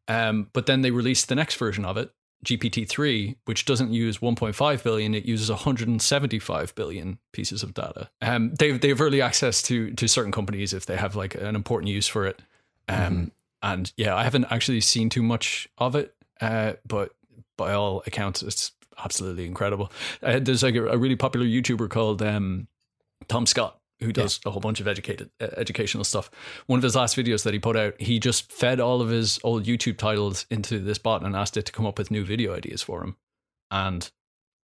Um, 0.06 0.48
but 0.52 0.66
then 0.66 0.82
they 0.82 0.90
released 0.90 1.28
the 1.28 1.34
next 1.34 1.56
version 1.56 1.84
of 1.84 1.96
it, 1.96 2.12
GPT-3, 2.44 3.36
which 3.46 3.64
doesn't 3.64 3.92
use 3.92 4.18
1.5 4.18 4.82
billion, 4.84 5.14
it 5.14 5.24
uses 5.24 5.48
175 5.48 6.74
billion 6.74 7.18
pieces 7.32 7.62
of 7.62 7.74
data. 7.74 8.10
Um, 8.20 8.54
they 8.58 8.72
they 8.72 8.88
have 8.88 9.00
early 9.00 9.22
access 9.22 9.62
to 9.62 9.92
to 9.92 10.06
certain 10.06 10.32
companies 10.32 10.74
if 10.74 10.84
they 10.86 10.96
have 10.96 11.16
like 11.16 11.34
an 11.34 11.56
important 11.56 11.90
use 11.90 12.06
for 12.06 12.26
it. 12.26 12.42
Um, 12.88 13.32
and 13.62 13.90
yeah, 13.96 14.14
I 14.14 14.24
haven't 14.24 14.46
actually 14.50 14.82
seen 14.82 15.08
too 15.08 15.22
much 15.22 15.68
of 15.78 15.96
it, 15.96 16.14
uh, 16.40 16.74
but 16.86 17.12
by 17.56 17.72
all 17.72 18.02
accounts, 18.06 18.42
it's 18.42 18.72
absolutely 19.02 19.46
incredible. 19.46 19.90
Uh, 20.22 20.38
there's 20.40 20.62
like 20.62 20.74
a, 20.74 20.86
a 20.86 20.96
really 20.96 21.16
popular 21.16 21.46
YouTuber 21.46 21.90
called 21.90 22.22
um, 22.22 22.68
Tom 23.28 23.46
Scott 23.46 23.78
who 24.00 24.12
does 24.12 24.40
a 24.44 24.50
whole 24.50 24.60
bunch 24.60 24.80
of 24.80 24.88
educated 24.88 25.30
uh, 25.40 25.48
educational 25.56 26.04
stuff. 26.04 26.30
One 26.66 26.78
of 26.78 26.82
his 26.82 26.96
last 26.96 27.16
videos 27.16 27.44
that 27.44 27.54
he 27.54 27.60
put 27.60 27.76
out, 27.76 28.00
he 28.00 28.18
just 28.18 28.52
fed 28.52 28.80
all 28.80 29.00
of 29.00 29.08
his 29.08 29.38
old 29.44 29.64
YouTube 29.64 29.98
titles 29.98 30.46
into 30.50 30.78
this 30.78 30.98
bot 30.98 31.24
and 31.24 31.34
asked 31.34 31.56
it 31.56 31.66
to 31.66 31.72
come 31.72 31.86
up 31.86 31.98
with 31.98 32.10
new 32.10 32.24
video 32.24 32.54
ideas 32.54 32.82
for 32.82 33.02
him, 33.02 33.16
and 33.70 34.10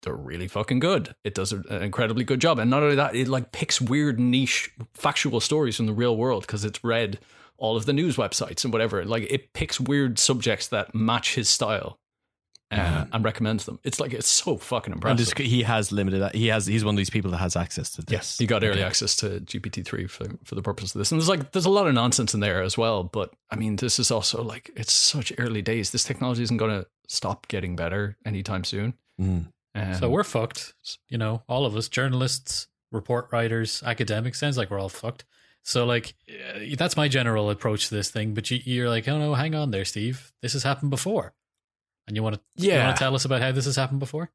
they're 0.03 0.15
really 0.15 0.49
fucking 0.49 0.81
good. 0.81 1.15
It 1.25 1.35
does 1.35 1.53
an 1.53 1.65
incredibly 1.83 2.25
good 2.25 2.41
job, 2.41 2.59
and 2.59 2.71
not 2.71 2.83
only 2.83 2.97
that, 2.97 3.15
it 3.15 3.29
like 3.29 3.53
picks 3.53 3.81
weird 3.81 4.19
niche 4.19 4.71
factual 4.95 5.41
stories 5.41 5.77
from 5.77 5.87
the 5.87 5.93
real 5.93 6.17
world 6.17 6.43
because 6.43 6.65
it's 6.65 6.85
read 6.85 7.19
all 7.57 7.77
of 7.77 7.87
the 7.87 7.93
news 7.93 8.17
websites 8.17 8.65
and 8.65 8.73
whatever. 8.73 9.05
Like 9.05 9.27
it 9.31 9.53
picks 9.53 9.79
weird 9.79 10.19
subjects 10.19 10.67
that 10.69 10.95
match 10.95 11.35
his 11.35 11.49
style. 11.49 11.99
Uh, 12.71 13.05
and 13.13 13.25
recommends 13.25 13.65
them. 13.65 13.81
It's 13.83 13.99
like 13.99 14.13
it's 14.13 14.29
so 14.29 14.57
fucking 14.57 14.93
And 14.93 15.03
impressive. 15.03 15.37
he 15.39 15.65
has 15.65 15.91
limited. 15.91 16.33
He 16.35 16.47
has. 16.49 16.67
He's 16.67 16.85
one 16.85 16.95
of 16.95 16.99
these 16.99 17.11
people 17.11 17.33
that 17.33 17.39
has 17.39 17.57
access 17.57 17.91
to 17.95 18.03
this. 18.03 18.13
Yes, 18.13 18.41
you 18.41 18.47
got 18.47 18.63
early 18.63 18.83
access 18.83 19.17
to 19.17 19.41
GPT 19.41 19.85
three 19.85 20.07
for 20.07 20.27
for 20.45 20.55
the 20.55 20.63
purpose 20.63 20.95
of 20.95 21.01
this, 21.01 21.11
and 21.11 21.21
there's 21.21 21.29
like 21.29 21.51
there's 21.51 21.65
a 21.67 21.71
lot 21.71 21.89
of 21.89 21.95
nonsense 21.95 22.33
in 22.33 22.39
there 22.41 22.63
as 22.63 22.79
well. 22.79 23.03
But 23.03 23.33
I 23.51 23.57
mean, 23.57 23.75
this 23.77 23.99
is 23.99 24.13
also 24.13 24.43
like 24.45 24.71
it's 24.77 24.93
such 24.93 25.33
early 25.39 25.63
days. 25.63 25.91
This 25.91 26.05
technology 26.05 26.45
isn't 26.45 26.59
going 26.59 26.71
to 26.83 26.87
stop 27.09 27.49
getting 27.49 27.75
better 27.75 28.17
anytime 28.25 28.63
soon. 28.63 28.95
Mm. 29.21 29.47
Um, 29.75 29.95
so 29.95 30.09
we're 30.09 30.23
fucked. 30.25 30.75
You 31.09 31.19
know, 31.19 31.43
all 31.49 31.67
of 31.67 31.75
us, 31.75 31.89
journalists, 31.89 32.69
report 32.93 33.29
writers, 33.33 33.83
academics. 33.85 34.39
Sounds 34.39 34.57
like 34.57 34.71
we're 34.71 34.81
all 34.81 34.89
fucked. 34.89 35.25
So 35.63 35.85
like, 35.85 36.15
uh, 36.29 36.61
that's 36.79 36.97
my 36.97 37.09
general 37.09 37.51
approach 37.51 37.89
to 37.89 37.95
this 37.95 38.11
thing. 38.11 38.33
But 38.33 38.51
you, 38.51 38.61
you're 38.65 38.89
like, 38.89 39.07
oh 39.09 39.19
no, 39.19 39.35
hang 39.35 39.55
on 39.55 39.73
there, 39.73 39.85
Steve. 39.85 40.33
This 40.41 40.53
has 40.55 40.63
happened 40.63 40.91
before, 40.91 41.35
and 42.07 42.17
you 42.17 42.23
want 42.23 42.37
to 42.37 42.41
you 42.57 42.71
yeah, 42.71 42.85
want 42.85 42.97
to 42.97 43.03
tell 43.03 43.15
us 43.15 43.25
about 43.25 43.41
how 43.41 43.53
this 43.53 43.65
has 43.67 43.77
happened 43.77 44.01
before? 44.01 44.31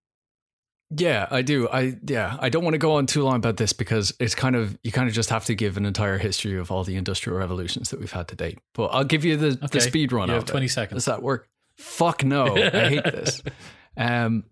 yeah, 0.95 1.27
I 1.31 1.41
do. 1.41 1.67
I 1.67 1.95
yeah, 2.07 2.37
I 2.39 2.49
don't 2.49 2.63
want 2.63 2.75
to 2.75 2.79
go 2.79 2.93
on 2.93 3.07
too 3.07 3.23
long 3.23 3.37
about 3.37 3.57
this 3.57 3.73
because 3.73 4.13
it's 4.19 4.35
kind 4.35 4.55
of 4.55 4.77
you 4.83 4.91
kind 4.91 5.07
of 5.07 5.15
just 5.15 5.29
have 5.31 5.45
to 5.45 5.55
give 5.55 5.77
an 5.77 5.85
entire 5.85 6.17
history 6.17 6.57
of 6.57 6.71
all 6.71 6.83
the 6.83 6.95
industrial 6.95 7.37
revolutions 7.39 7.89
that 7.89 7.99
we've 7.99 8.11
had 8.11 8.27
to 8.29 8.35
date. 8.35 8.59
But 8.73 8.87
I'll 8.87 9.03
give 9.03 9.25
you 9.25 9.35
the, 9.35 9.47
Okay, 9.47 9.67
the 9.71 9.81
speed 9.81 10.11
run. 10.11 10.29
You 10.29 10.35
of 10.35 10.41
have 10.43 10.49
it. 10.49 10.51
twenty 10.51 10.67
Does 10.67 11.05
that 11.05 11.21
work? 11.23 11.47
Fuck 11.77 12.23
no, 12.23 12.55
I 12.55 12.69
hate 12.89 13.03
this. 13.03 13.41
Um, 13.97 14.43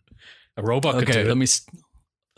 A 0.56 0.64
robot 0.64 0.94
could 0.94 1.04
okay, 1.10 1.24
do 1.24 1.28
let 1.28 1.32
it. 1.34 1.36
me 1.36 1.48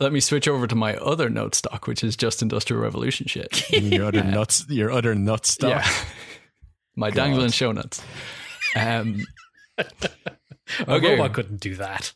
let 0.00 0.12
me 0.12 0.18
switch 0.18 0.48
over 0.48 0.66
to 0.66 0.74
my 0.74 0.96
other 0.96 1.30
note 1.30 1.54
stock, 1.54 1.86
which 1.86 2.02
is 2.02 2.16
just 2.16 2.42
industrial 2.42 2.82
revolution 2.82 3.28
shit. 3.28 3.64
You 3.70 3.80
mean 3.82 3.92
your 3.92 4.06
other 4.06 4.24
nuts. 4.24 4.66
Your 4.68 4.90
other 4.90 5.14
nuts 5.14 5.52
stuff. 5.52 5.70
Yeah, 5.70 6.10
my 6.96 7.10
God. 7.10 7.16
dangling 7.28 7.50
show 7.52 7.70
nuts. 7.70 8.02
Um, 8.74 9.24
A 10.80 10.92
okay. 10.92 11.10
robot 11.12 11.32
couldn't 11.32 11.60
do 11.60 11.76
that. 11.76 12.12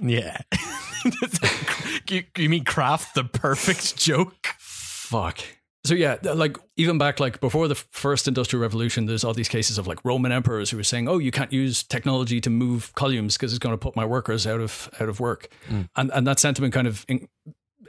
Yeah. 0.00 0.38
you, 2.08 2.24
you 2.36 2.48
mean 2.48 2.64
craft 2.64 3.14
the 3.14 3.24
perfect 3.24 3.96
joke? 3.96 4.46
Fuck. 4.58 5.40
So 5.84 5.94
yeah, 5.94 6.16
like 6.22 6.58
even 6.76 6.98
back 6.98 7.20
like 7.20 7.40
before 7.40 7.66
the 7.66 7.74
first 7.74 8.28
industrial 8.28 8.60
revolution, 8.60 9.06
there's 9.06 9.24
all 9.24 9.32
these 9.32 9.48
cases 9.48 9.78
of 9.78 9.86
like 9.86 10.04
Roman 10.04 10.30
emperors 10.30 10.70
who 10.70 10.76
were 10.76 10.84
saying, 10.84 11.08
"Oh, 11.08 11.16
you 11.16 11.30
can't 11.30 11.52
use 11.52 11.82
technology 11.82 12.38
to 12.42 12.50
move 12.50 12.94
columns 12.94 13.36
because 13.36 13.52
it's 13.52 13.58
going 13.58 13.72
to 13.72 13.78
put 13.78 13.96
my 13.96 14.04
workers 14.04 14.46
out 14.46 14.60
of 14.60 14.90
out 15.00 15.08
of 15.08 15.20
work," 15.20 15.48
mm. 15.70 15.88
and 15.96 16.10
and 16.12 16.26
that 16.26 16.38
sentiment 16.38 16.74
kind 16.74 16.86
of 16.86 17.06
in, 17.08 17.26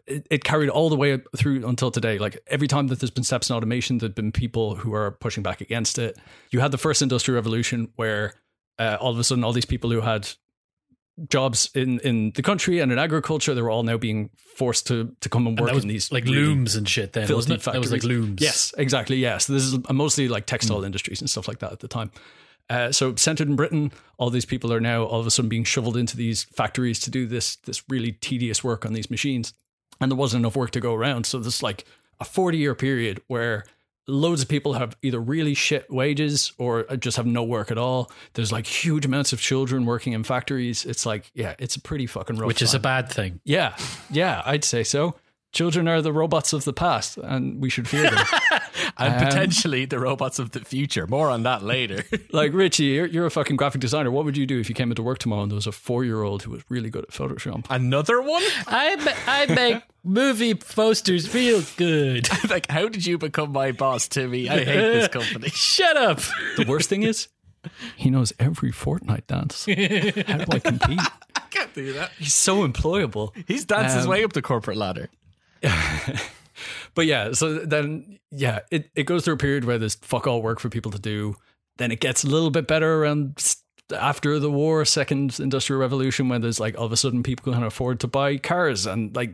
it, 0.07 0.25
it 0.29 0.43
carried 0.45 0.69
all 0.69 0.89
the 0.89 0.95
way 0.95 1.21
through 1.35 1.67
until 1.67 1.91
today. 1.91 2.17
Like 2.17 2.39
every 2.47 2.67
time 2.67 2.87
that 2.87 3.01
there's 3.01 3.11
been 3.11 3.25
steps 3.25 3.49
in 3.49 3.57
automation, 3.57 3.97
there've 3.97 4.15
been 4.15 4.31
people 4.31 4.75
who 4.75 4.93
are 4.93 5.11
pushing 5.11 5.43
back 5.43 5.59
against 5.59 5.99
it. 5.99 6.17
You 6.51 6.61
had 6.61 6.71
the 6.71 6.77
first 6.77 7.01
industrial 7.01 7.35
revolution 7.35 7.91
where 7.97 8.35
uh, 8.79 8.97
all 8.99 9.11
of 9.11 9.19
a 9.19 9.23
sudden 9.23 9.43
all 9.43 9.53
these 9.53 9.65
people 9.65 9.89
who 9.91 10.01
had 10.01 10.29
jobs 11.29 11.69
in 11.75 11.99
in 11.99 12.31
the 12.31 12.41
country 12.41 12.79
and 12.79 12.91
in 12.91 12.97
agriculture, 12.97 13.53
they 13.53 13.61
were 13.61 13.69
all 13.69 13.83
now 13.83 13.97
being 13.97 14.29
forced 14.55 14.87
to 14.87 15.15
to 15.21 15.29
come 15.29 15.47
and 15.47 15.57
And 15.57 15.59
work 15.59 15.69
that 15.69 15.75
was 15.75 15.83
in 15.83 15.89
these 15.89 16.11
like 16.11 16.25
really 16.25 16.37
looms 16.37 16.75
and 16.75 16.87
shit 16.87 17.13
then, 17.13 17.29
wasn't 17.33 17.61
it? 17.61 17.71
That 17.71 17.79
was 17.79 17.91
like 17.91 18.03
looms. 18.03 18.41
Yes, 18.41 18.73
exactly. 18.77 19.17
Yes, 19.17 19.47
this 19.47 19.63
is 19.63 19.77
mostly 19.89 20.27
like 20.27 20.45
textile 20.45 20.83
industries 20.83 21.21
and 21.21 21.29
stuff 21.29 21.47
like 21.47 21.59
that 21.59 21.71
at 21.71 21.79
the 21.79 21.87
time. 21.87 22.11
Uh, 22.69 22.91
so 22.91 23.15
centered 23.15 23.49
in 23.49 23.55
Britain, 23.55 23.91
all 24.17 24.29
these 24.29 24.45
people 24.45 24.71
are 24.71 24.79
now 24.79 25.03
all 25.03 25.19
of 25.19 25.27
a 25.27 25.31
sudden 25.31 25.49
being 25.49 25.65
shoveled 25.65 25.97
into 25.97 26.15
these 26.15 26.43
factories 26.43 26.99
to 26.99 27.11
do 27.11 27.27
this 27.27 27.57
this 27.57 27.83
really 27.89 28.13
tedious 28.13 28.63
work 28.63 28.85
on 28.85 28.93
these 28.93 29.11
machines, 29.11 29.53
and 29.99 30.11
there 30.11 30.17
wasn't 30.17 30.41
enough 30.41 30.55
work 30.55 30.71
to 30.71 30.79
go 30.79 30.93
around. 30.93 31.25
So 31.25 31.39
this 31.39 31.61
like 31.61 31.85
a 32.19 32.25
forty 32.25 32.57
year 32.57 32.75
period 32.75 33.21
where 33.27 33.65
loads 34.11 34.41
of 34.41 34.47
people 34.47 34.73
have 34.73 34.95
either 35.01 35.19
really 35.19 35.53
shit 35.53 35.89
wages 35.89 36.51
or 36.57 36.85
uh, 36.89 36.95
just 36.95 37.17
have 37.17 37.25
no 37.25 37.43
work 37.43 37.71
at 37.71 37.77
all. 37.77 38.11
There's 38.33 38.51
like 38.51 38.67
huge 38.67 39.05
amounts 39.05 39.33
of 39.33 39.39
children 39.39 39.85
working 39.85 40.13
in 40.13 40.23
factories. 40.23 40.85
It's 40.85 41.05
like 41.05 41.31
yeah, 41.33 41.55
it's 41.57 41.75
a 41.75 41.81
pretty 41.81 42.05
fucking 42.05 42.37
rough. 42.37 42.47
Which 42.47 42.61
is 42.61 42.73
a 42.73 42.79
bad 42.79 43.09
thing. 43.09 43.39
Yeah, 43.43 43.75
yeah, 44.09 44.41
I'd 44.45 44.63
say 44.63 44.83
so. 44.83 45.15
Children 45.51 45.87
are 45.89 46.01
the 46.01 46.13
robots 46.13 46.53
of 46.53 46.63
the 46.63 46.71
past, 46.73 47.17
and 47.17 47.61
we 47.61 47.69
should 47.69 47.87
fear 47.87 48.09
them. 48.09 48.25
And 48.97 49.15
Um, 49.15 49.19
potentially 49.27 49.85
the 49.85 49.99
robots 49.99 50.37
of 50.37 50.51
the 50.51 50.59
future. 50.59 51.07
More 51.07 51.29
on 51.29 51.43
that 51.43 51.63
later. 51.63 52.03
like 52.31 52.53
Richie, 52.53 52.83
you're, 52.85 53.05
you're 53.05 53.25
a 53.25 53.31
fucking 53.31 53.55
graphic 53.55 53.81
designer. 53.81 54.11
What 54.11 54.25
would 54.25 54.37
you 54.37 54.45
do 54.45 54.59
if 54.59 54.69
you 54.69 54.75
came 54.75 54.91
into 54.91 55.01
work 55.01 55.17
tomorrow 55.19 55.43
and 55.43 55.51
there 55.51 55.55
was 55.55 55.65
a 55.67 55.71
four 55.71 56.03
year 56.03 56.21
old 56.23 56.43
who 56.43 56.51
was 56.51 56.61
really 56.69 56.89
good 56.89 57.03
at 57.05 57.09
Photoshop? 57.11 57.65
Another 57.69 58.21
one? 58.21 58.43
I 58.67 58.95
ma- 58.97 59.11
I 59.27 59.45
make 59.53 59.83
movie 60.03 60.53
posters 60.55 61.27
feel 61.27 61.63
good. 61.77 62.27
like, 62.49 62.69
how 62.69 62.89
did 62.89 63.05
you 63.05 63.17
become 63.17 63.51
my 63.53 63.71
boss, 63.71 64.07
Timmy? 64.07 64.49
I 64.49 64.59
hate 64.59 64.65
this 64.65 65.07
company. 65.07 65.49
Shut 65.49 65.95
up. 65.97 66.19
The 66.57 66.65
worst 66.67 66.89
thing 66.89 67.03
is, 67.03 67.27
he 67.95 68.09
knows 68.09 68.33
every 68.39 68.71
Fortnite 68.71 69.27
dance. 69.27 69.65
How 70.27 70.37
do 70.45 70.51
I 70.51 70.59
compete? 70.59 70.99
I 71.35 71.41
can't 71.49 71.73
do 71.73 71.93
that. 71.93 72.11
He's 72.19 72.33
so 72.33 72.67
employable. 72.67 73.31
He's 73.47 73.65
danced 73.65 73.95
his 73.95 74.05
Um, 74.05 74.11
way 74.11 74.23
up 74.23 74.33
the 74.33 74.41
corporate 74.41 74.77
ladder. 74.77 75.09
But 76.93 77.05
yeah, 77.05 77.31
so 77.33 77.59
then 77.59 78.19
yeah, 78.31 78.59
it, 78.69 78.89
it 78.95 79.03
goes 79.03 79.23
through 79.23 79.35
a 79.35 79.37
period 79.37 79.65
where 79.65 79.77
there's 79.77 79.95
fuck 79.95 80.27
all 80.27 80.41
work 80.41 80.59
for 80.59 80.69
people 80.69 80.91
to 80.91 80.99
do. 80.99 81.35
Then 81.77 81.91
it 81.91 81.99
gets 81.99 82.23
a 82.23 82.27
little 82.27 82.51
bit 82.51 82.67
better 82.67 83.01
around 83.01 83.55
after 83.95 84.39
the 84.39 84.51
war, 84.51 84.85
second 84.85 85.39
industrial 85.39 85.79
revolution, 85.79 86.29
when 86.29 86.41
there's 86.41 86.59
like 86.59 86.77
all 86.77 86.85
of 86.85 86.91
a 86.91 86.97
sudden 86.97 87.23
people 87.23 87.53
can 87.53 87.63
afford 87.63 87.99
to 88.01 88.07
buy 88.07 88.37
cars 88.37 88.85
and 88.85 89.15
like 89.15 89.33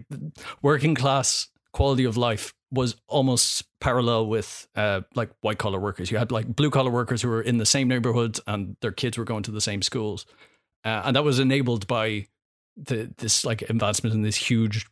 working 0.61 0.95
class 0.95 1.47
quality 1.73 2.05
of 2.05 2.17
life 2.17 2.53
was 2.71 2.95
almost 3.07 3.63
parallel 3.79 4.27
with 4.27 4.67
uh, 4.75 5.01
like 5.15 5.29
white 5.41 5.57
collar 5.57 5.79
workers. 5.79 6.11
You 6.11 6.17
had 6.17 6.31
like 6.31 6.47
blue 6.47 6.69
collar 6.69 6.91
workers 6.91 7.21
who 7.21 7.29
were 7.29 7.41
in 7.41 7.57
the 7.57 7.65
same 7.65 7.87
neighborhoods 7.87 8.39
and 8.45 8.75
their 8.81 8.91
kids 8.91 9.17
were 9.17 9.25
going 9.25 9.43
to 9.43 9.51
the 9.51 9.61
same 9.61 9.81
schools, 9.81 10.25
uh, 10.85 11.03
and 11.05 11.15
that 11.15 11.23
was 11.23 11.39
enabled 11.39 11.87
by 11.87 12.27
the 12.75 13.11
this 13.17 13.43
like 13.43 13.63
advancement 13.63 14.13
in 14.13 14.21
this 14.21 14.35
huge 14.35 14.85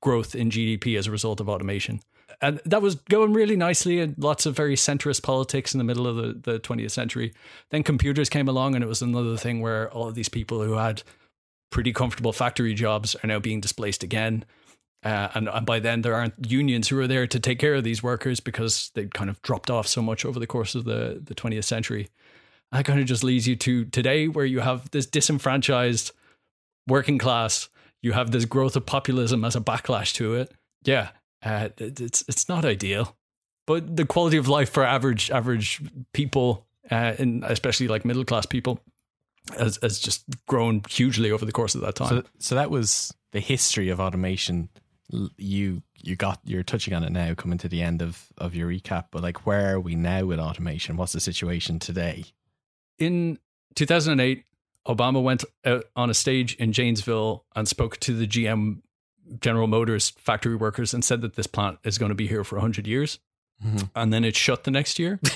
growth 0.00 0.34
in 0.34 0.50
GDP 0.50 0.98
as 0.98 1.06
a 1.06 1.10
result 1.10 1.40
of 1.40 1.48
automation. 1.48 2.00
And 2.40 2.60
that 2.64 2.80
was 2.80 2.94
going 2.94 3.32
really 3.32 3.56
nicely 3.56 4.00
and 4.00 4.16
lots 4.16 4.46
of 4.46 4.56
very 4.56 4.74
centrist 4.74 5.22
politics 5.22 5.74
in 5.74 5.78
the 5.78 5.84
middle 5.84 6.06
of 6.06 6.16
the, 6.16 6.52
the 6.52 6.60
20th 6.60 6.92
century. 6.92 7.34
Then 7.70 7.82
computers 7.82 8.30
came 8.30 8.48
along 8.48 8.74
and 8.74 8.82
it 8.82 8.86
was 8.86 9.02
another 9.02 9.36
thing 9.36 9.60
where 9.60 9.90
all 9.90 10.08
of 10.08 10.14
these 10.14 10.28
people 10.28 10.62
who 10.62 10.74
had 10.74 11.02
pretty 11.70 11.92
comfortable 11.92 12.32
factory 12.32 12.74
jobs 12.74 13.14
are 13.16 13.26
now 13.26 13.38
being 13.38 13.60
displaced 13.60 14.02
again. 14.02 14.44
Uh, 15.02 15.28
and, 15.34 15.48
and 15.48 15.66
by 15.66 15.80
then 15.80 16.02
there 16.02 16.14
aren't 16.14 16.50
unions 16.50 16.88
who 16.88 16.98
are 16.98 17.06
there 17.06 17.26
to 17.26 17.40
take 17.40 17.58
care 17.58 17.74
of 17.74 17.84
these 17.84 18.02
workers 18.02 18.40
because 18.40 18.90
they 18.94 19.06
kind 19.06 19.30
of 19.30 19.40
dropped 19.42 19.70
off 19.70 19.86
so 19.86 20.02
much 20.02 20.24
over 20.24 20.38
the 20.38 20.46
course 20.46 20.74
of 20.74 20.84
the, 20.84 21.20
the 21.22 21.34
20th 21.34 21.64
century. 21.64 22.08
That 22.72 22.84
kind 22.84 23.00
of 23.00 23.06
just 23.06 23.24
leads 23.24 23.48
you 23.48 23.56
to 23.56 23.84
today 23.86 24.28
where 24.28 24.44
you 24.44 24.60
have 24.60 24.90
this 24.90 25.06
disenfranchised 25.06 26.12
working 26.86 27.18
class. 27.18 27.68
You 28.02 28.12
have 28.12 28.30
this 28.30 28.44
growth 28.44 28.76
of 28.76 28.86
populism 28.86 29.44
as 29.44 29.56
a 29.56 29.60
backlash 29.60 30.14
to 30.14 30.34
it. 30.34 30.52
Yeah, 30.84 31.10
uh, 31.42 31.68
it's 31.78 32.24
it's 32.28 32.48
not 32.48 32.64
ideal, 32.64 33.16
but 33.66 33.96
the 33.96 34.06
quality 34.06 34.36
of 34.36 34.48
life 34.48 34.70
for 34.70 34.84
average 34.84 35.30
average 35.30 35.82
people, 36.12 36.66
uh, 36.90 37.14
and 37.18 37.44
especially 37.44 37.88
like 37.88 38.04
middle 38.04 38.24
class 38.24 38.46
people, 38.46 38.80
has 39.58 39.78
has 39.82 39.98
just 39.98 40.24
grown 40.46 40.82
hugely 40.88 41.30
over 41.30 41.44
the 41.44 41.52
course 41.52 41.74
of 41.74 41.82
that 41.82 41.94
time. 41.94 42.08
So, 42.08 42.22
so 42.38 42.54
that 42.54 42.70
was 42.70 43.14
the 43.32 43.40
history 43.40 43.90
of 43.90 44.00
automation. 44.00 44.70
You 45.36 45.82
you 45.94 46.16
got 46.16 46.40
you're 46.44 46.62
touching 46.62 46.94
on 46.94 47.04
it 47.04 47.10
now, 47.12 47.34
coming 47.34 47.58
to 47.58 47.68
the 47.68 47.82
end 47.82 48.00
of 48.00 48.32
of 48.38 48.54
your 48.54 48.70
recap. 48.70 49.06
But 49.10 49.22
like, 49.22 49.44
where 49.46 49.74
are 49.74 49.80
we 49.80 49.94
now 49.94 50.24
with 50.24 50.38
automation? 50.38 50.96
What's 50.96 51.12
the 51.12 51.20
situation 51.20 51.78
today? 51.78 52.24
in 53.00 53.38
2008, 53.74 54.44
Obama 54.94 55.22
went 55.22 55.44
out 55.64 55.84
on 55.94 56.10
a 56.10 56.14
stage 56.14 56.54
in 56.56 56.72
Janesville 56.72 57.44
and 57.54 57.68
spoke 57.68 57.98
to 58.00 58.16
the 58.16 58.26
GM 58.26 58.82
General 59.40 59.66
Motors 59.68 60.10
factory 60.10 60.56
workers 60.56 60.92
and 60.92 61.04
said 61.04 61.20
that 61.20 61.36
this 61.36 61.46
plant 61.46 61.78
is 61.84 61.98
going 61.98 62.08
to 62.08 62.16
be 62.16 62.26
here 62.26 62.42
for 62.44 62.56
100 62.56 62.86
years. 62.86 63.18
And 63.94 64.10
then 64.12 64.24
it 64.24 64.34
shut 64.34 64.64
the 64.64 64.70
next 64.70 64.98
year. 64.98 65.20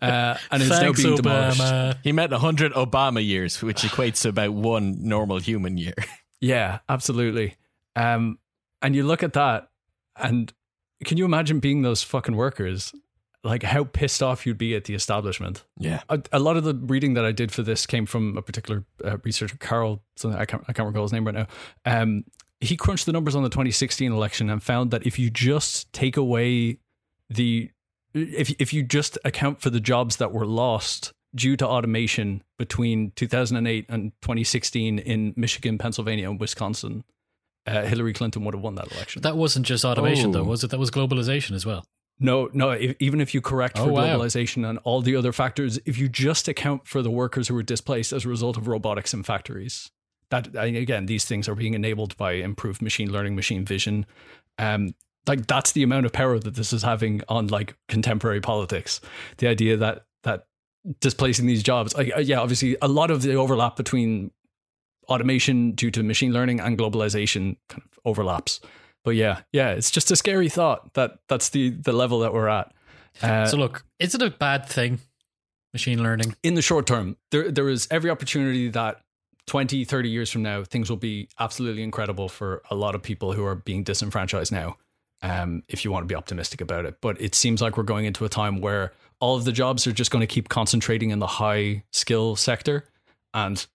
Uh, 0.00 0.36
and 0.50 0.62
it's 0.62 0.70
now 0.70 0.78
Thanks, 0.80 1.02
being 1.02 1.16
demolished. 1.16 1.98
He 2.04 2.12
met 2.12 2.30
100 2.30 2.72
Obama 2.74 3.24
years, 3.24 3.60
which 3.62 3.82
equates 3.82 4.22
to 4.22 4.28
about 4.28 4.52
one 4.52 4.96
normal 5.02 5.38
human 5.38 5.76
year. 5.76 5.94
Yeah, 6.40 6.78
absolutely. 6.88 7.56
Um, 7.96 8.38
and 8.80 8.94
you 8.94 9.02
look 9.02 9.24
at 9.24 9.32
that, 9.32 9.70
and 10.14 10.52
can 11.04 11.18
you 11.18 11.24
imagine 11.24 11.58
being 11.58 11.82
those 11.82 12.04
fucking 12.04 12.36
workers? 12.36 12.94
Like 13.44 13.62
how 13.62 13.84
pissed 13.84 14.22
off 14.22 14.46
you'd 14.46 14.58
be 14.58 14.74
at 14.74 14.84
the 14.84 14.94
establishment. 14.94 15.64
Yeah. 15.78 16.00
a, 16.08 16.20
a 16.32 16.38
lot 16.40 16.56
of 16.56 16.64
the 16.64 16.74
reading 16.74 17.14
that 17.14 17.24
I 17.24 17.30
did 17.32 17.52
for 17.52 17.62
this 17.62 17.86
came 17.86 18.04
from 18.04 18.36
a 18.36 18.42
particular 18.42 18.84
uh, 19.04 19.18
researcher, 19.22 19.56
Carl. 19.58 20.02
Something 20.16 20.40
I 20.40 20.44
can't 20.44 20.64
I 20.68 20.72
can't 20.72 20.86
recall 20.88 21.02
his 21.04 21.12
name 21.12 21.24
right 21.24 21.34
now. 21.34 21.46
Um, 21.84 22.24
he 22.60 22.76
crunched 22.76 23.06
the 23.06 23.12
numbers 23.12 23.36
on 23.36 23.44
the 23.44 23.48
2016 23.48 24.10
election 24.10 24.50
and 24.50 24.60
found 24.60 24.90
that 24.90 25.06
if 25.06 25.18
you 25.20 25.30
just 25.30 25.92
take 25.92 26.16
away 26.16 26.78
the 27.30 27.70
if 28.12 28.50
if 28.58 28.72
you 28.72 28.82
just 28.82 29.16
account 29.24 29.60
for 29.60 29.70
the 29.70 29.78
jobs 29.80 30.16
that 30.16 30.32
were 30.32 30.46
lost 30.46 31.12
due 31.34 31.56
to 31.58 31.66
automation 31.66 32.42
between 32.58 33.12
2008 33.14 33.86
and 33.88 34.10
2016 34.22 34.98
in 34.98 35.34
Michigan, 35.36 35.78
Pennsylvania, 35.78 36.28
and 36.28 36.40
Wisconsin, 36.40 37.04
uh, 37.66 37.82
Hillary 37.84 38.14
Clinton 38.14 38.44
would 38.44 38.54
have 38.54 38.62
won 38.64 38.74
that 38.76 38.90
election. 38.90 39.22
That 39.22 39.36
wasn't 39.36 39.66
just 39.66 39.84
automation, 39.84 40.30
Oh. 40.30 40.32
though, 40.32 40.44
was 40.44 40.64
it? 40.64 40.70
That 40.70 40.78
was 40.80 40.90
globalization 40.90 41.52
as 41.54 41.64
well. 41.66 41.84
No, 42.20 42.48
no. 42.52 42.70
If, 42.70 42.96
even 42.98 43.20
if 43.20 43.32
you 43.34 43.40
correct 43.40 43.78
Oh, 43.78 43.84
for 43.86 43.92
wow. 43.92 44.06
globalization 44.06 44.68
and 44.68 44.78
all 44.84 45.02
the 45.02 45.14
other 45.16 45.32
factors, 45.32 45.78
if 45.84 45.98
you 45.98 46.08
just 46.08 46.48
account 46.48 46.86
for 46.86 47.02
the 47.02 47.10
workers 47.10 47.48
who 47.48 47.54
were 47.54 47.62
displaced 47.62 48.12
as 48.12 48.24
a 48.24 48.28
result 48.28 48.56
of 48.56 48.66
robotics 48.66 49.14
in 49.14 49.22
factories, 49.22 49.90
that 50.30 50.48
again, 50.56 51.06
these 51.06 51.24
things 51.24 51.48
are 51.48 51.54
being 51.54 51.74
enabled 51.74 52.16
by 52.16 52.32
improved 52.32 52.82
machine 52.82 53.10
learning, 53.10 53.34
machine 53.36 53.64
vision. 53.64 54.04
Um, 54.58 54.94
like 55.26 55.46
that's 55.46 55.72
the 55.72 55.82
amount 55.82 56.06
of 56.06 56.12
power 56.12 56.38
that 56.38 56.54
this 56.54 56.72
is 56.72 56.82
having 56.82 57.22
on 57.28 57.46
like 57.48 57.76
contemporary 57.88 58.40
politics. 58.40 59.00
The 59.38 59.46
idea 59.46 59.76
that 59.76 60.04
that 60.24 60.46
displacing 61.00 61.46
these 61.46 61.62
jobs, 61.62 61.94
like, 61.94 62.10
uh, 62.16 62.20
yeah, 62.20 62.40
obviously 62.40 62.76
a 62.82 62.88
lot 62.88 63.10
of 63.10 63.22
the 63.22 63.34
overlap 63.34 63.76
between 63.76 64.30
automation 65.08 65.72
due 65.72 65.90
to 65.90 66.02
machine 66.02 66.32
learning 66.32 66.60
and 66.60 66.78
globalization 66.78 67.56
kind 67.68 67.82
of 67.84 67.98
overlaps. 68.04 68.60
But 69.08 69.16
yeah, 69.16 69.40
yeah, 69.52 69.70
it's 69.70 69.90
just 69.90 70.10
a 70.10 70.16
scary 70.16 70.50
thought 70.50 70.92
that 70.92 71.20
that's 71.28 71.48
the 71.48 71.70
the 71.70 71.94
level 71.94 72.18
that 72.18 72.34
we're 72.34 72.48
at. 72.48 72.74
Uh, 73.22 73.46
so, 73.46 73.56
look, 73.56 73.86
is 73.98 74.14
it 74.14 74.20
a 74.20 74.28
bad 74.28 74.66
thing, 74.66 74.98
machine 75.72 76.02
learning? 76.02 76.36
in 76.42 76.52
the 76.52 76.60
short 76.60 76.86
term, 76.86 77.16
there 77.30 77.50
there 77.50 77.70
is 77.70 77.88
every 77.90 78.10
opportunity 78.10 78.68
that 78.68 79.00
20, 79.46 79.86
30 79.86 80.10
years 80.10 80.30
from 80.30 80.42
now, 80.42 80.62
things 80.62 80.90
will 80.90 80.98
be 80.98 81.26
absolutely 81.40 81.82
incredible 81.82 82.28
for 82.28 82.60
a 82.70 82.74
lot 82.74 82.94
of 82.94 83.02
people 83.02 83.32
who 83.32 83.46
are 83.46 83.54
being 83.54 83.82
disenfranchised 83.82 84.52
now. 84.52 84.76
Um, 85.22 85.62
if 85.68 85.86
you 85.86 85.90
want 85.90 86.04
to 86.04 86.06
be 86.06 86.14
optimistic 86.14 86.60
about 86.60 86.84
it, 86.84 87.00
but 87.00 87.18
it 87.18 87.34
seems 87.34 87.62
like 87.62 87.78
we're 87.78 87.84
going 87.84 88.04
into 88.04 88.26
a 88.26 88.28
time 88.28 88.60
where 88.60 88.92
all 89.20 89.36
of 89.36 89.46
the 89.46 89.52
jobs 89.52 89.86
are 89.86 89.92
just 89.92 90.10
going 90.10 90.20
to 90.20 90.26
keep 90.26 90.50
concentrating 90.50 91.08
in 91.08 91.18
the 91.18 91.26
high 91.26 91.82
skill 91.92 92.36
sector, 92.36 92.84
and 93.32 93.66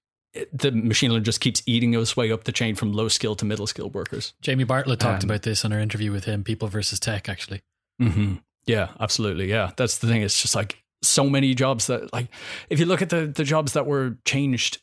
the 0.51 0.71
machine 0.71 1.11
learning 1.11 1.23
just 1.25 1.39
keeps 1.41 1.61
eating 1.65 1.93
its 1.93 2.17
way 2.17 2.31
up 2.31 2.43
the 2.45 2.51
chain 2.51 2.75
from 2.75 2.91
low 2.93 3.07
skill 3.07 3.35
to 3.35 3.45
middle 3.45 3.67
skill 3.67 3.89
workers. 3.89 4.33
Jamie 4.41 4.63
Bartlett 4.63 4.99
talked 4.99 5.23
Um, 5.23 5.29
about 5.29 5.43
this 5.43 5.63
in 5.63 5.71
our 5.73 5.79
interview 5.79 6.11
with 6.11 6.25
him, 6.25 6.43
People 6.43 6.67
versus 6.67 6.99
Tech, 6.99 7.29
actually. 7.29 7.61
Mm-hmm. 8.01 8.35
Yeah, 8.65 8.89
absolutely. 8.99 9.49
Yeah, 9.49 9.71
that's 9.77 9.97
the 9.99 10.07
thing. 10.07 10.21
It's 10.21 10.41
just 10.41 10.55
like 10.55 10.81
so 11.01 11.29
many 11.29 11.53
jobs 11.53 11.87
that, 11.87 12.11
like, 12.13 12.29
if 12.69 12.79
you 12.79 12.85
look 12.85 13.01
at 13.01 13.09
the 13.09 13.27
the 13.27 13.43
jobs 13.43 13.73
that 13.73 13.85
were 13.85 14.17
changed, 14.25 14.79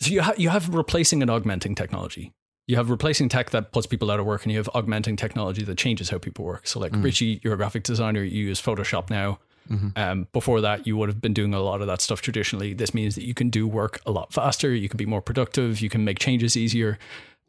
so 0.00 0.10
you 0.10 0.20
have 0.20 0.38
you 0.38 0.48
have 0.48 0.72
replacing 0.74 1.20
and 1.22 1.30
augmenting 1.30 1.74
technology. 1.74 2.32
you 2.68 2.76
have 2.76 2.88
replacing 2.88 3.28
tech 3.28 3.50
that 3.50 3.72
puts 3.72 3.86
people 3.86 4.10
out 4.12 4.20
of 4.20 4.26
work, 4.26 4.44
and 4.44 4.52
you 4.52 4.58
have 4.58 4.70
augmenting 4.74 5.16
technology 5.16 5.64
that 5.64 5.76
changes 5.76 6.10
how 6.10 6.18
people 6.18 6.44
work. 6.44 6.68
So, 6.68 6.78
like 6.78 6.92
Richie, 6.94 7.40
you're 7.42 7.54
a 7.54 7.56
graphic 7.56 7.82
designer, 7.82 8.22
you 8.22 8.46
use 8.46 8.62
Photoshop 8.62 9.10
now. 9.10 9.40
Um, 9.96 10.26
before 10.32 10.60
that, 10.62 10.86
you 10.86 10.96
would 10.96 11.08
have 11.08 11.20
been 11.20 11.32
doing 11.34 11.54
a 11.54 11.60
lot 11.60 11.80
of 11.80 11.86
that 11.86 12.00
stuff 12.00 12.20
traditionally. 12.22 12.74
This 12.74 12.92
means 12.92 13.14
that 13.14 13.24
you 13.24 13.34
can 13.34 13.50
do 13.50 13.68
work 13.68 14.00
a 14.04 14.10
lot 14.10 14.32
faster, 14.32 14.74
you 14.74 14.88
can 14.88 14.96
be 14.96 15.06
more 15.06 15.22
productive, 15.22 15.80
you 15.80 15.88
can 15.88 16.04
make 16.04 16.18
changes 16.18 16.56
easier. 16.56 16.98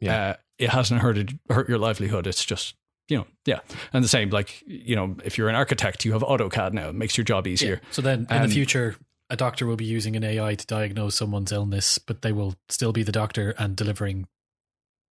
Yeah. 0.00 0.30
Uh, 0.30 0.36
it 0.58 0.70
hasn't 0.70 1.00
hurt 1.00 1.32
hurt 1.50 1.68
your 1.68 1.78
livelihood. 1.78 2.26
It's 2.26 2.44
just 2.44 2.74
you 3.08 3.18
know, 3.18 3.26
yeah. 3.44 3.60
And 3.92 4.04
the 4.04 4.08
same, 4.08 4.30
like 4.30 4.62
you 4.66 4.94
know, 4.94 5.16
if 5.24 5.36
you're 5.36 5.48
an 5.48 5.54
architect, 5.56 6.04
you 6.04 6.12
have 6.12 6.22
AutoCAD 6.22 6.72
now. 6.72 6.88
It 6.90 6.94
makes 6.94 7.16
your 7.16 7.24
job 7.24 7.46
easier. 7.46 7.80
So 7.90 8.00
then 8.02 8.26
in 8.30 8.36
Um, 8.36 8.48
the 8.48 8.54
future, 8.54 8.96
a 9.28 9.36
doctor 9.36 9.66
will 9.66 9.76
be 9.76 9.84
using 9.84 10.14
an 10.14 10.22
AI 10.24 10.54
to 10.54 10.66
diagnose 10.66 11.16
someone's 11.16 11.50
illness, 11.52 11.98
but 11.98 12.22
they 12.22 12.32
will 12.32 12.54
still 12.68 12.92
be 12.92 13.02
the 13.02 13.12
doctor 13.12 13.50
and 13.58 13.74
delivering 13.76 14.28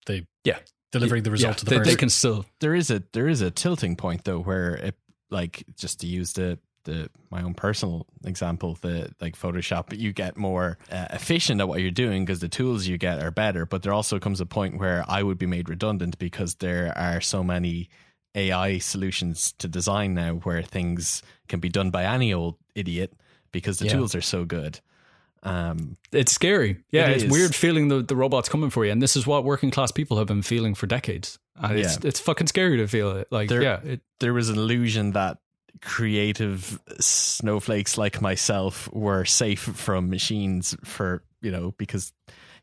the 0.06 0.26
Yeah. 0.46 0.60
delivering 0.92 1.24
the 1.24 1.32
result 1.32 1.56
yeah, 1.56 1.58
to 1.60 1.66
the 1.66 1.70
they, 1.72 1.78
person. 1.78 1.92
they 1.92 1.98
can 1.98 2.10
still 2.10 2.46
there 2.60 2.74
is 2.76 2.90
a 2.92 3.04
there 3.14 3.28
is 3.28 3.42
a 3.42 3.52
tilting 3.52 3.96
point 3.96 4.24
though 4.24 4.40
where 4.40 4.76
it 4.76 4.96
like 5.30 5.64
just 5.78 6.00
to 6.02 6.08
use 6.08 6.34
the 6.34 6.60
the 6.84 7.10
my 7.30 7.42
own 7.44 7.54
personal 7.54 8.06
example 8.26 8.78
the 8.82 9.10
like 9.22 9.38
photoshop 9.38 9.98
you 9.98 10.12
get 10.14 10.38
more 10.38 10.78
uh, 10.92 11.06
efficient 11.12 11.62
at 11.62 11.68
what 11.68 11.82
you're 11.82 11.92
doing 11.92 12.26
because 12.26 12.40
the 12.40 12.50
tools 12.50 12.88
you 12.88 12.98
get 12.98 13.20
are 13.22 13.32
better 13.32 13.66
but 13.66 13.84
there 13.84 13.94
also 13.94 14.20
comes 14.20 14.42
a 14.42 14.46
point 14.46 14.80
where 14.80 15.04
i 15.08 15.22
would 15.22 15.38
be 15.38 15.46
made 15.46 15.70
redundant 15.70 16.18
because 16.18 16.56
there 16.56 16.92
are 16.98 17.22
so 17.22 17.44
many 17.44 17.88
ai 18.36 18.78
solutions 18.80 19.54
to 19.60 19.68
design 19.68 20.14
now 20.14 20.34
where 20.44 20.64
things 20.64 21.22
can 21.48 21.60
be 21.60 21.70
done 21.70 21.92
by 21.92 22.04
any 22.04 22.34
old 22.34 22.56
idiot 22.76 23.14
because 23.52 23.78
the 23.80 23.86
Yeah. 23.86 23.94
tools 23.94 24.16
are 24.16 24.22
so 24.22 24.46
good 24.46 24.80
um 25.44 25.98
It's 26.12 26.32
scary. 26.32 26.78
Yeah, 26.92 27.08
It 27.08 27.14
it's 27.16 27.24
is. 27.24 27.32
weird 27.32 27.56
feeling 27.56 27.88
the, 27.88 28.04
the 28.04 28.16
robots 28.16 28.48
coming 28.48 28.70
for 28.70 28.86
you. 28.86 28.92
And 28.92 29.02
this 29.02 29.16
is 29.16 29.26
what 29.26 29.44
working 29.44 29.72
class 29.72 29.92
people 29.92 30.18
have 30.20 30.28
been 30.28 30.44
feeling 30.44 30.76
for 30.76 30.86
decades. 30.88 31.40
And 31.56 31.80
it's, 31.80 31.96
Yeah. 31.96 32.08
it's 32.10 32.20
fucking 32.20 32.46
scary 32.48 32.78
to 32.78 32.88
feel 32.88 33.12
it. 33.18 33.28
Like, 33.32 33.50
There- 33.50 33.64
yeah, 33.64 33.80
it, 33.84 34.02
there 34.20 34.34
was 34.34 34.50
an 34.50 34.58
illusion 34.58 35.14
that 35.14 35.40
creative 35.82 36.80
snowflakes 37.00 37.98
like 37.98 38.22
myself 38.22 38.92
were 38.94 39.26
safe 39.26 39.62
from 39.62 40.10
machines 40.10 40.76
for 40.84 41.24
you 41.42 41.52
know 41.52 41.74
because 41.78 42.14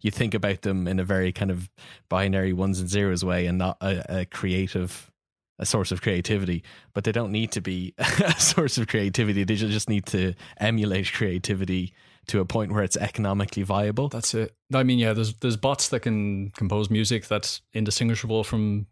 you 0.01 0.11
think 0.11 0.35
about 0.35 0.63
them 0.63 0.87
in 0.87 1.01
a 1.01 1.05
very 1.05 1.33
kind 1.33 1.51
of 1.51 1.69
binary 2.09 2.53
ones 2.53 2.81
and 2.81 2.89
zeros 2.89 3.25
way 3.25 3.47
and 3.47 3.59
not 3.59 3.77
a, 3.81 4.21
a 4.21 4.25
creative 4.25 5.11
a 5.59 5.67
source 5.67 5.91
of 5.91 6.03
creativity. 6.03 6.63
But 6.95 7.05
they 7.05 7.13
don't 7.13 7.33
need 7.33 7.53
to 7.53 7.61
be 7.61 7.95
a 7.99 8.41
source 8.41 8.79
of 8.79 8.87
creativity. 8.87 9.45
They 9.45 9.57
just 9.57 9.89
need 9.89 10.07
to 10.07 10.35
emulate 10.59 11.13
creativity 11.13 11.93
to 12.29 12.41
a 12.41 12.45
point 12.45 12.73
where 12.73 12.83
it's 12.83 12.97
economically 12.97 13.63
viable. 13.63 14.09
That's 14.09 14.35
it. 14.35 14.55
I 14.73 14.83
mean, 14.83 14.99
yeah, 14.99 15.13
there's 15.13 15.35
there's 15.35 15.57
bots 15.57 15.89
that 15.89 16.01
can 16.01 16.51
compose 16.51 16.91
music 16.91 17.27
that's 17.27 17.63
indistinguishable 17.73 18.45
from 18.45 18.87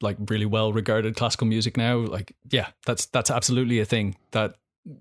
like 0.00 0.16
really 0.28 0.46
well 0.46 0.72
regarded 0.72 1.16
classical 1.16 1.46
music 1.46 1.76
now. 1.76 1.98
Like, 1.98 2.34
yeah, 2.50 2.68
that's 2.86 3.06
that's 3.06 3.30
absolutely 3.30 3.80
a 3.80 3.84
thing 3.84 4.16
that 4.32 4.54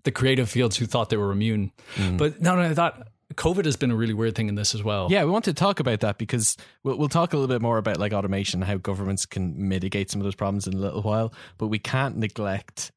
the 0.03 0.11
creative 0.11 0.49
fields 0.49 0.77
who 0.77 0.85
thought 0.85 1.09
they 1.09 1.17
were 1.17 1.31
immune. 1.31 1.71
Mm. 1.95 2.17
But 2.17 2.41
not 2.41 2.57
only 2.57 2.73
that, 2.73 3.09
COVID 3.33 3.65
has 3.65 3.75
been 3.75 3.91
a 3.91 3.95
really 3.95 4.13
weird 4.13 4.35
thing 4.35 4.47
in 4.47 4.55
this 4.55 4.73
as 4.75 4.83
well. 4.83 5.07
Yeah, 5.11 5.23
we 5.25 5.31
want 5.31 5.45
to 5.45 5.53
talk 5.53 5.79
about 5.79 6.01
that 6.01 6.17
because 6.17 6.57
we'll, 6.83 6.97
we'll 6.97 7.09
talk 7.09 7.33
a 7.33 7.37
little 7.37 7.53
bit 7.53 7.61
more 7.61 7.77
about 7.77 7.97
like 7.97 8.13
automation, 8.13 8.61
how 8.61 8.77
governments 8.77 9.25
can 9.25 9.67
mitigate 9.67 10.09
some 10.11 10.21
of 10.21 10.25
those 10.25 10.35
problems 10.35 10.67
in 10.67 10.73
a 10.73 10.77
little 10.77 11.01
while. 11.01 11.33
But 11.57 11.67
we 11.67 11.79
can't 11.79 12.17
neglect 12.17 12.91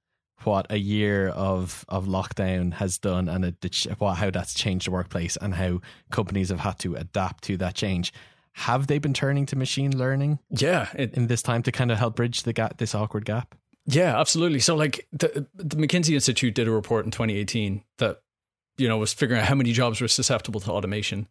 what 0.45 0.67
a 0.71 0.77
year 0.77 1.29
of 1.29 1.85
of 1.89 2.07
lockdown 2.07 2.75
has 2.75 2.99
done 2.99 3.29
and 3.29 3.45
it, 3.45 3.61
the 3.63 3.69
ch- 3.71 3.89
what, 3.99 4.15
how 4.15 4.31
that's 4.31 4.55
changed 4.55 4.87
the 4.87 4.91
workplace 4.91 5.37
and 5.39 5.55
how 5.55 5.81
companies 6.11 6.51
have 6.51 6.61
had 6.61 6.79
to 6.81 6.95
adapt 6.95 7.45
to 7.45 7.57
that 7.57 7.75
change. 7.75 8.13
Have 8.61 8.87
they 8.87 8.99
been 8.99 9.13
turning 9.13 9.45
to 9.47 9.57
machine 9.57 9.97
learning 9.97 10.39
yeah, 10.49 10.89
it, 10.95 11.13
in 11.13 11.27
this 11.27 11.43
time 11.43 11.63
to 11.65 11.73
kind 11.73 11.93
of 11.93 11.99
help 11.99 12.17
bridge 12.17 12.43
the 12.45 12.55
gap, 12.55 12.79
this 12.79 12.95
awkward 12.95 13.27
gap? 13.27 13.55
Yeah, 13.85 14.19
absolutely. 14.19 14.61
So, 14.61 14.75
like 14.75 15.07
the 15.13 15.47
the 15.55 15.77
McKinsey 15.77 16.15
Institute 16.15 16.55
did 16.55 16.67
a 16.67 16.71
report 16.71 17.05
in 17.05 17.11
2018 17.11 17.85
that 17.99 18.23
you 18.79 18.89
know 18.89 18.97
was 18.97 19.13
figuring 19.13 19.43
out 19.43 19.49
how 19.49 19.55
many 19.55 19.73
jobs 19.73 20.01
were 20.01 20.09
susceptible 20.09 20.61
to 20.61 20.73
automation, 20.73 21.29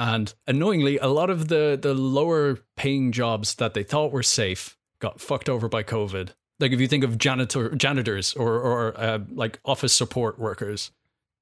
and 0.00 0.34
annoyingly, 0.48 0.98
a 0.98 1.06
lot 1.06 1.30
of 1.30 1.46
the 1.46 1.78
the 1.80 1.94
lower 1.94 2.58
paying 2.74 3.12
jobs 3.12 3.54
that 3.54 3.74
they 3.74 3.84
thought 3.84 4.10
were 4.10 4.24
safe 4.24 4.76
got 4.98 5.20
fucked 5.20 5.48
over 5.48 5.68
by 5.68 5.84
COVID. 5.84 6.30
Like 6.58 6.72
if 6.72 6.80
you 6.80 6.88
think 6.88 7.04
of 7.04 7.18
janitor 7.18 7.72
janitors 7.76 8.34
or 8.34 8.58
or 8.58 9.00
uh, 9.00 9.20
like 9.30 9.60
office 9.64 9.92
support 9.92 10.40
workers, 10.40 10.90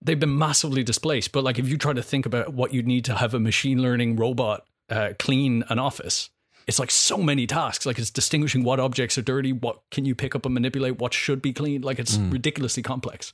they've 0.02 0.20
been 0.20 0.36
massively 0.36 0.84
displaced. 0.84 1.32
But 1.32 1.42
like 1.42 1.58
if 1.58 1.70
you 1.70 1.78
try 1.78 1.94
to 1.94 2.02
think 2.02 2.26
about 2.26 2.52
what 2.52 2.74
you'd 2.74 2.86
need 2.86 3.06
to 3.06 3.14
have 3.14 3.32
a 3.32 3.40
machine 3.40 3.80
learning 3.80 4.16
robot 4.16 4.66
uh, 4.92 5.14
clean 5.18 5.64
an 5.68 5.78
office, 5.78 6.30
it's 6.66 6.78
like 6.78 6.90
so 6.90 7.16
many 7.18 7.46
tasks. 7.46 7.86
Like 7.86 7.98
it's 7.98 8.10
distinguishing 8.10 8.62
what 8.62 8.78
objects 8.78 9.18
are 9.18 9.22
dirty, 9.22 9.52
what 9.52 9.80
can 9.90 10.04
you 10.04 10.14
pick 10.14 10.34
up 10.36 10.44
and 10.46 10.54
manipulate, 10.54 10.98
what 10.98 11.12
should 11.14 11.42
be 11.42 11.52
cleaned. 11.52 11.84
Like 11.84 11.98
it's 11.98 12.16
ridiculously 12.30 12.82
complex. 12.82 13.32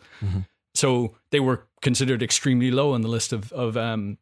So 0.75 1.15
they 1.31 1.41
were 1.41 1.67
considered 1.83 2.23
extremely 2.23 2.71
low 2.71 2.95
on 2.95 3.03
the 3.03 3.09
list 3.09 3.33
of 3.33 3.53
of 3.53 3.77
um, 3.77 4.19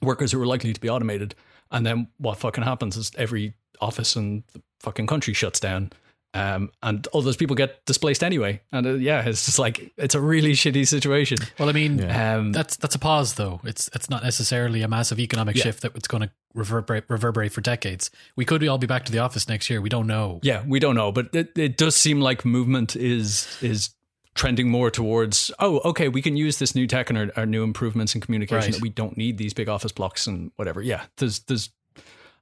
workers 0.00 0.32
who 0.32 0.38
were 0.38 0.46
likely 0.46 0.72
to 0.72 0.80
be 0.80 0.88
automated. 0.88 1.34
And 1.70 1.84
then 1.84 2.08
what 2.18 2.38
fucking 2.38 2.64
happens 2.64 2.96
is 2.96 3.12
every 3.16 3.54
office 3.80 4.16
in 4.16 4.42
the 4.54 4.62
fucking 4.80 5.06
country 5.06 5.34
shuts 5.34 5.60
down. 5.60 5.90
Um, 6.38 6.70
and 6.82 7.06
all 7.08 7.22
those 7.22 7.36
people 7.36 7.56
get 7.56 7.84
displaced 7.86 8.22
anyway. 8.22 8.60
And 8.72 8.86
uh, 8.86 8.94
yeah, 8.94 9.28
it's 9.28 9.46
just 9.46 9.58
like, 9.58 9.92
it's 9.96 10.14
a 10.14 10.20
really 10.20 10.52
shitty 10.52 10.86
situation. 10.86 11.38
well, 11.58 11.68
I 11.68 11.72
mean, 11.72 12.02
Um, 12.10 12.52
that's 12.52 12.76
that's 12.76 12.94
a 12.94 12.98
pause 12.98 13.34
though. 13.34 13.60
It's 13.64 13.88
it's 13.94 14.08
not 14.10 14.22
necessarily 14.22 14.82
a 14.82 14.88
massive 14.88 15.18
economic 15.20 15.56
Yeah. 15.56 15.64
shift 15.64 15.82
that 15.82 15.96
it's 15.96 16.08
going 16.08 16.22
to 16.22 16.30
reverberate 16.54 17.04
reverberate 17.08 17.52
for 17.52 17.60
decades. 17.60 18.10
We 18.36 18.44
could 18.44 18.66
all 18.68 18.78
be 18.78 18.86
back 18.86 19.04
to 19.06 19.12
the 19.12 19.18
office 19.18 19.48
next 19.48 19.68
year. 19.70 19.80
We 19.80 19.88
don't 19.88 20.06
know. 20.06 20.40
Yeah, 20.42 20.62
we 20.66 20.78
don't 20.78 20.94
know, 20.94 21.12
but 21.12 21.34
it, 21.34 21.56
it 21.58 21.76
does 21.76 21.96
seem 21.96 22.20
like 22.20 22.44
movement 22.44 22.96
is 22.96 23.46
is 23.62 23.90
trending 24.34 24.68
more 24.70 24.88
towards 24.88 25.50
oh 25.58 25.80
okay 25.84 26.08
we 26.08 26.22
can 26.22 26.36
use 26.36 26.58
this 26.58 26.72
new 26.74 26.86
tech 26.86 27.10
and 27.10 27.18
our, 27.18 27.28
our 27.36 27.44
new 27.46 27.64
improvements 27.64 28.14
in 28.14 28.20
communication 28.20 28.66
Right. 28.66 28.72
that 28.74 28.80
we 28.82 28.88
don't 28.88 29.16
need 29.16 29.36
these 29.36 29.52
big 29.52 29.68
office 29.68 29.90
blocks 29.90 30.28
and 30.28 30.52
whatever 30.54 30.80
yeah 30.80 31.06
there's 31.16 31.40
there's 31.40 31.70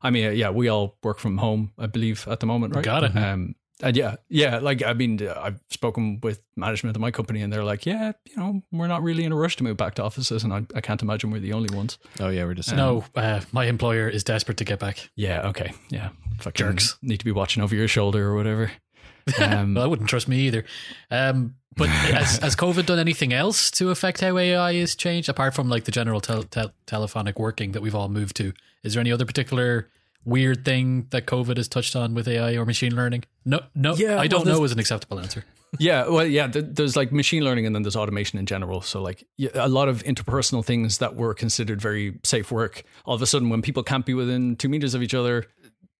i 0.02 0.10
mean 0.10 0.26
uh, 0.26 0.30
yeah 0.30 0.50
we 0.50 0.68
all 0.68 0.98
work 1.02 1.18
from 1.18 1.38
home 1.38 1.72
i 1.78 1.86
believe 1.86 2.28
at 2.28 2.40
the 2.40 2.46
moment 2.46 2.74
right 2.76 2.84
Got 2.84 3.04
it. 3.04 3.16
um 3.16 3.54
and 3.82 3.96
yeah 3.96 4.16
yeah 4.28 4.58
like 4.58 4.82
i 4.84 4.92
mean 4.94 5.20
uh, 5.26 5.38
i've 5.42 5.60
spoken 5.70 6.18
with 6.22 6.40
management 6.56 6.96
of 6.96 7.00
my 7.00 7.10
company 7.10 7.42
and 7.42 7.52
they're 7.52 7.64
like 7.64 7.84
yeah 7.84 8.12
you 8.28 8.36
know 8.36 8.62
we're 8.72 8.86
not 8.86 9.02
really 9.02 9.24
in 9.24 9.32
a 9.32 9.36
rush 9.36 9.56
to 9.56 9.64
move 9.64 9.76
back 9.76 9.94
to 9.94 10.02
offices 10.02 10.42
and 10.44 10.52
i, 10.52 10.64
I 10.74 10.80
can't 10.80 11.02
imagine 11.02 11.30
we're 11.30 11.40
the 11.40 11.52
only 11.52 11.74
ones 11.76 11.98
Oh 12.20 12.28
yeah, 12.28 12.44
we're 12.44 12.54
just 12.54 12.74
No, 12.74 13.04
uh, 13.14 13.40
my 13.52 13.66
employer 13.66 14.08
is 14.08 14.24
desperate 14.24 14.56
to 14.58 14.64
get 14.64 14.78
back. 14.78 15.10
yeah 15.16 15.48
okay 15.48 15.72
yeah 15.90 16.08
fucking 16.40 16.66
Jerks. 16.66 16.96
need 17.02 17.18
to 17.18 17.24
be 17.24 17.32
watching 17.32 17.62
over 17.62 17.74
your 17.74 17.88
shoulder 17.88 18.26
or 18.28 18.34
whatever 18.34 18.70
um 19.40 19.74
Well, 19.74 19.84
I 19.84 19.86
wouldn't 19.88 20.08
trust 20.08 20.28
me 20.28 20.38
either. 20.46 20.64
Um, 21.10 21.56
but 21.76 21.88
has, 22.18 22.38
has 22.38 22.56
COVID 22.56 22.86
done 22.86 22.98
anything 22.98 23.32
else 23.34 23.70
to 23.72 23.90
affect 23.90 24.20
how 24.22 24.38
AI 24.38 24.70
is 24.70 24.94
changed 24.96 25.28
apart 25.28 25.52
from 25.52 25.68
like 25.68 25.84
the 25.84 25.90
general 25.92 26.20
tel- 26.22 26.44
tel- 26.44 26.72
telephonic 26.86 27.38
working 27.38 27.72
that 27.72 27.82
we've 27.82 27.94
all 27.94 28.08
moved 28.08 28.36
to? 28.36 28.52
Is 28.82 28.94
there 28.94 29.00
any 29.02 29.12
other 29.12 29.26
particular 29.26 29.90
weird 30.26 30.64
thing 30.64 31.06
that 31.10 31.26
COVID 31.26 31.56
has 31.56 31.68
touched 31.68 31.96
on 31.96 32.12
with 32.14 32.28
AI 32.28 32.56
or 32.56 32.66
machine 32.66 32.94
learning? 32.94 33.24
No, 33.46 33.60
no. 33.74 33.94
Yeah, 33.94 34.20
I 34.20 34.26
don't 34.26 34.44
there's- 34.44 34.58
know 34.58 34.64
is 34.64 34.72
an 34.72 34.78
acceptable 34.78 35.18
answer. 35.20 35.44
Yeah, 35.80 36.08
well, 36.08 36.24
yeah. 36.24 36.46
th- 36.46 36.64
There's 36.70 36.96
like 36.96 37.12
machine 37.12 37.42
learning, 37.44 37.66
and 37.66 37.74
then 37.74 37.82
there's 37.82 37.96
automation 37.96 38.38
in 38.38 38.46
general. 38.46 38.80
So 38.80 39.02
like 39.02 39.26
a 39.52 39.68
lot 39.68 39.88
of 39.88 40.02
interpersonal 40.04 40.64
things 40.64 40.98
that 40.98 41.16
were 41.16 41.34
considered 41.34 41.82
very 41.82 42.18
safe 42.22 42.50
work, 42.52 42.84
all 43.04 43.14
of 43.14 43.20
a 43.20 43.26
sudden, 43.26 43.50
when 43.50 43.60
people 43.62 43.82
can't 43.82 44.06
be 44.06 44.14
within 44.14 44.56
two 44.56 44.68
meters 44.70 44.94
of 44.94 45.02
each 45.02 45.12
other, 45.12 45.44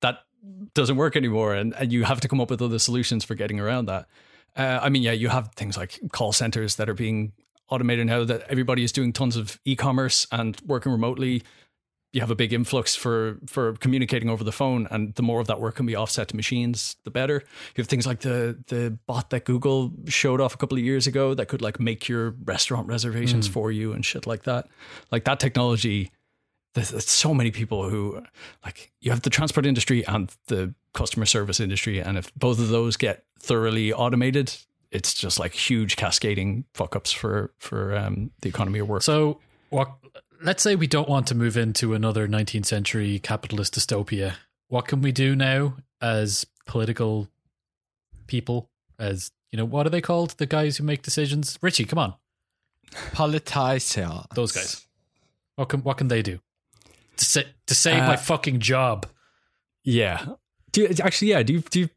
that 0.01 0.21
doesn't 0.75 0.97
work 0.97 1.15
anymore, 1.17 1.53
and, 1.55 1.75
and 1.75 1.93
you 1.93 2.05
have 2.05 2.21
to 2.21 2.29
come 2.29 2.41
up 2.41 2.49
with 2.49 2.63
other 2.63 2.79
solutions 2.79 3.25
for 3.25 3.35
getting 3.35 3.59
around 3.61 3.87
that. 3.87 4.07
Uh, 4.57 4.79
I 4.81 4.89
mean, 4.89 5.03
yeah, 5.03 5.13
you 5.13 5.29
have 5.29 5.51
things 5.57 5.77
like 5.77 5.99
call 6.13 6.33
centers 6.33 6.77
that 6.77 6.89
are 6.89 6.95
being 6.95 7.33
automated 7.69 8.07
now. 8.07 8.25
That 8.25 8.43
everybody 8.49 8.83
is 8.85 8.93
doing 8.93 9.13
tons 9.13 9.37
of 9.37 9.61
e-commerce 9.67 10.27
and 10.33 10.57
working 10.65 10.93
remotely. 10.93 11.43
You 12.13 12.21
have 12.21 12.31
a 12.31 12.35
big 12.35 12.53
influx 12.53 12.95
for 12.95 13.39
for 13.47 13.75
communicating 13.75 14.31
over 14.31 14.43
the 14.43 14.53
phone, 14.53 14.87
and 14.91 15.15
the 15.15 15.23
more 15.23 15.41
of 15.41 15.49
that 15.49 15.61
work 15.61 15.77
can 15.77 15.87
be 15.87 15.95
offset 15.95 16.29
to 16.29 16.37
machines, 16.37 16.97
the 17.05 17.11
better. 17.11 17.43
You 17.75 17.83
have 17.83 17.89
things 17.89 18.07
like 18.07 18.21
the 18.21 18.59
the 18.69 18.99
bot 19.07 19.31
that 19.31 19.45
Google 19.45 19.93
showed 20.07 20.41
off 20.41 20.55
a 20.55 20.57
couple 20.57 20.79
of 20.79 20.85
years 20.85 21.07
ago 21.07 21.35
that 21.35 21.49
could 21.49 21.61
like 21.61 21.79
make 21.79 22.09
your 22.09 22.31
restaurant 22.45 22.87
reservations 22.87 23.47
for 23.49 23.71
you 23.71 23.93
and 23.93 24.05
shit 24.05 24.27
like 24.27 24.45
that. 24.45 24.69
Like 25.11 25.25
that 25.25 25.41
technology, 25.41 26.11
there's, 26.75 26.91
there's 26.91 27.09
so 27.09 27.35
many 27.35 27.51
people 27.51 27.91
who 27.91 28.23
like 28.65 28.93
you 29.01 29.11
have 29.11 29.23
the 29.23 29.31
transport 29.31 29.67
industry 29.67 30.07
and 30.07 30.35
the 30.47 30.75
customer 30.95 31.27
service 31.27 31.61
industry, 31.61 31.99
and 32.01 32.17
if 32.17 32.35
both 32.35 32.59
of 32.59 32.69
those 32.69 32.97
get 32.97 33.25
thoroughly 33.39 33.93
automated, 33.93 34.55
it's 34.91 35.15
just 35.15 35.39
like 35.39 35.53
huge 35.53 35.97
cascading 35.97 36.65
fuck 36.75 36.97
ups 36.97 37.13
for 37.13 37.53
for 37.59 37.97
um, 37.97 38.31
the 38.41 38.49
economy 38.49 38.79
of 38.79 38.89
work. 38.89 39.03
So, 39.03 39.41
what? 39.71 39.91
Let's 40.43 40.63
say 40.63 40.77
we 40.77 40.87
don't 40.87 41.09
want 41.09 41.27
to 41.29 41.35
move 41.35 41.57
into 41.57 41.95
another 41.95 42.29
19th 42.29 42.67
century 42.67 43.19
capitalist 43.19 43.75
dystopia. 43.75 44.35
What 44.69 44.87
can 44.87 45.01
we 45.01 45.13
do 45.13 45.35
now 45.37 45.77
as 46.01 46.47
political 46.67 47.29
people? 48.27 48.69
As 48.99 49.31
you 49.53 49.57
know, 49.57 49.65
what 49.65 49.87
are 49.87 49.91
they 49.91 50.01
called? 50.01 50.31
The 50.39 50.47
guys 50.47 50.77
who 50.77 50.85
make 50.85 51.03
decisions. 51.03 51.59
Richie, 51.63 51.85
come 51.85 51.99
on, 51.99 52.15
politician. 53.13 54.11
those 54.35 54.53
guys. 54.53 54.87
What 55.57 55.69
can 55.69 55.83
what 55.83 55.97
can 55.97 56.09
they 56.09 56.23
do 56.23 56.41
to, 57.17 57.25
sa- 57.25 57.41
to 57.67 57.75
save 57.75 57.99
my 58.03 58.15
Uh, 58.15 58.17
fucking 58.17 58.61
job? 58.61 59.07
Yeah. 59.85 60.27
Do 60.73 60.83
you, 60.83 60.89
actually, 61.03 61.29
yeah. 61.29 61.43
Do 61.43 61.55
you, 61.55 61.61
do 61.61 61.81
you, 61.81 61.89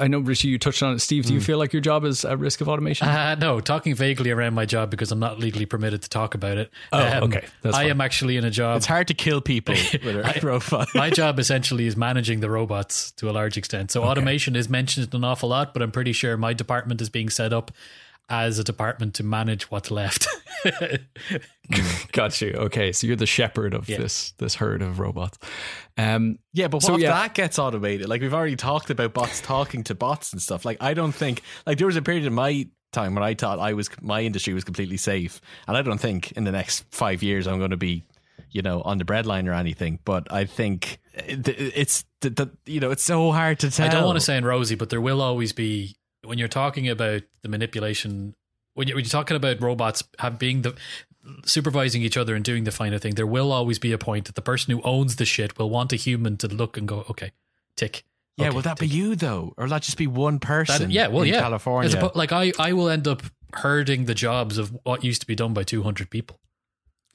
I 0.00 0.08
know, 0.08 0.18
Richie, 0.18 0.48
you 0.48 0.58
touched 0.58 0.82
on 0.82 0.94
it. 0.94 0.98
Steve, 0.98 1.24
do 1.26 1.32
you 1.32 1.40
feel 1.40 1.58
like 1.58 1.72
your 1.72 1.80
job 1.80 2.04
is 2.04 2.24
at 2.24 2.38
risk 2.40 2.60
of 2.60 2.68
automation? 2.68 3.06
Uh, 3.06 3.36
no, 3.36 3.60
talking 3.60 3.94
vaguely 3.94 4.30
around 4.32 4.54
my 4.54 4.66
job 4.66 4.90
because 4.90 5.12
I'm 5.12 5.20
not 5.20 5.38
legally 5.38 5.64
permitted 5.64 6.02
to 6.02 6.08
talk 6.10 6.34
about 6.34 6.58
it. 6.58 6.70
Um, 6.92 7.00
Oh, 7.02 7.24
okay. 7.26 7.46
That's 7.62 7.76
I 7.76 7.82
fine. 7.82 7.90
am 7.90 8.00
actually 8.00 8.36
in 8.36 8.44
a 8.44 8.50
job. 8.50 8.78
It's 8.78 8.86
hard 8.86 9.06
to 9.08 9.14
kill 9.14 9.40
people 9.40 9.74
with 10.04 10.04
a 10.04 10.40
robot. 10.42 10.88
my 10.94 11.10
job 11.10 11.38
essentially 11.38 11.86
is 11.86 11.96
managing 11.96 12.40
the 12.40 12.50
robots 12.50 13.12
to 13.12 13.30
a 13.30 13.32
large 13.32 13.56
extent. 13.56 13.92
So 13.92 14.02
automation 14.02 14.56
is 14.56 14.68
mentioned 14.68 15.14
an 15.14 15.22
awful 15.24 15.48
lot, 15.50 15.72
but 15.72 15.82
I'm 15.82 15.92
pretty 15.92 16.12
sure 16.12 16.36
my 16.36 16.52
department 16.52 17.00
is 17.00 17.08
being 17.08 17.30
set 17.30 17.52
up 17.52 17.70
as 18.28 18.58
a 18.58 18.64
department 18.64 19.14
to 19.14 19.24
manage 19.24 19.70
what's 19.70 19.90
left. 19.90 20.26
Got 22.12 22.40
you. 22.40 22.52
Okay, 22.52 22.92
so 22.92 23.06
you're 23.06 23.16
the 23.16 23.26
shepherd 23.26 23.74
of 23.74 23.88
Yeah. 23.88 23.98
this 23.98 24.32
this 24.38 24.54
herd 24.56 24.82
of 24.82 24.98
robots. 25.00 25.38
Um, 25.96 26.38
Yeah, 26.52 26.68
but 26.68 26.78
what 26.78 26.84
So, 26.84 26.94
if 26.94 27.00
yeah. 27.00 27.12
that 27.12 27.34
gets 27.34 27.58
automated? 27.58 28.08
Like 28.08 28.20
we've 28.22 28.34
already 28.34 28.56
talked 28.56 28.90
about 28.90 29.12
bots 29.14 29.40
talking 29.40 29.84
to 29.84 29.94
bots 29.94 30.32
and 30.32 30.40
stuff. 30.42 30.64
Like 30.64 30.78
I 30.80 30.94
don't 30.94 31.12
think 31.14 31.42
like 31.66 31.78
there 31.78 31.86
was 31.86 31.96
a 31.96 32.02
period 32.02 32.24
in 32.26 32.34
my 32.34 32.68
time 32.92 33.14
when 33.14 33.22
I 33.22 33.34
thought 33.34 33.58
I 33.58 33.74
was 33.74 33.90
my 34.00 34.22
industry 34.22 34.54
was 34.54 34.64
completely 34.64 34.96
safe, 34.96 35.40
and 35.66 35.76
I 35.76 35.82
don't 35.82 36.00
think 36.00 36.32
in 36.32 36.44
the 36.44 36.52
next 36.52 36.84
five 36.90 37.22
years 37.22 37.46
I'm 37.46 37.58
going 37.58 37.70
to 37.70 37.76
be, 37.76 38.02
you 38.50 38.62
know, 38.62 38.80
on 38.82 38.98
the 38.98 39.04
breadline 39.04 39.46
or 39.48 39.52
anything. 39.52 39.98
But 40.04 40.32
I 40.32 40.44
think 40.46 40.98
it's 41.14 42.04
the, 42.20 42.30
the 42.30 42.50
you 42.66 42.80
know 42.80 42.90
it's 42.90 43.04
so 43.04 43.30
hard 43.32 43.58
to 43.60 43.70
tell. 43.70 43.86
I 43.86 43.90
don't 43.90 44.04
want 44.04 44.16
to 44.18 44.24
sound 44.24 44.46
rosy, 44.46 44.74
but 44.74 44.88
there 44.90 45.00
will 45.02 45.20
always 45.20 45.52
be 45.52 45.96
when 46.24 46.38
you're 46.38 46.48
talking 46.48 46.88
about 46.88 47.22
the 47.42 47.48
manipulation. 47.48 48.34
When 48.74 48.86
you're, 48.86 48.94
when 48.96 49.04
you're 49.04 49.10
talking 49.10 49.36
about 49.36 49.60
robots 49.60 50.04
have, 50.20 50.38
being 50.38 50.62
the 50.62 50.76
supervising 51.44 52.02
each 52.02 52.16
other 52.16 52.34
and 52.34 52.44
doing 52.44 52.64
the 52.64 52.70
finer 52.70 52.98
thing, 52.98 53.14
there 53.14 53.26
will 53.26 53.50
always 53.52 53.78
be 53.78 53.92
a 53.92 53.98
point 53.98 54.26
that 54.26 54.34
the 54.34 54.42
person 54.42 54.72
who 54.72 54.80
owns 54.82 55.16
the 55.16 55.24
shit 55.24 55.58
will 55.58 55.68
want 55.70 55.92
a 55.92 55.96
human 55.96 56.36
to 56.38 56.48
look 56.48 56.76
and 56.76 56.86
go, 56.86 57.04
okay, 57.10 57.32
tick. 57.76 58.04
Yeah, 58.36 58.46
Okay, 58.48 58.54
will 58.54 58.62
that 58.62 58.78
tick. 58.78 58.88
be 58.88 58.94
you 58.96 59.16
though, 59.16 59.52
or 59.56 59.64
will 59.64 59.70
that 59.70 59.82
just 59.82 59.96
be 59.98 60.06
one 60.06 60.38
person? 60.38 60.82
That- 60.88 60.90
yeah, 60.92 61.08
well, 61.08 61.22
in 61.22 61.30
yeah. 61.34 61.40
California. 61.40 61.88
As 61.88 61.96
oppo- 61.96 62.14
like 62.14 62.30
I, 62.32 62.52
I 62.58 62.72
will 62.72 62.88
end 62.88 63.08
up 63.08 63.22
herding 63.54 64.04
the 64.04 64.14
jobs 64.14 64.58
of 64.58 64.76
what 64.84 65.02
used 65.02 65.20
to 65.22 65.26
be 65.26 65.34
done 65.34 65.52
by 65.54 65.64
200 65.64 66.08
people. 66.08 66.38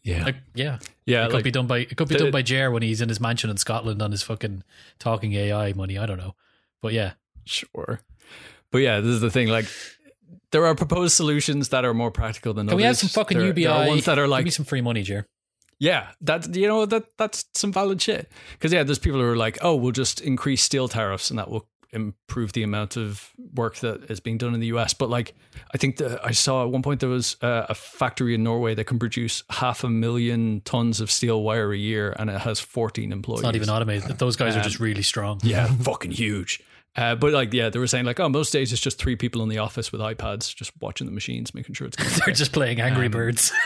yeah, 0.04 0.26
Like, 0.26 0.36
yeah, 0.54 0.80
yeah. 1.06 1.24
it 1.24 1.28
could 1.28 1.34
Like, 1.36 1.44
be 1.46 1.52
done 1.52 1.68
by 1.68 1.78
it 1.80 1.96
could 1.96 2.10
be 2.10 2.16
the- 2.16 2.24
done 2.26 2.32
by 2.32 2.42
Jer 2.42 2.70
when 2.72 2.82
he's 2.84 3.00
in 3.00 3.08
his 3.08 3.22
mansion 3.22 3.50
in 3.50 3.56
Scotland 3.58 4.02
on 4.02 4.12
his 4.12 4.22
fucking 4.22 4.64
talking 5.00 5.32
AI 5.34 5.72
money. 5.72 5.98
I 5.98 6.06
don't 6.06 6.18
know, 6.18 6.36
but 6.82 6.92
yeah, 6.92 7.14
sure, 7.46 8.02
but 8.74 8.80
yeah, 8.80 9.00
this 9.00 9.12
is 9.12 9.22
the 9.22 9.30
thing. 9.30 9.48
Like, 9.48 9.68
there 10.52 10.66
are 10.66 10.74
proposed 10.76 11.16
solutions 11.16 11.70
that 11.70 11.86
are 11.86 11.94
more 11.94 12.12
practical 12.12 12.54
than 12.54 12.66
can 12.66 12.74
others. 12.74 12.78
we 12.78 12.84
have 12.84 12.98
some 12.98 13.10
fucking 13.10 13.38
there, 13.38 13.48
UBI? 13.48 13.64
There 13.64 13.72
are 13.72 13.88
ones 13.88 14.06
that 14.06 14.18
are 14.18 14.28
like 14.28 14.42
Give 14.42 14.46
me 14.46 14.52
some 14.52 14.66
free 14.66 14.82
money, 14.82 15.04
Jer. 15.04 15.26
Yeah, 15.80 16.08
that 16.22 16.56
you 16.56 16.68
know 16.68 16.86
that 16.88 17.06
that's 17.18 17.46
some 17.54 17.72
valid 17.72 18.02
shit. 18.02 18.32
Because 18.54 18.74
yeah, 18.74 18.84
there's 18.84 19.00
people 19.00 19.20
who 19.20 19.28
are 19.28 19.36
like, 19.36 19.60
oh, 19.62 19.76
we'll 19.76 19.92
just 19.92 20.22
increase 20.22 20.64
steel 20.64 20.88
tariffs 20.88 21.30
and 21.30 21.38
that 21.38 21.52
will 21.52 21.68
improve 21.92 22.54
the 22.54 22.64
amount 22.64 22.98
of 22.98 23.30
work 23.54 23.76
that 23.78 24.10
is 24.10 24.20
being 24.20 24.40
done 24.40 24.56
in 24.56 24.60
the 24.60 24.68
US. 24.68 24.96
But 24.96 25.12
like, 25.12 25.36
I 25.72 25.78
think 25.78 25.98
that 25.98 26.26
I 26.26 26.32
saw 26.32 26.64
at 26.64 26.72
one 26.72 26.82
point 26.82 27.00
there 27.00 27.10
was 27.10 27.38
uh, 27.44 27.68
a 27.70 27.76
factory 27.76 28.34
in 28.34 28.44
Norway 28.44 28.74
that 28.74 28.86
can 28.86 28.98
produce 28.98 29.44
half 29.52 29.84
a 29.84 29.90
million 29.90 30.62
tons 30.62 31.00
of 31.00 31.12
steel 31.12 31.44
wire 31.44 31.72
a 31.72 31.78
year, 31.78 32.16
and 32.18 32.30
it 32.32 32.42
has 32.42 32.60
14 32.60 33.12
employees. 33.12 33.42
It's 33.42 33.44
not 33.44 33.56
even 33.56 33.70
automated. 33.70 34.18
Those 34.18 34.36
guys 34.36 34.56
are 34.56 34.62
just 34.62 34.80
really 34.80 35.04
strong. 35.04 35.40
Yeah, 35.44 35.68
fucking 35.68 36.12
huge. 36.12 36.62
Uh, 36.96 37.16
but 37.16 37.34
like, 37.34 37.52
yeah, 37.54 37.70
they 37.70 37.80
were 37.80 37.88
saying 37.88 38.06
like, 38.06 38.20
oh, 38.20 38.30
most 38.30 38.54
days 38.54 38.72
it's 38.72 38.82
just 38.82 39.00
three 39.00 39.16
people 39.16 39.42
in 39.42 39.50
the 39.50 39.58
office 39.58 39.92
with 39.92 40.00
iPads, 40.00 40.54
just 40.54 40.72
watching 40.80 41.08
the 41.08 41.14
machines, 41.14 41.54
making 41.54 41.74
sure 41.74 41.88
it's 41.88 41.98
going. 41.98 42.12
They're 42.26 42.36
just 42.36 42.52
playing 42.52 42.80
Angry 42.82 43.08
Birds. 43.08 43.52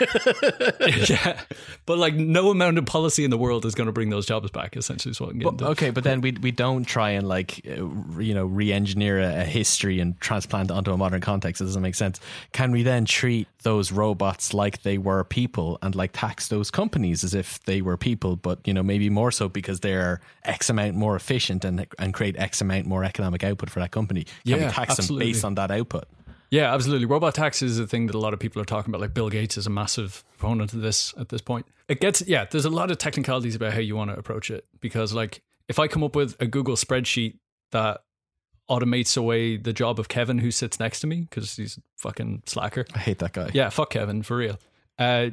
yeah, 1.08 1.40
but 1.84 1.98
like, 1.98 2.14
no 2.14 2.50
amount 2.50 2.78
of 2.78 2.86
policy 2.86 3.24
in 3.24 3.30
the 3.30 3.36
world 3.36 3.66
is 3.66 3.74
going 3.74 3.86
to 3.86 3.92
bring 3.92 4.08
those 4.08 4.24
jobs 4.24 4.50
back. 4.50 4.76
Essentially, 4.76 5.10
is 5.10 5.20
what 5.20 5.30
I'm 5.30 5.38
getting. 5.38 5.56
But, 5.58 5.70
okay, 5.70 5.90
but 5.90 6.04
then 6.04 6.22
we 6.22 6.32
we 6.32 6.50
don't 6.50 6.84
try 6.84 7.10
and 7.10 7.28
like 7.28 7.60
uh, 7.66 7.84
you 8.18 8.32
know 8.32 8.46
re-engineer 8.46 9.20
a, 9.20 9.40
a 9.40 9.44
history 9.44 10.00
and 10.00 10.18
transplant 10.20 10.70
it 10.70 10.74
onto 10.74 10.92
a 10.92 10.96
modern 10.96 11.20
context. 11.20 11.60
It 11.60 11.64
doesn't 11.64 11.82
make 11.82 11.96
sense. 11.96 12.20
Can 12.52 12.70
we 12.70 12.82
then 12.82 13.04
treat 13.04 13.46
those 13.68 13.92
robots 13.92 14.54
like 14.54 14.82
they 14.82 14.96
were 14.96 15.22
people 15.24 15.78
and 15.82 15.94
like 15.94 16.12
tax 16.14 16.48
those 16.48 16.70
companies 16.70 17.22
as 17.22 17.34
if 17.34 17.62
they 17.64 17.82
were 17.82 17.98
people, 17.98 18.34
but 18.36 18.56
you 18.66 18.72
know 18.72 18.82
maybe 18.82 19.10
more 19.10 19.30
so 19.30 19.46
because 19.48 19.80
they're 19.80 20.20
X 20.44 20.70
amount 20.70 20.94
more 20.94 21.14
efficient 21.16 21.64
and 21.66 21.86
and 21.98 22.14
create 22.14 22.34
X 22.38 22.62
amount 22.62 22.86
more 22.86 23.04
economic 23.04 23.44
output 23.44 23.68
for 23.68 23.80
that 23.80 23.90
company? 23.90 24.24
Can 24.24 24.34
Yeah, 24.44 24.56
we 24.56 24.72
tax 24.72 24.98
absolutely. 24.98 25.26
them 25.26 25.32
based 25.32 25.44
on 25.44 25.54
that 25.56 25.70
output? 25.70 26.04
Yeah, 26.50 26.74
absolutely. 26.74 27.04
Robot 27.04 27.34
tax 27.34 27.60
is 27.60 27.78
a 27.78 27.86
thing 27.86 28.06
that 28.06 28.14
a 28.14 28.18
lot 28.26 28.32
of 28.32 28.40
people 28.40 28.62
are 28.62 28.64
talking 28.74 28.90
about. 28.90 29.02
Like 29.02 29.12
Bill 29.12 29.28
Gates 29.28 29.58
is 29.58 29.66
a 29.66 29.70
massive 29.70 30.24
proponent 30.38 30.72
of 30.72 30.80
this 30.80 31.12
at 31.18 31.28
this 31.28 31.42
point. 31.42 31.66
It 31.88 32.00
gets, 32.00 32.22
yeah, 32.26 32.46
there's 32.50 32.64
a 32.64 32.70
lot 32.70 32.90
of 32.90 32.96
technicalities 32.96 33.54
about 33.54 33.74
how 33.74 33.80
you 33.80 33.96
want 33.96 34.10
to 34.10 34.18
approach 34.18 34.50
it 34.50 34.64
because, 34.80 35.12
like, 35.12 35.42
if 35.68 35.78
I 35.78 35.88
come 35.88 36.02
up 36.02 36.16
with 36.16 36.36
a 36.40 36.46
Google 36.46 36.76
spreadsheet 36.76 37.34
that 37.72 38.00
automates 38.68 39.16
away 39.16 39.56
the 39.56 39.72
job 39.72 39.98
of 39.98 40.08
Kevin 40.08 40.38
who 40.38 40.50
sits 40.50 40.78
next 40.78 41.00
to 41.00 41.06
me 41.06 41.22
because 41.22 41.56
he's 41.56 41.78
a 41.78 41.80
fucking 41.96 42.42
slacker. 42.46 42.86
I 42.94 42.98
hate 42.98 43.18
that 43.18 43.32
guy. 43.32 43.50
Yeah, 43.52 43.70
fuck 43.70 43.90
Kevin 43.90 44.22
for 44.22 44.36
real. 44.36 44.58
Uh, 44.98 45.30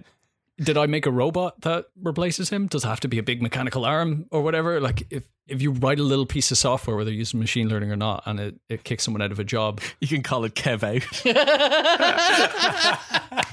did 0.58 0.78
I 0.78 0.86
make 0.86 1.06
a 1.06 1.12
robot 1.12 1.60
that 1.62 1.88
replaces 2.02 2.50
him? 2.50 2.68
Does 2.68 2.86
it 2.86 2.88
have 2.88 3.02
to 3.02 3.08
be 3.08 3.18
a 3.18 3.24
big 3.24 3.42
mechanical 3.42 3.84
arm 3.84 4.26
or 4.32 4.42
whatever? 4.42 4.80
Like, 4.80 5.06
if 5.10 5.24
if 5.48 5.62
you 5.62 5.72
write 5.72 6.00
a 6.00 6.04
little 6.04 6.26
piece 6.26 6.50
of 6.52 6.58
software, 6.58 6.96
whether 6.96 7.12
you're 7.12 7.20
using 7.20 7.40
machine 7.40 7.70
learning 7.70 7.92
or 7.92 7.96
not, 7.96 8.24
and 8.26 8.40
it, 8.40 8.56
it 8.68 8.84
kicks 8.84 9.04
someone 9.04 9.22
out 9.22 9.32
of 9.32 9.40
a 9.40 9.44
job, 9.44 9.82
You 10.00 10.08
can 10.08 10.24
call 10.24 10.44
it 10.46 10.56
Kev 10.56 10.84
out. 10.84 11.26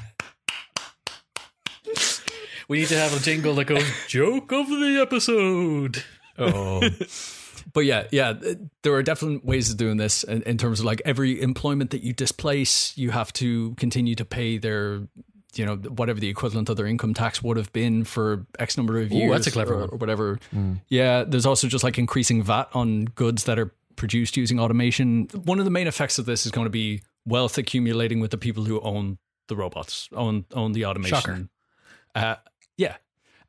we 2.68 2.78
need 2.78 2.88
to 2.88 2.96
have 2.96 3.14
a 3.14 3.20
jingle 3.20 3.54
that 3.56 3.64
goes 3.64 3.84
"Joke 4.06 4.52
of 4.52 4.68
the 4.68 5.00
episode." 5.02 6.04
Oh. 6.38 6.88
but 7.72 7.84
yeah, 7.84 8.06
yeah, 8.10 8.34
there 8.82 8.92
are 8.94 9.02
definite 9.02 9.44
ways 9.44 9.70
of 9.70 9.76
doing 9.76 9.96
this 9.96 10.24
in, 10.24 10.42
in 10.42 10.58
terms 10.58 10.80
of 10.80 10.86
like 10.86 11.02
every 11.04 11.40
employment 11.40 11.90
that 11.90 12.02
you 12.02 12.12
displace, 12.12 12.96
you 12.96 13.10
have 13.10 13.32
to 13.34 13.74
continue 13.74 14.14
to 14.14 14.24
pay 14.24 14.58
their, 14.58 15.02
you 15.54 15.66
know, 15.66 15.76
whatever 15.76 16.20
the 16.20 16.28
equivalent 16.28 16.68
of 16.68 16.76
their 16.76 16.86
income 16.86 17.14
tax 17.14 17.42
would 17.42 17.56
have 17.56 17.72
been 17.72 18.04
for 18.04 18.46
X 18.58 18.76
number 18.76 18.98
of 18.98 19.10
Ooh, 19.12 19.16
years. 19.16 19.30
that's 19.32 19.46
a 19.46 19.50
clever 19.50 19.74
or, 19.74 19.80
one. 19.80 19.88
or 19.90 19.96
whatever. 19.96 20.38
Yeah, 20.88 21.24
there's 21.24 21.46
also 21.46 21.66
just 21.68 21.84
like 21.84 21.98
increasing 21.98 22.42
VAT 22.42 22.68
on 22.74 23.06
goods 23.06 23.44
that 23.44 23.58
are 23.58 23.72
produced 23.96 24.36
using 24.36 24.58
automation. 24.58 25.28
One 25.44 25.58
of 25.58 25.64
the 25.64 25.70
main 25.70 25.86
effects 25.86 26.18
of 26.18 26.26
this 26.26 26.46
is 26.46 26.52
going 26.52 26.66
to 26.66 26.70
be 26.70 27.02
wealth 27.26 27.58
accumulating 27.58 28.20
with 28.20 28.30
the 28.30 28.38
people 28.38 28.64
who 28.64 28.80
own 28.80 29.18
the 29.48 29.56
robots, 29.56 30.08
own 30.12 30.44
own 30.52 30.72
the 30.72 30.86
automation. 30.86 31.16
Shocker. 31.16 31.48
Uh, 32.14 32.36
yeah. 32.76 32.96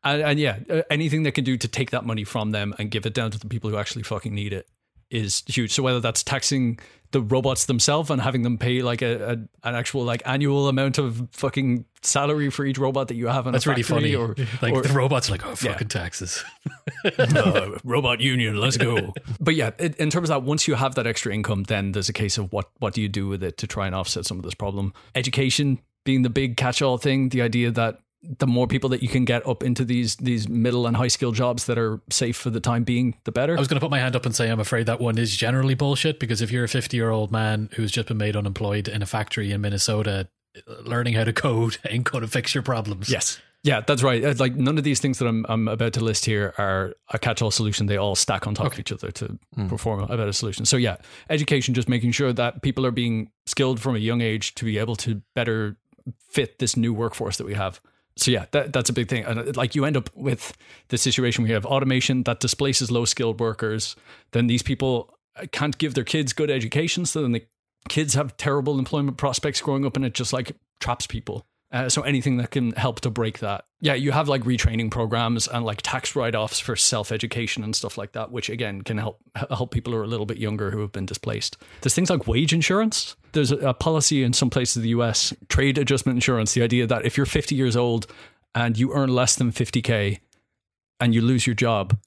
And, 0.03 0.21
and 0.21 0.39
yeah, 0.39 0.59
anything 0.89 1.23
that 1.23 1.31
can 1.33 1.43
do 1.43 1.57
to 1.57 1.67
take 1.67 1.91
that 1.91 2.05
money 2.05 2.23
from 2.23 2.51
them 2.51 2.73
and 2.77 2.91
give 2.91 3.05
it 3.05 3.13
down 3.13 3.31
to 3.31 3.39
the 3.39 3.47
people 3.47 3.69
who 3.69 3.77
actually 3.77 4.03
fucking 4.03 4.33
need 4.33 4.53
it 4.53 4.67
is 5.09 5.43
huge. 5.47 5.71
So 5.71 5.83
whether 5.83 5.99
that's 5.99 6.23
taxing 6.23 6.79
the 7.11 7.21
robots 7.21 7.65
themselves 7.67 8.09
and 8.09 8.19
having 8.19 8.41
them 8.41 8.57
pay 8.57 8.81
like 8.81 9.03
a, 9.03 9.23
a 9.63 9.67
an 9.67 9.75
actual 9.75 10.03
like 10.03 10.23
annual 10.25 10.67
amount 10.67 10.97
of 10.97 11.27
fucking 11.31 11.85
salary 12.01 12.49
for 12.49 12.65
each 12.65 12.79
robot 12.79 13.09
that 13.09 13.15
you 13.15 13.27
have 13.27 13.45
in 13.45 13.51
That's 13.51 13.67
really 13.67 13.83
funny. 13.83 14.15
or, 14.15 14.35
like 14.63 14.73
or 14.73 14.81
the 14.81 14.91
robots 14.91 15.29
like, 15.29 15.45
"Oh, 15.45 15.49
Yeah. 15.61 15.73
fucking 15.73 15.89
taxes." 15.89 16.43
uh, 17.19 17.77
robot 17.83 18.19
union, 18.19 18.57
let's 18.59 18.77
go. 18.77 19.13
but 19.39 19.53
yeah, 19.53 19.69
it, 19.77 19.95
in 19.97 20.09
terms 20.09 20.31
of 20.31 20.41
that, 20.41 20.47
once 20.47 20.67
you 20.67 20.73
have 20.73 20.95
that 20.95 21.05
extra 21.05 21.31
income, 21.31 21.63
then 21.63 21.91
there's 21.91 22.09
a 22.09 22.13
case 22.13 22.39
of 22.39 22.51
what 22.51 22.69
what 22.79 22.95
do 22.95 23.01
you 23.01 23.09
do 23.09 23.27
with 23.27 23.43
it 23.43 23.57
to 23.59 23.67
try 23.67 23.85
and 23.85 23.93
offset 23.95 24.25
some 24.25 24.37
of 24.39 24.43
this 24.43 24.55
problem. 24.55 24.91
Education 25.13 25.79
being 26.05 26.23
the 26.23 26.29
big 26.31 26.57
catch-all 26.57 26.97
thing, 26.97 27.29
the 27.29 27.43
idea 27.43 27.69
that 27.71 27.99
the 28.23 28.47
more 28.47 28.67
people 28.67 28.89
that 28.89 29.03
you 29.03 29.09
can 29.09 29.25
get 29.25 29.45
up 29.47 29.63
into 29.63 29.83
these 29.83 30.15
these 30.15 30.47
middle 30.47 30.87
and 30.87 30.95
high 30.95 31.07
skill 31.09 31.31
jobs 31.33 31.65
that 31.65 31.77
are 31.77 32.01
safe 32.09 32.37
for 32.37 32.49
the 32.49 32.59
time 32.61 32.83
being, 32.83 33.15
the 33.25 33.31
better. 33.31 33.55
I 33.55 33.59
was 33.59 33.67
going 33.67 33.79
to 33.79 33.83
put 33.83 33.91
my 33.91 33.99
hand 33.99 34.15
up 34.15 34.25
and 34.25 34.33
say 34.35 34.49
I'm 34.49 34.59
afraid 34.59 34.85
that 34.85 34.99
one 35.01 35.17
is 35.17 35.35
generally 35.35 35.73
bullshit 35.75 36.19
because 36.19 36.41
if 36.41 36.51
you're 36.51 36.63
a 36.63 36.69
50 36.69 36.95
year 36.95 37.09
old 37.09 37.31
man 37.31 37.69
who's 37.73 37.91
just 37.91 38.07
been 38.07 38.17
made 38.17 38.35
unemployed 38.35 38.87
in 38.87 39.01
a 39.01 39.05
factory 39.05 39.51
in 39.51 39.61
Minnesota, 39.61 40.29
learning 40.83 41.15
how 41.15 41.23
to 41.25 41.33
code 41.33 41.77
ain't 41.89 42.05
going 42.05 42.21
to 42.21 42.27
fix 42.27 42.53
your 42.55 42.61
problems. 42.63 43.09
Yes. 43.09 43.41
Yeah, 43.65 43.79
that's 43.79 44.03
right. 44.03 44.23
Uh, 44.23 44.33
Like 44.37 44.55
none 44.55 44.77
of 44.77 44.83
these 44.83 44.99
things 44.99 45.19
that 45.19 45.27
I'm 45.27 45.45
I'm 45.47 45.67
about 45.69 45.93
to 45.93 46.03
list 46.03 46.25
here 46.25 46.53
are 46.57 46.95
a 47.09 47.19
catch-all 47.19 47.51
solution. 47.51 47.87
They 47.87 47.95
all 47.97 48.15
stack 48.15 48.45
on 48.45 48.55
top 48.55 48.73
of 48.73 48.79
each 48.79 48.91
other 48.91 49.09
to 49.11 49.39
perform 49.69 50.01
a 50.01 50.07
better 50.17 50.33
solution. 50.33 50.65
So 50.65 50.75
yeah, 50.77 50.97
education, 51.29 51.73
just 51.73 51.87
making 51.87 52.11
sure 52.11 52.33
that 52.33 52.61
people 52.61 52.85
are 52.85 52.91
being 52.91 53.31
skilled 53.45 53.79
from 53.79 53.95
a 53.95 53.99
young 53.99 54.19
age 54.21 54.53
to 54.55 54.65
be 54.65 54.77
able 54.77 54.95
to 54.97 55.21
better 55.33 55.77
fit 56.29 56.59
this 56.59 56.75
new 56.75 56.93
workforce 56.93 57.37
that 57.37 57.45
we 57.45 57.53
have. 57.53 57.79
So 58.15 58.31
yeah, 58.31 58.45
that, 58.51 58.73
that's 58.73 58.89
a 58.89 58.93
big 58.93 59.07
thing. 59.07 59.25
And 59.25 59.39
uh, 59.39 59.51
like 59.55 59.75
you 59.75 59.85
end 59.85 59.97
up 59.97 60.09
with 60.15 60.55
the 60.89 60.97
situation 60.97 61.43
where 61.43 61.49
you 61.49 61.55
have 61.55 61.65
automation 61.65 62.23
that 62.23 62.39
displaces 62.39 62.91
low 62.91 63.05
skilled 63.05 63.39
workers. 63.39 63.95
Then 64.31 64.47
these 64.47 64.61
people 64.61 65.17
uh, 65.35 65.45
can't 65.51 65.77
give 65.77 65.95
their 65.95 66.03
kids 66.03 66.33
good 66.33 66.51
education. 66.51 67.05
So 67.05 67.21
then 67.21 67.31
the 67.31 67.45
kids 67.89 68.13
have 68.13 68.37
terrible 68.37 68.77
employment 68.77 69.17
prospects 69.17 69.61
growing 69.61 69.85
up 69.85 69.95
and 69.95 70.05
it 70.05 70.13
just 70.13 70.31
like 70.31 70.55
traps 70.79 71.07
people. 71.07 71.45
Uh, 71.73 71.89
so 71.89 72.03
anything 72.03 72.37
that 72.37 72.51
can 72.51 72.71
help 72.73 73.01
to 73.01 73.09
break 73.09 73.39
that. 73.39 73.65
Yeah, 73.81 73.95
you 73.95 74.11
have 74.11 74.29
like 74.29 74.43
retraining 74.43 74.91
programs 74.91 75.47
and 75.47 75.65
like 75.65 75.81
tax 75.81 76.15
write-offs 76.15 76.59
for 76.59 76.75
self-education 76.75 77.63
and 77.63 77.75
stuff 77.75 77.97
like 77.97 78.11
that, 78.11 78.31
which 78.31 78.47
again 78.47 78.83
can 78.83 78.99
help 78.99 79.19
help 79.49 79.71
people 79.71 79.91
who 79.91 79.99
are 79.99 80.03
a 80.03 80.07
little 80.07 80.27
bit 80.27 80.37
younger 80.37 80.69
who 80.69 80.81
have 80.81 80.91
been 80.91 81.07
displaced. 81.07 81.57
There's 81.81 81.95
things 81.95 82.11
like 82.11 82.27
wage 82.27 82.53
insurance. 82.53 83.15
There's 83.31 83.51
a, 83.51 83.57
a 83.69 83.73
policy 83.73 84.23
in 84.23 84.33
some 84.33 84.51
places 84.51 84.77
of 84.77 84.83
the 84.83 84.89
US, 84.89 85.33
trade 85.49 85.79
adjustment 85.79 86.17
insurance, 86.17 86.53
the 86.53 86.61
idea 86.61 86.85
that 86.85 87.07
if 87.07 87.17
you're 87.17 87.25
50 87.25 87.55
years 87.55 87.75
old 87.75 88.05
and 88.53 88.77
you 88.77 88.93
earn 88.93 89.09
less 89.09 89.35
than 89.35 89.51
50k 89.51 90.19
and 90.99 91.15
you 91.15 91.21
lose 91.21 91.47
your 91.47 91.55
job, 91.55 91.97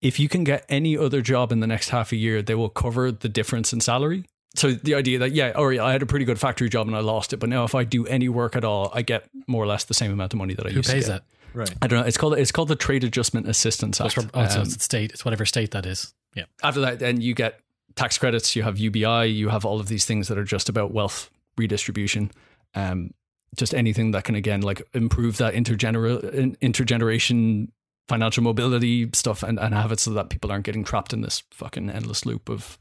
if 0.00 0.20
you 0.20 0.28
can 0.28 0.44
get 0.44 0.64
any 0.68 0.96
other 0.96 1.20
job 1.20 1.50
in 1.50 1.58
the 1.58 1.66
next 1.66 1.88
half 1.88 2.12
a 2.12 2.16
year, 2.16 2.42
they 2.42 2.54
will 2.54 2.68
cover 2.68 3.10
the 3.10 3.28
difference 3.28 3.72
in 3.72 3.80
salary. 3.80 4.24
So 4.56 4.72
the 4.72 4.94
idea 4.94 5.18
that 5.20 5.32
yeah, 5.32 5.52
or 5.54 5.72
I 5.80 5.92
had 5.92 6.02
a 6.02 6.06
pretty 6.06 6.24
good 6.24 6.40
factory 6.40 6.68
job 6.68 6.86
and 6.86 6.96
I 6.96 7.00
lost 7.00 7.32
it, 7.32 7.36
but 7.38 7.48
now 7.48 7.64
if 7.64 7.74
I 7.74 7.84
do 7.84 8.06
any 8.06 8.28
work 8.28 8.56
at 8.56 8.64
all, 8.64 8.90
I 8.94 9.02
get 9.02 9.28
more 9.46 9.62
or 9.62 9.66
less 9.66 9.84
the 9.84 9.94
same 9.94 10.10
amount 10.12 10.32
of 10.32 10.38
money 10.38 10.54
that 10.54 10.66
I 10.66 10.70
Who 10.70 10.76
used 10.76 10.90
pays 10.90 11.04
to 11.06 11.10
get. 11.12 11.22
that? 11.52 11.58
Right. 11.58 11.74
I 11.82 11.86
don't 11.86 12.00
know. 12.00 12.06
It's 12.06 12.16
called 12.16 12.34
it's 12.38 12.52
called 12.52 12.68
the 12.68 12.76
Trade 12.76 13.04
Adjustment 13.04 13.48
Assistance 13.48 14.00
Act. 14.00 14.06
it's, 14.06 14.14
from, 14.14 14.30
oh, 14.34 14.46
so 14.48 14.60
Um, 14.60 14.66
it's 14.66 14.82
state. 14.84 15.12
It's 15.12 15.24
whatever 15.24 15.44
state 15.46 15.70
that 15.72 15.86
is. 15.86 16.12
Yeah. 16.34 16.44
after 16.62 16.80
that, 16.80 16.98
then 16.98 17.20
you 17.20 17.34
get 17.34 17.60
tax 17.94 18.18
credits. 18.18 18.54
You 18.56 18.62
have 18.62 18.78
UBI. 18.78 19.26
You 19.26 19.48
have 19.48 19.64
all 19.64 19.80
of 19.80 19.88
these 19.88 20.04
things 20.04 20.28
that 20.28 20.36
are 20.36 20.44
just 20.44 20.68
about 20.68 20.92
wealth 20.92 21.30
redistribution. 21.56 22.30
Um, 22.74 23.12
just 23.56 23.74
anything 23.74 24.10
that 24.10 24.24
can 24.24 24.34
again 24.34 24.60
like 24.60 24.82
improve 24.92 25.38
that 25.38 25.54
intergener- 25.54 26.56
intergeneration 26.60 27.68
financial 28.08 28.42
mobility 28.42 29.08
stuff 29.14 29.42
and, 29.42 29.58
and 29.58 29.74
have 29.74 29.90
it 29.92 29.98
so 30.00 30.10
that 30.12 30.28
people 30.28 30.50
aren't 30.52 30.64
getting 30.64 30.84
trapped 30.84 31.12
in 31.12 31.22
this 31.22 31.42
fucking 31.50 31.90
endless 31.90 32.24
loop 32.26 32.48
of 32.48 32.78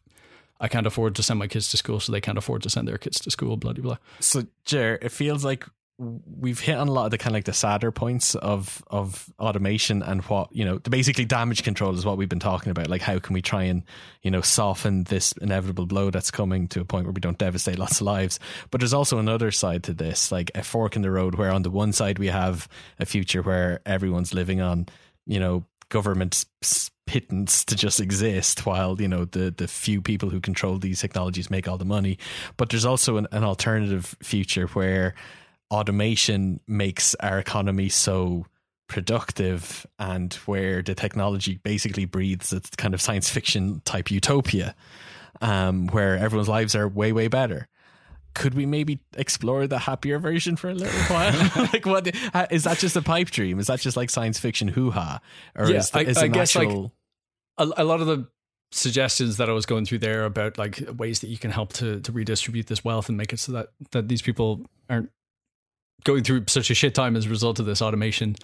I 0.59 0.67
can't 0.67 0.87
afford 0.87 1.15
to 1.15 1.23
send 1.23 1.39
my 1.39 1.47
kids 1.47 1.69
to 1.71 1.77
school, 1.77 1.99
so 1.99 2.11
they 2.11 2.21
can't 2.21 2.37
afford 2.37 2.63
to 2.63 2.69
send 2.69 2.87
their 2.87 2.97
kids 2.97 3.19
to 3.21 3.31
school. 3.31 3.57
Blah 3.57 3.73
blah 3.73 3.83
blah. 3.83 3.97
So, 4.19 4.45
Jer, 4.65 4.97
it 5.01 5.09
feels 5.09 5.43
like 5.43 5.65
we've 5.97 6.59
hit 6.59 6.75
on 6.75 6.89
a 6.89 6.91
lot 6.91 7.05
of 7.05 7.11
the 7.11 7.17
kind 7.17 7.29
of 7.31 7.35
like 7.35 7.45
the 7.45 7.53
sadder 7.53 7.89
points 7.89 8.35
of 8.35 8.83
of 8.87 9.33
automation 9.39 10.03
and 10.03 10.21
what 10.23 10.53
you 10.53 10.65
know 10.65 10.77
basically 10.79 11.23
damage 11.23 11.63
control 11.63 11.93
is 11.93 12.05
what 12.05 12.17
we've 12.17 12.27
been 12.27 12.37
talking 12.37 12.69
about 12.69 12.89
like 12.89 13.01
how 13.01 13.17
can 13.17 13.33
we 13.33 13.41
try 13.41 13.63
and 13.63 13.81
you 14.21 14.29
know 14.29 14.41
soften 14.41 15.05
this 15.05 15.31
inevitable 15.33 15.85
blow 15.85 16.11
that's 16.11 16.31
coming 16.31 16.67
to 16.67 16.81
a 16.81 16.85
point 16.85 17.05
where 17.05 17.13
we 17.13 17.21
don't 17.21 17.37
devastate 17.37 17.79
lots 17.79 18.01
of 18.01 18.07
lives 18.07 18.41
but 18.71 18.81
there's 18.81 18.93
also 18.93 19.19
another 19.19 19.51
side 19.51 19.83
to 19.83 19.93
this 19.93 20.33
like 20.33 20.51
a 20.53 20.63
fork 20.63 20.97
in 20.97 21.01
the 21.01 21.11
road 21.11 21.35
where 21.35 21.51
on 21.51 21.61
the 21.61 21.71
one 21.71 21.93
side 21.93 22.19
we 22.19 22.27
have 22.27 22.67
a 22.99 23.05
future 23.05 23.41
where 23.41 23.79
everyone's 23.85 24.33
living 24.33 24.59
on 24.59 24.85
you 25.25 25.39
know 25.39 25.63
government 25.89 26.45
pittance 27.07 27.63
to 27.65 27.75
just 27.75 27.99
exist 27.99 28.65
while 28.65 28.99
you 28.99 29.07
know 29.07 29.25
the 29.25 29.53
the 29.55 29.67
few 29.67 30.01
people 30.01 30.29
who 30.29 30.39
control 30.39 30.77
these 30.77 30.99
technologies 30.99 31.49
make 31.49 31.67
all 31.67 31.77
the 31.77 31.85
money. 31.85 32.17
But 32.57 32.69
there's 32.69 32.85
also 32.85 33.17
an, 33.17 33.27
an 33.31 33.43
alternative 33.43 34.15
future 34.21 34.67
where 34.67 35.13
automation 35.71 36.59
makes 36.67 37.15
our 37.15 37.39
economy 37.39 37.89
so 37.89 38.45
productive 38.87 39.85
and 39.97 40.33
where 40.45 40.81
the 40.81 40.93
technology 40.93 41.59
basically 41.63 42.05
breathes 42.05 42.53
a 42.53 42.61
kind 42.77 42.93
of 42.93 43.01
science 43.01 43.29
fiction 43.29 43.81
type 43.83 44.11
utopia 44.11 44.75
um, 45.41 45.87
where 45.87 46.17
everyone's 46.17 46.49
lives 46.49 46.75
are 46.75 46.87
way 46.87 47.11
way 47.11 47.27
better 47.27 47.67
could 48.35 48.53
we 48.53 48.65
maybe 48.67 48.99
explore 49.17 49.65
the 49.65 49.79
happier 49.79 50.19
version 50.19 50.55
for 50.55 50.69
a 50.69 50.75
little 50.75 50.93
while? 51.15 51.31
like, 51.73 51.85
what 51.85 52.07
is 52.51 52.65
that? 52.65 52.77
Just 52.77 52.95
a 52.95 53.01
pipe 53.01 53.31
dream? 53.31 53.57
Is 53.59 53.67
that 53.67 53.79
just 53.79 53.97
like 53.97 54.11
science 54.11 54.37
fiction 54.37 54.67
hoo 54.67 54.91
ha? 54.91 55.19
Or 55.55 55.69
Yeah, 55.69 55.77
is, 55.79 55.89
the, 55.89 55.99
I- 55.99 56.03
is 56.03 56.17
I 56.17 56.27
guess, 56.27 56.55
like, 56.55 56.69
a, 56.69 57.67
a 57.77 57.83
lot 57.83 58.01
of 58.01 58.07
the 58.07 58.27
suggestions 58.71 59.37
that 59.37 59.49
I 59.49 59.53
was 59.53 59.65
going 59.65 59.85
through 59.85 59.99
there 59.99 60.25
about 60.25 60.57
like 60.57 60.81
ways 60.97 61.21
that 61.21 61.27
you 61.27 61.37
can 61.37 61.49
help 61.51 61.71
to 61.73 62.01
to 62.01 62.11
redistribute 62.11 62.67
this 62.67 62.83
wealth 62.83 63.07
and 63.09 63.17
make 63.17 63.31
it 63.31 63.39
so 63.39 63.53
that 63.53 63.69
that 63.91 64.07
these 64.09 64.21
people 64.21 64.65
aren't 64.89 65.09
going 66.03 66.23
through 66.23 66.43
such 66.47 66.69
a 66.69 66.75
shit 66.75 66.93
time 66.93 67.15
as 67.15 67.25
a 67.25 67.29
result 67.29 67.59
of 67.59 67.65
this 67.65 67.81
automation. 67.81 68.35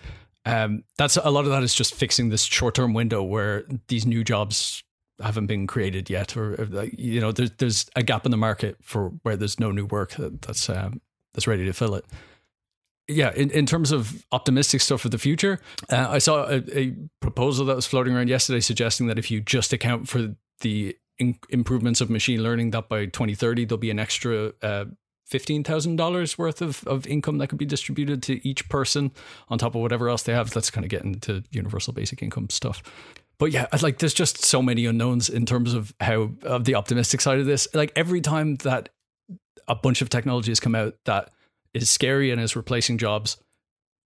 Um, 0.46 0.84
that's 0.98 1.18
a 1.18 1.30
lot 1.30 1.44
of 1.46 1.52
that 1.52 1.64
is 1.64 1.76
just 1.76 1.94
fixing 1.94 2.30
this 2.30 2.44
short 2.44 2.76
term 2.76 2.94
window 2.94 3.22
where 3.22 3.66
these 3.89 4.06
new 4.06 4.24
jobs 4.24 4.84
haven't 5.22 5.47
been 5.47 5.67
created 5.67 6.09
yet, 6.09 6.36
or, 6.36 6.67
you 6.93 7.19
know, 7.19 7.32
there's 7.32 7.51
there's 7.57 7.89
a 7.95 8.03
gap 8.03 8.26
in 8.26 8.32
the 8.32 8.38
market 8.38 8.78
for 8.82 9.09
where 9.24 9.36
there's 9.36 9.59
no 9.59 9.72
new 9.72 9.86
work 9.86 10.11
that, 10.15 10.41
that's 10.41 10.69
um, 10.69 11.01
that's 11.34 11.47
ready 11.47 11.65
to 11.65 11.74
fill 11.74 11.95
it. 11.95 12.05
Yeah, 13.07 13.34
in, 13.36 13.49
in 13.51 13.65
terms 13.65 13.91
of 13.91 14.26
optimistic 14.32 14.80
stuff 14.80 15.01
for 15.01 15.09
the 15.09 15.17
future, 15.17 15.59
uh, 15.91 16.07
I 16.09 16.19
saw 16.19 16.45
a, 16.45 16.61
a 16.78 16.95
proposal 17.19 17.65
that 17.65 17.76
was 17.76 17.86
floating 17.86 18.15
around 18.15 18.30
yesterday 18.30 18.61
suggesting 18.61 19.07
that 19.07 19.19
if 19.19 19.30
you 19.30 19.41
just 19.41 19.74
account 19.74 20.07
for 20.07 20.36
the 20.61 20.95
in- 21.17 21.39
improvements 21.49 21.99
of 21.99 22.09
machine 22.09 22.41
learning, 22.41 22.72
that 22.72 22.88
by 22.88 23.05
2030 23.05 23.65
there'll 23.65 23.78
be 23.78 23.91
an 23.91 23.99
extra 23.99 24.53
uh, 24.61 24.86
$15,000 25.32 26.38
worth 26.38 26.61
of, 26.61 26.86
of 26.88 27.07
income 27.07 27.38
that 27.38 27.47
could 27.47 27.57
be 27.57 27.65
distributed 27.65 28.22
to 28.24 28.45
each 28.47 28.67
person 28.67 29.11
on 29.49 29.57
top 29.57 29.76
of 29.76 29.82
whatever 29.82 30.09
else 30.09 30.24
they 30.24 30.34
have. 30.34 30.51
That's 30.51 30.69
kind 30.69 30.84
of 30.84 30.89
getting 30.89 31.19
to 31.22 31.43
universal 31.51 31.93
basic 31.93 32.22
income 32.22 32.49
stuff. 32.49 32.84
But 33.42 33.52
yeah, 33.52 33.66
uh, 33.72 33.80
like 33.82 33.98
there's 33.98 34.14
just 34.14 34.46
so 34.46 34.62
many 34.62 34.86
unknowns 34.86 35.28
in 35.28 35.48
terms 35.48 35.74
of 35.74 35.96
how 36.00 36.30
of 36.44 36.66
the 36.66 36.76
optimistic 36.76 37.22
side 37.22 37.39
of 37.39 37.48
this. 37.48 37.68
Like 37.74 37.92
every 37.96 38.22
time 38.22 38.58
that 38.58 38.89
a 39.68 39.74
bunch 39.74 40.04
of 40.04 40.10
technology 40.10 40.52
has 40.52 40.60
come 40.60 40.76
out 40.76 40.94
that 41.06 41.32
is 41.74 41.89
scary 41.89 42.30
and 42.30 42.39
is 42.39 42.56
replacing 42.56 43.00
jobs, 43.00 43.38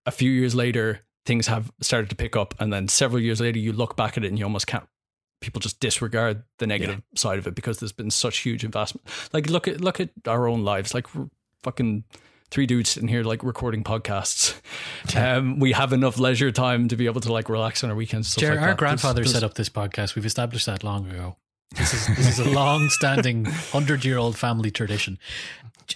a 0.06 0.12
few 0.12 0.32
years 0.32 0.56
later 0.56 1.02
things 1.26 1.48
have 1.48 1.70
started 1.82 2.10
to 2.12 2.16
pick 2.16 2.38
up, 2.38 2.56
and 2.60 2.72
then 2.72 2.88
several 2.88 3.22
years 3.22 3.42
later 3.42 3.60
you 3.60 3.74
look 3.74 3.98
back 3.98 4.18
at 4.18 4.24
it 4.24 4.30
and 4.30 4.40
you 4.40 4.46
almost 4.46 4.68
can't. 4.68 4.88
People 5.42 5.60
just 5.60 5.82
disregard 5.82 6.44
the 6.60 6.66
negative 6.66 7.02
side 7.16 7.38
of 7.38 7.46
it 7.46 7.56
because 7.56 7.80
there's 7.80 7.92
been 7.92 8.12
such 8.12 8.38
huge 8.38 8.64
investment. 8.64 9.06
Like 9.34 9.50
look 9.50 9.68
at 9.68 9.82
look 9.82 10.00
at 10.00 10.12
our 10.26 10.48
own 10.48 10.64
lives. 10.64 10.94
Like 10.94 11.14
we're 11.14 11.28
fucking 11.62 12.06
three 12.52 12.66
dudes 12.66 12.98
in 12.98 13.08
here 13.08 13.24
like 13.24 13.44
recording 13.44 13.84
podcasts. 13.84 14.60
Um, 15.16 15.60
we 15.60 15.72
have 15.74 15.94
enough 15.94 16.18
leisure 16.20 16.52
time 16.52 16.88
to 16.88 16.96
be 16.96 17.06
able 17.06 17.22
to 17.22 17.32
like 17.34 17.50
relax 17.50 17.84
on 17.84 17.90
our 17.90 17.96
weekends. 17.96 18.30
Stuff 18.30 18.42
Jer, 18.42 18.52
like 18.56 18.62
our 18.62 18.68
that. 18.70 18.78
grandfather 18.78 19.22
There's- 19.22 19.32
set 19.34 19.44
up 19.44 19.54
this 19.56 19.70
podcast. 19.70 20.16
We've 20.16 20.26
established 20.26 20.66
that 20.66 20.84
long 20.84 21.10
ago. 21.10 21.36
This 21.76 21.94
is 21.94 22.16
this 22.16 22.40
is 22.40 22.46
a 22.48 22.50
long 22.52 22.90
standing 22.90 23.46
hundred 23.46 24.06
year 24.06 24.18
old 24.18 24.38
family 24.38 24.72
tradition. 24.72 25.18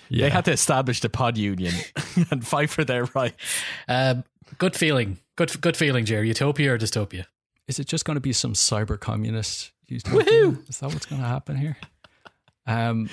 Yeah. 0.10 0.26
They 0.26 0.30
had 0.30 0.46
to 0.46 0.52
establish 0.52 1.00
the 1.02 1.10
pod 1.10 1.38
union 1.38 1.74
and 2.32 2.46
fight 2.46 2.70
for 2.70 2.84
their 2.84 3.06
right. 3.16 3.34
Um, 3.88 4.24
good 4.58 4.76
feeling. 4.76 5.18
Good 5.36 5.62
good 5.62 5.78
feeling, 5.78 6.06
Jerry. 6.06 6.28
Utopia 6.28 6.74
or 6.74 6.78
dystopia? 6.78 7.26
Is 7.68 7.80
it 7.80 7.86
just 7.88 8.04
going 8.06 8.16
to 8.16 8.22
be 8.22 8.34
some 8.34 8.54
cyber 8.54 9.00
communist? 9.00 9.72
Woohoo! 9.90 10.68
Is 10.70 10.80
that 10.80 10.94
what's 10.94 11.06
going 11.06 11.22
to 11.22 11.28
happen 11.28 11.56
here? 11.56 11.78
Um, 12.68 13.10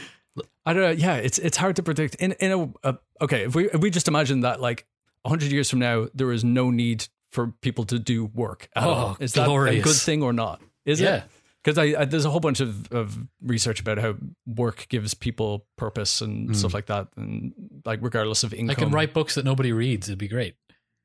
I 0.64 0.72
don't 0.72 0.82
know. 0.82 0.90
Yeah, 0.90 1.16
it's 1.16 1.38
it's 1.38 1.56
hard 1.56 1.76
to 1.76 1.82
predict. 1.82 2.16
In 2.16 2.32
in 2.32 2.52
a, 2.82 2.88
a 2.90 2.98
okay, 3.20 3.44
if 3.44 3.54
we 3.54 3.70
if 3.70 3.80
we 3.80 3.90
just 3.90 4.08
imagine 4.08 4.40
that 4.40 4.60
like 4.60 4.86
hundred 5.24 5.52
years 5.52 5.68
from 5.70 5.80
now, 5.80 6.06
there 6.14 6.32
is 6.32 6.44
no 6.44 6.70
need 6.70 7.06
for 7.30 7.48
people 7.60 7.84
to 7.84 7.98
do 7.98 8.26
work. 8.26 8.68
At 8.74 8.84
Oh, 8.84 8.90
all. 8.90 9.16
Is 9.20 9.32
that 9.34 9.48
a 9.48 9.80
good 9.80 9.96
thing 9.96 10.22
or 10.22 10.32
not? 10.32 10.60
Is 10.84 11.00
Yeah. 11.00 11.16
it? 11.16 11.24
Because 11.62 11.78
I, 11.78 12.02
I 12.02 12.04
there's 12.04 12.24
a 12.24 12.30
whole 12.30 12.40
bunch 12.40 12.60
of, 12.60 12.92
of 12.92 13.18
research 13.42 13.80
about 13.80 13.98
how 13.98 14.14
work 14.46 14.86
gives 14.88 15.14
people 15.14 15.66
purpose 15.76 16.20
and 16.20 16.48
hmm. 16.48 16.54
stuff 16.54 16.72
like 16.72 16.86
that, 16.86 17.08
and 17.16 17.52
like 17.84 17.98
regardless 18.02 18.44
of 18.44 18.54
income. 18.54 18.70
I 18.70 18.74
can 18.74 18.90
write 18.90 19.12
books 19.12 19.34
that 19.34 19.44
nobody 19.44 19.72
reads. 19.72 20.08
It'd 20.08 20.18
be 20.18 20.28
great. 20.28 20.54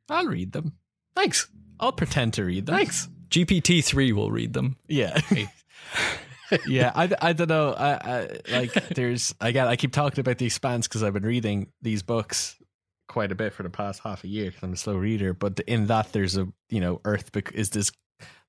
I'll 0.08 0.28
read 0.28 0.52
them. 0.52 0.74
Thanks. 1.16 1.48
I'll 1.80 1.92
pretend 1.92 2.34
to 2.34 2.46
read 2.46 2.68
them. 2.68 2.76
Thanks. 2.76 3.10
GPT 3.30 3.84
three 3.84 4.12
will 4.14 4.30
read 4.30 4.54
them. 4.54 4.78
Yeah. 4.88 5.20
yeah, 6.68 6.92
I, 6.94 7.10
I 7.22 7.34
don't 7.34 7.50
know. 7.50 7.74
I, 7.74 7.92
I 7.94 8.38
like 8.52 8.74
there's 8.90 9.34
again. 9.42 9.68
I 9.68 9.76
keep 9.76 9.94
talking 9.94 10.20
about 10.20 10.38
the 10.38 10.46
expanse 10.46 10.88
because 10.88 11.04
I've 11.04 11.14
been 11.14 11.24
reading 11.24 11.72
these 11.82 12.04
books 12.04 12.58
quite 13.08 13.32
a 13.32 13.36
bit 13.36 13.54
for 13.54 13.64
the 13.64 13.70
past 13.70 14.02
half 14.04 14.24
a 14.24 14.28
year 14.28 14.46
because 14.46 14.64
I'm 14.64 14.74
a 14.74 14.78
slow 14.78 14.96
reader. 14.96 15.34
But 15.34 15.60
in 15.68 15.88
that, 15.88 16.14
there's 16.14 16.38
a 16.38 16.48
you 16.70 16.80
know, 16.80 17.02
Earth 17.06 17.32
bec- 17.32 17.54
is 17.54 17.70
this 17.72 17.92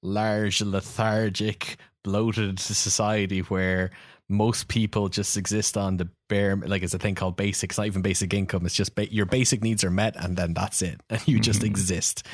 large, 0.03 0.61
lethargic, 0.63 1.77
bloated 2.05 2.59
society 2.59 3.41
where 3.41 3.91
most 4.29 4.69
people 4.69 5.09
just 5.09 5.37
exist 5.37 5.77
on 5.77 5.99
the 5.99 6.09
bare 6.29 6.57
like 6.57 6.83
it's 6.83 6.95
a 6.95 6.99
thing 6.99 7.15
called 7.15 7.37
basic. 7.37 7.71
It's 7.71 7.79
not 7.79 7.87
even 7.87 8.03
basic 8.03 8.33
income. 8.33 8.65
It's 8.65 8.75
just 8.75 8.95
ba- 8.95 9.13
your 9.13 9.27
basic 9.27 9.63
needs 9.63 9.85
are 9.85 9.91
met, 9.91 10.17
and 10.17 10.37
then 10.37 10.55
that's 10.55 10.83
it, 10.83 11.01
and 11.11 11.27
you 11.27 11.39
just 11.39 11.63
exist. 11.63 12.27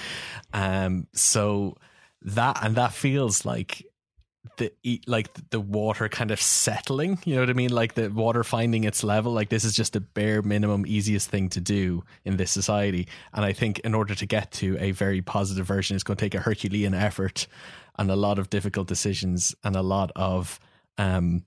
Um, 0.52 1.06
so 1.12 1.76
that 2.22 2.58
and 2.62 2.76
that 2.76 2.92
feels 2.92 3.44
like 3.44 3.84
the 4.56 4.72
like 5.06 5.28
the 5.50 5.60
water 5.60 6.08
kind 6.08 6.30
of 6.30 6.40
settling 6.40 7.18
you 7.24 7.34
know 7.34 7.40
what 7.40 7.50
i 7.50 7.52
mean 7.52 7.70
like 7.70 7.94
the 7.94 8.08
water 8.08 8.42
finding 8.42 8.84
its 8.84 9.04
level 9.04 9.32
like 9.32 9.48
this 9.48 9.64
is 9.64 9.74
just 9.74 9.92
the 9.92 10.00
bare 10.00 10.42
minimum 10.42 10.84
easiest 10.86 11.28
thing 11.28 11.48
to 11.48 11.60
do 11.60 12.02
in 12.24 12.36
this 12.36 12.50
society 12.50 13.06
and 13.34 13.44
i 13.44 13.52
think 13.52 13.78
in 13.80 13.94
order 13.94 14.14
to 14.14 14.26
get 14.26 14.50
to 14.50 14.76
a 14.78 14.90
very 14.92 15.20
positive 15.22 15.66
version 15.66 15.94
it's 15.94 16.04
going 16.04 16.16
to 16.16 16.24
take 16.24 16.34
a 16.34 16.40
herculean 16.40 16.94
effort 16.94 17.46
and 17.98 18.10
a 18.10 18.16
lot 18.16 18.38
of 18.38 18.50
difficult 18.50 18.88
decisions 18.88 19.54
and 19.64 19.76
a 19.76 19.82
lot 19.82 20.10
of 20.16 20.58
um 20.98 21.44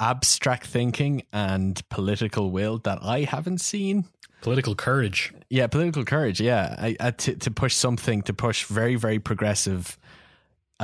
abstract 0.00 0.66
thinking 0.66 1.22
and 1.32 1.86
political 1.88 2.50
will 2.50 2.78
that 2.78 2.98
i 3.02 3.20
haven't 3.20 3.60
seen 3.60 4.04
Political 4.42 4.74
courage. 4.74 5.34
yeah, 5.50 5.66
political 5.66 6.04
courage. 6.04 6.40
Yeah, 6.40 6.74
I, 6.78 6.96
I, 6.98 7.10
to 7.10 7.36
to 7.36 7.50
push 7.50 7.74
something 7.74 8.22
to 8.22 8.32
push 8.32 8.64
very 8.64 8.94
very 8.94 9.18
progressive. 9.18 9.98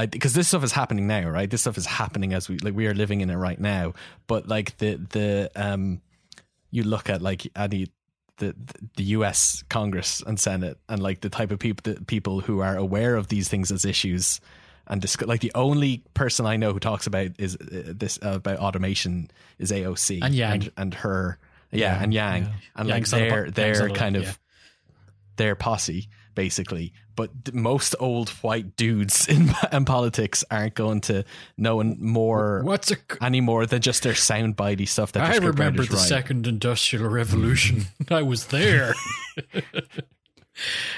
Because 0.05 0.35
this 0.35 0.49
stuff 0.49 0.63
is 0.63 0.73
happening 0.73 1.07
now, 1.07 1.29
right? 1.29 1.49
This 1.49 1.63
stuff 1.63 1.79
is 1.79 1.87
happening 1.87 2.35
as 2.35 2.49
we 2.49 2.59
like 2.59 2.75
we 2.75 2.87
are 2.87 2.95
living 2.95 3.23
in 3.23 3.31
it 3.31 3.37
right 3.37 3.59
now. 3.59 3.95
But 4.27 4.47
like 4.47 4.77
the 4.79 4.97
the 4.97 5.51
um, 5.57 6.03
you 6.71 6.83
look 6.83 7.09
at 7.09 7.23
like 7.23 7.47
any 7.57 7.89
the 8.39 8.55
the 8.97 9.05
U.S. 9.05 9.65
Congress 9.69 10.23
and 10.27 10.39
Senate 10.39 10.79
and 10.89 11.03
like 11.03 11.21
the 11.21 11.31
type 11.31 11.51
of 11.51 11.59
people 11.59 11.95
the 11.95 12.01
people 12.05 12.41
who 12.41 12.61
are 12.61 12.77
aware 12.77 13.17
of 13.17 13.29
these 13.29 13.49
things 13.49 13.73
as 13.73 13.85
issues 13.85 14.41
and 14.87 15.01
discuss, 15.01 15.27
like 15.27 15.41
the 15.41 15.53
only 15.55 16.05
person 16.15 16.47
I 16.47 16.57
know 16.57 16.73
who 16.73 16.79
talks 16.79 17.07
about 17.07 17.31
is 17.39 17.57
uh, 17.57 17.93
this 17.95 18.19
uh, 18.23 18.35
about 18.35 18.59
automation 18.59 19.31
is 19.59 19.73
AOC 19.73 20.21
And 20.23 20.35
Yang. 20.35 20.53
and, 20.53 20.73
and 20.77 20.95
her 20.95 21.39
yeah, 21.73 22.03
and 22.03 22.13
Yang 22.15 22.49
and 22.77 22.89
Yang's 22.89 23.13
like 23.13 23.29
their 23.29 23.51
their 23.51 23.91
kind 23.91 24.17
of 24.17 24.25
yeah. 24.25 24.33
their 25.37 25.55
posse 25.57 26.09
basically. 26.37 26.93
But 27.17 27.53
most 27.53 27.97
old 27.99 28.29
white 28.29 28.77
dudes 28.77 29.27
in, 29.35 29.51
in 29.73 29.85
politics 29.85 30.45
aren't 30.49 30.75
going 30.77 31.01
to 31.03 31.25
know 31.57 31.83
more 31.83 32.63
What's 32.63 32.93
a? 32.93 32.97
any 33.21 33.41
more 33.41 33.67
than 33.67 33.83
just 33.83 34.05
their 34.05 34.13
soundbitey 34.13 34.87
stuff. 34.87 35.11
That 35.13 35.25
I 35.29 35.39
remember 35.39 35.83
the 35.85 35.97
write. 35.97 36.07
second 36.07 36.47
industrial 36.47 37.09
revolution. 37.09 37.87
I 38.11 38.23
was 38.23 38.47
there. 38.47 38.95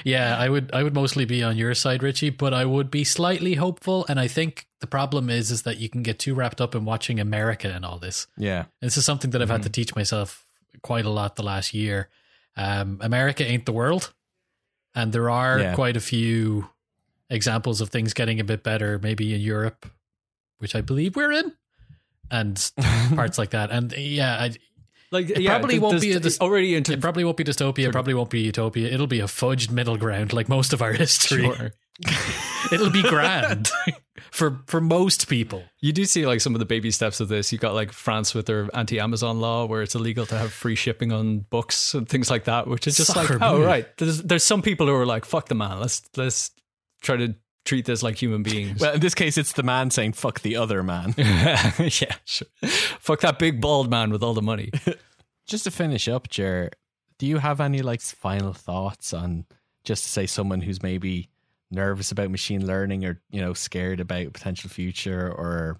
yeah, 0.03 0.37
I 0.37 0.47
would 0.49 0.69
I 0.73 0.83
would 0.83 0.93
mostly 0.93 1.25
be 1.25 1.41
on 1.43 1.57
your 1.57 1.73
side, 1.73 2.03
Richie, 2.03 2.29
but 2.29 2.53
I 2.53 2.65
would 2.65 2.91
be 2.91 3.03
slightly 3.03 3.55
hopeful. 3.55 4.05
And 4.07 4.19
I 4.19 4.27
think 4.27 4.67
the 4.79 4.87
problem 4.87 5.29
is 5.29 5.51
is 5.51 5.63
that 5.63 5.77
you 5.77 5.89
can 5.89 6.03
get 6.03 6.19
too 6.19 6.33
wrapped 6.33 6.61
up 6.61 6.75
in 6.75 6.85
watching 6.85 7.19
America 7.19 7.69
and 7.73 7.83
all 7.83 7.97
this. 7.97 8.27
Yeah, 8.37 8.65
This 8.81 8.97
is 8.97 9.05
something 9.05 9.31
that 9.31 9.41
I've 9.41 9.49
had 9.49 9.63
to 9.63 9.69
teach 9.69 9.95
myself 9.95 10.45
quite 10.81 11.05
a 11.05 11.09
lot 11.09 11.35
the 11.35 11.43
last 11.43 11.73
year. 11.73 12.09
Um, 12.55 12.99
America 13.01 13.43
ain't 13.45 13.65
the 13.65 13.71
world, 13.73 14.13
and 15.01 15.11
there 15.13 15.29
are 15.29 15.59
Yeah. 15.59 15.75
quite 15.75 15.95
a 15.97 15.99
few 16.01 16.69
examples 17.29 17.81
of 17.81 17.89
things 17.89 18.13
getting 18.13 18.39
a 18.39 18.43
bit 18.43 18.63
better, 18.63 18.99
maybe 18.99 19.33
in 19.33 19.41
Europe, 19.41 19.85
which 20.59 20.75
I 20.75 20.81
believe 20.81 21.15
we're 21.15 21.31
in, 21.31 21.53
and 22.31 22.71
parts 23.15 23.37
like 23.37 23.51
that. 23.51 23.71
And 23.71 23.91
yeah, 23.97 24.35
I, 24.39 24.51
Like, 25.11 25.29
It 25.31 25.41
yeah, 25.41 25.57
probably 25.57 25.79
won't 25.79 26.01
be 26.01 26.13
a 26.13 26.21
already 26.39 26.75
into 26.75 26.93
it 26.93 27.01
probably 27.01 27.23
won't 27.23 27.37
be 27.37 27.43
dystopia. 27.43 27.87
It 27.87 27.91
probably 27.91 28.13
won't 28.13 28.29
be 28.29 28.41
utopia. 28.41 28.89
It'll 28.93 29.07
be 29.07 29.21
a 29.21 29.25
fudged 29.25 29.71
middle 29.71 29.97
ground, 29.97 30.33
like 30.33 30.47
most 30.49 30.71
of 30.73 30.81
our 30.83 30.93
history. 31.03 31.43
Sure. 31.43 31.71
It'll 32.71 32.89
be 32.89 33.01
grand 33.01 33.69
for 34.31 34.61
for 34.67 34.81
most 34.81 35.27
people. 35.27 35.63
You 35.79 35.93
do 35.93 36.05
see 36.05 36.25
like 36.25 36.41
some 36.41 36.55
of 36.55 36.59
the 36.59 36.65
baby 36.65 36.91
steps 36.91 37.19
of 37.19 37.27
this. 37.27 37.51
You 37.51 37.57
got 37.57 37.73
like 37.73 37.91
France 37.91 38.33
with 38.33 38.45
their 38.45 38.69
anti-Amazon 38.73 39.39
law, 39.39 39.65
where 39.65 39.81
it's 39.81 39.95
illegal 39.95 40.25
to 40.27 40.37
have 40.37 40.53
free 40.53 40.75
shipping 40.75 41.11
on 41.11 41.39
books 41.39 41.93
and 41.93 42.07
things 42.07 42.29
like 42.29 42.45
that, 42.45 42.67
which 42.67 42.87
is 42.87 42.97
just 42.97 43.13
Soccer 43.13 43.39
like, 43.39 43.41
oh 43.41 43.61
right. 43.61 43.85
There's 43.97 44.21
there's 44.23 44.43
some 44.43 44.61
people 44.61 44.87
who 44.87 44.93
are 44.93 45.05
like, 45.05 45.25
fuck 45.25 45.47
the 45.47 45.55
man. 45.55 45.79
Let's 45.79 46.01
let's 46.15 46.51
try 47.01 47.17
to 47.17 47.35
treat 47.65 47.85
this 47.85 48.01
like 48.01 48.15
human 48.21 48.43
beings. 48.43 48.79
well, 48.79 48.93
in 48.93 48.99
this 48.99 49.15
case, 49.15 49.37
it's 49.37 49.53
the 49.53 49.63
man 49.63 49.91
saying 49.91 50.13
"fuck 50.13 50.41
the 50.41 50.55
other 50.55 50.83
man." 50.83 51.13
yeah, 51.17 52.15
sure. 52.25 52.47
Fuck 52.99 53.21
that 53.21 53.39
big 53.39 53.61
bald 53.61 53.89
man 53.89 54.11
with 54.11 54.23
all 54.23 54.33
the 54.33 54.41
money. 54.41 54.71
just 55.47 55.65
to 55.65 55.71
finish 55.71 56.07
up, 56.07 56.29
Jer, 56.29 56.71
do 57.17 57.25
you 57.25 57.37
have 57.37 57.61
any 57.61 57.81
like 57.81 58.01
final 58.01 58.53
thoughts 58.53 59.13
on 59.13 59.45
just 59.83 60.03
to 60.03 60.09
say 60.09 60.25
someone 60.25 60.61
who's 60.61 60.81
maybe 60.83 61.29
nervous 61.71 62.11
about 62.11 62.31
machine 62.31 62.65
learning 62.65 63.05
or 63.05 63.21
you 63.29 63.41
know 63.41 63.53
scared 63.53 63.99
about 63.99 64.33
potential 64.33 64.69
future 64.69 65.31
or 65.31 65.79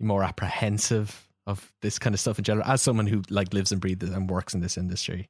more 0.00 0.22
apprehensive 0.22 1.28
of 1.46 1.72
this 1.82 1.98
kind 1.98 2.14
of 2.14 2.20
stuff 2.20 2.38
in 2.38 2.44
general 2.44 2.66
as 2.66 2.80
someone 2.82 3.06
who 3.06 3.22
like 3.30 3.52
lives 3.52 3.72
and 3.72 3.80
breathes 3.80 4.08
and 4.08 4.30
works 4.30 4.54
in 4.54 4.60
this 4.60 4.76
industry 4.76 5.28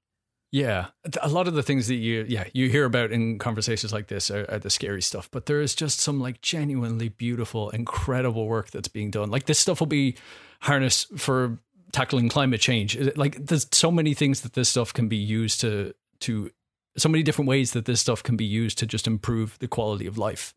Yeah, 0.55 0.91
a 1.21 1.29
lot 1.29 1.49
of 1.49 1.55
the 1.55 1.65
things 1.65 1.89
that 1.89 1.97
you 1.97 2.27
yeah 2.29 2.45
you 2.53 2.69
hear 2.69 2.85
about 2.85 3.11
in 3.11 3.41
conversations 3.41 3.93
like 3.93 4.07
this 4.07 4.31
are, 4.31 4.47
are 4.49 4.61
the 4.61 4.71
scary 4.71 5.03
stuff, 5.03 5.29
but 5.33 5.47
there 5.47 5.61
is 5.61 5.75
just 5.75 5.99
some 5.99 6.21
like 6.21 6.43
genuinely 6.43 7.09
beautiful, 7.09 7.71
incredible 7.71 8.47
work 8.47 8.71
that's 8.71 8.87
being 8.87 9.11
done. 9.11 9.33
Like 9.33 9.47
this 9.47 9.59
stuff 9.59 9.81
will 9.81 9.89
be 9.89 10.17
harnessed 10.61 11.19
for 11.19 11.59
tackling 11.91 12.29
climate 12.29 12.61
change. 12.61 12.97
Like 13.17 13.47
there's 13.47 13.67
so 13.73 13.91
many 13.91 14.15
things 14.15 14.43
that 14.43 14.53
this 14.53 14.69
stuff 14.69 14.93
can 14.93 15.09
be 15.09 15.17
used 15.17 15.61
to 15.63 15.93
to 16.21 16.53
so 16.97 17.09
many 17.09 17.23
different 17.23 17.49
ways 17.49 17.73
that 17.73 17.85
this 17.87 18.01
stuff 18.01 18.23
can 18.23 18.37
be 18.37 18.45
used 18.45 18.79
to 18.79 18.87
just 18.87 19.07
improve 19.07 19.59
the 19.59 19.69
quality 19.69 20.07
of 20.07 20.19
life. 20.19 20.55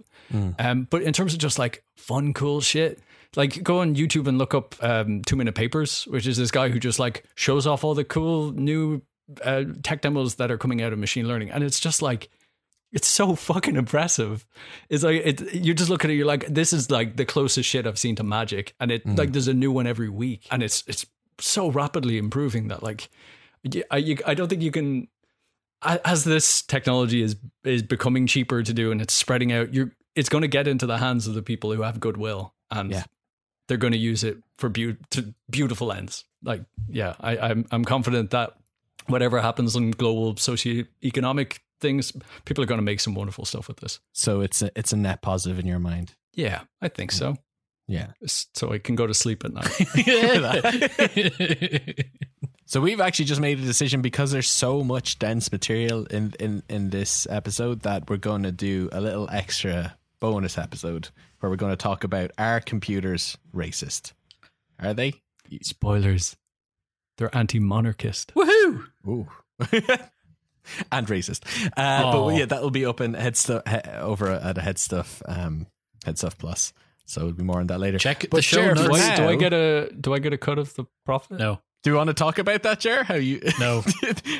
Um, 0.59 0.87
but 0.89 1.01
in 1.01 1.13
terms 1.13 1.33
of 1.33 1.39
just 1.39 1.57
like 1.57 1.83
fun, 1.95 2.33
cool 2.33 2.61
shit, 2.61 2.99
like 3.35 3.63
go 3.63 3.79
on 3.79 3.95
YouTube 3.95 4.27
and 4.27 4.37
look 4.37 4.53
up 4.53 4.75
um, 4.83 5.21
Two 5.23 5.35
Minute 5.35 5.55
Papers, 5.55 6.03
which 6.07 6.27
is 6.27 6.37
this 6.37 6.51
guy 6.51 6.69
who 6.69 6.79
just 6.79 6.99
like 6.99 7.23
shows 7.35 7.65
off 7.67 7.83
all 7.83 7.93
the 7.93 8.03
cool 8.03 8.51
new 8.51 9.01
uh, 9.43 9.63
tech 9.83 10.01
demos 10.01 10.35
that 10.35 10.51
are 10.51 10.57
coming 10.57 10.81
out 10.81 10.93
of 10.93 10.99
machine 10.99 11.27
learning, 11.27 11.51
and 11.51 11.63
it's 11.63 11.79
just 11.79 12.01
like 12.01 12.29
it's 12.93 13.07
so 13.07 13.35
fucking 13.35 13.75
impressive. 13.75 14.45
It's 14.89 15.03
like 15.03 15.21
it. 15.25 15.53
You 15.53 15.73
just 15.73 15.89
look 15.89 16.05
at 16.05 16.11
it, 16.11 16.15
you're 16.15 16.25
like, 16.25 16.47
this 16.47 16.71
is 16.71 16.89
like 16.89 17.17
the 17.17 17.25
closest 17.25 17.67
shit 17.67 17.85
I've 17.85 17.99
seen 17.99 18.15
to 18.15 18.23
magic, 18.23 18.73
and 18.79 18.91
it 18.91 19.05
like 19.17 19.33
there's 19.33 19.47
a 19.47 19.53
new 19.53 19.71
one 19.71 19.87
every 19.87 20.09
week, 20.09 20.47
and 20.51 20.63
it's 20.63 20.83
it's 20.87 21.05
so 21.39 21.69
rapidly 21.69 22.17
improving 22.17 22.69
that 22.69 22.81
like 22.83 23.09
I 23.91 23.97
you, 23.97 24.17
I 24.25 24.33
don't 24.33 24.47
think 24.47 24.61
you 24.61 24.71
can 24.71 25.07
as 25.83 26.23
this 26.23 26.61
technology 26.61 27.21
is 27.21 27.35
is 27.63 27.83
becoming 27.83 28.25
cheaper 28.27 28.63
to 28.63 28.73
do 28.73 28.91
and 28.91 29.01
it's 29.01 29.13
spreading 29.13 29.51
out. 29.51 29.73
You're 29.73 29.91
it's 30.15 30.29
going 30.29 30.41
to 30.41 30.47
get 30.47 30.67
into 30.67 30.85
the 30.87 30.97
hands 30.97 31.27
of 31.27 31.35
the 31.35 31.43
people 31.43 31.71
who 31.73 31.83
have 31.83 31.99
goodwill 31.99 32.53
and 32.71 32.89
Yeah. 32.91 33.03
they're 33.67 33.77
going 33.77 33.93
to 33.93 33.99
use 33.99 34.23
it 34.23 34.37
for 34.57 34.69
to 34.71 34.97
beautiful 35.49 35.91
ends. 35.91 36.23
Like 36.43 36.63
yeah, 36.87 37.15
I, 37.19 37.37
I'm 37.37 37.65
I'm 37.71 37.85
confident 37.85 38.31
that 38.31 38.53
whatever 39.07 39.39
happens 39.41 39.75
in 39.75 39.91
global 39.91 40.35
socio-economic 40.35 41.61
things, 41.79 42.11
people 42.45 42.63
are 42.63 42.67
going 42.67 42.79
to 42.79 42.83
make 42.83 42.99
some 42.99 43.13
wonderful 43.15 43.45
stuff 43.45 43.67
with 43.67 43.77
this. 43.77 43.99
so 44.11 44.41
it's 44.41 44.61
a, 44.63 44.71
it's 44.75 44.91
a 44.93 44.97
net 44.97 45.21
positive 45.21 45.59
in 45.59 45.65
your 45.67 45.77
mind 45.79 46.13
Yeah, 46.33 46.61
I 46.81 46.87
think 46.89 47.11
so. 47.11 47.35
yeah 47.87 48.07
So 48.25 48.73
I 48.73 48.79
can 48.79 48.95
go 48.95 49.05
to 49.07 49.13
sleep 49.13 49.45
at 49.45 49.53
night. 49.53 49.69
So 52.69 52.81
we've 52.81 52.99
actually 52.99 53.25
just 53.25 53.39
made 53.39 53.59
a 53.59 53.61
decision 53.61 54.01
because 54.01 54.31
there's 54.31 54.49
so 54.49 54.83
much 54.83 55.19
dense 55.19 55.49
material 55.53 56.05
in 56.07 56.33
in 56.37 56.63
in 56.67 56.89
this 56.89 57.25
episode 57.29 57.83
that 57.83 58.09
we're 58.09 58.17
going 58.17 58.43
to 58.43 58.51
do 58.51 58.89
a 58.91 58.99
little 58.99 59.29
extra 59.31 59.95
bonus 60.19 60.57
episode 60.57 61.07
where 61.39 61.49
we're 61.49 61.55
going 61.55 61.71
to 61.71 61.77
talk 61.77 62.03
about 62.03 62.31
are 62.37 62.59
computers 62.59 63.37
racist? 63.55 64.11
Are 64.81 64.93
they? 64.93 65.13
Spoilers. 65.61 66.35
They're 67.17 67.33
anti-monarchist. 67.33 68.33
Woohoo! 68.35 68.87
Ooh. 69.07 69.27
and 70.91 71.07
racist. 71.07 71.45
Uh, 71.77 72.11
but 72.11 72.35
yeah, 72.35 72.45
that'll 72.45 72.69
be 72.69 72.85
up 72.85 72.99
in 72.99 73.13
head 73.13 73.37
stuff 73.37 73.63
he, 73.65 73.77
over 73.91 74.29
at 74.29 74.57
Head 74.57 74.77
Stuff 74.77 75.23
um 75.25 75.67
Head 76.03 76.17
Stuff 76.17 76.37
Plus. 76.37 76.73
So 77.05 77.21
it'll 77.21 77.31
be 77.31 77.43
more 77.43 77.61
on 77.61 77.67
that 77.67 77.79
later. 77.79 77.97
Check 77.97 78.25
But 78.29 78.39
the 78.39 78.41
show 78.41 78.57
Sheriff, 78.57 78.77
Do. 78.77 78.91
I, 78.91 79.15
do 79.15 79.23
I 79.29 79.35
get 79.37 79.53
a 79.53 79.89
do 79.89 80.13
I 80.13 80.19
get 80.19 80.33
a 80.33 80.37
cut 80.37 80.59
of 80.59 80.73
the 80.73 80.83
profit? 81.05 81.39
No, 81.39 81.61
Do 81.87 81.91
you 81.93 81.95
want 81.97 82.09
to 82.09 82.13
talk 82.13 82.37
about 82.37 82.63
that, 82.63 82.81
Jer? 82.81 83.05
How 83.05 83.13
you 83.15 83.39
no. 83.61 83.79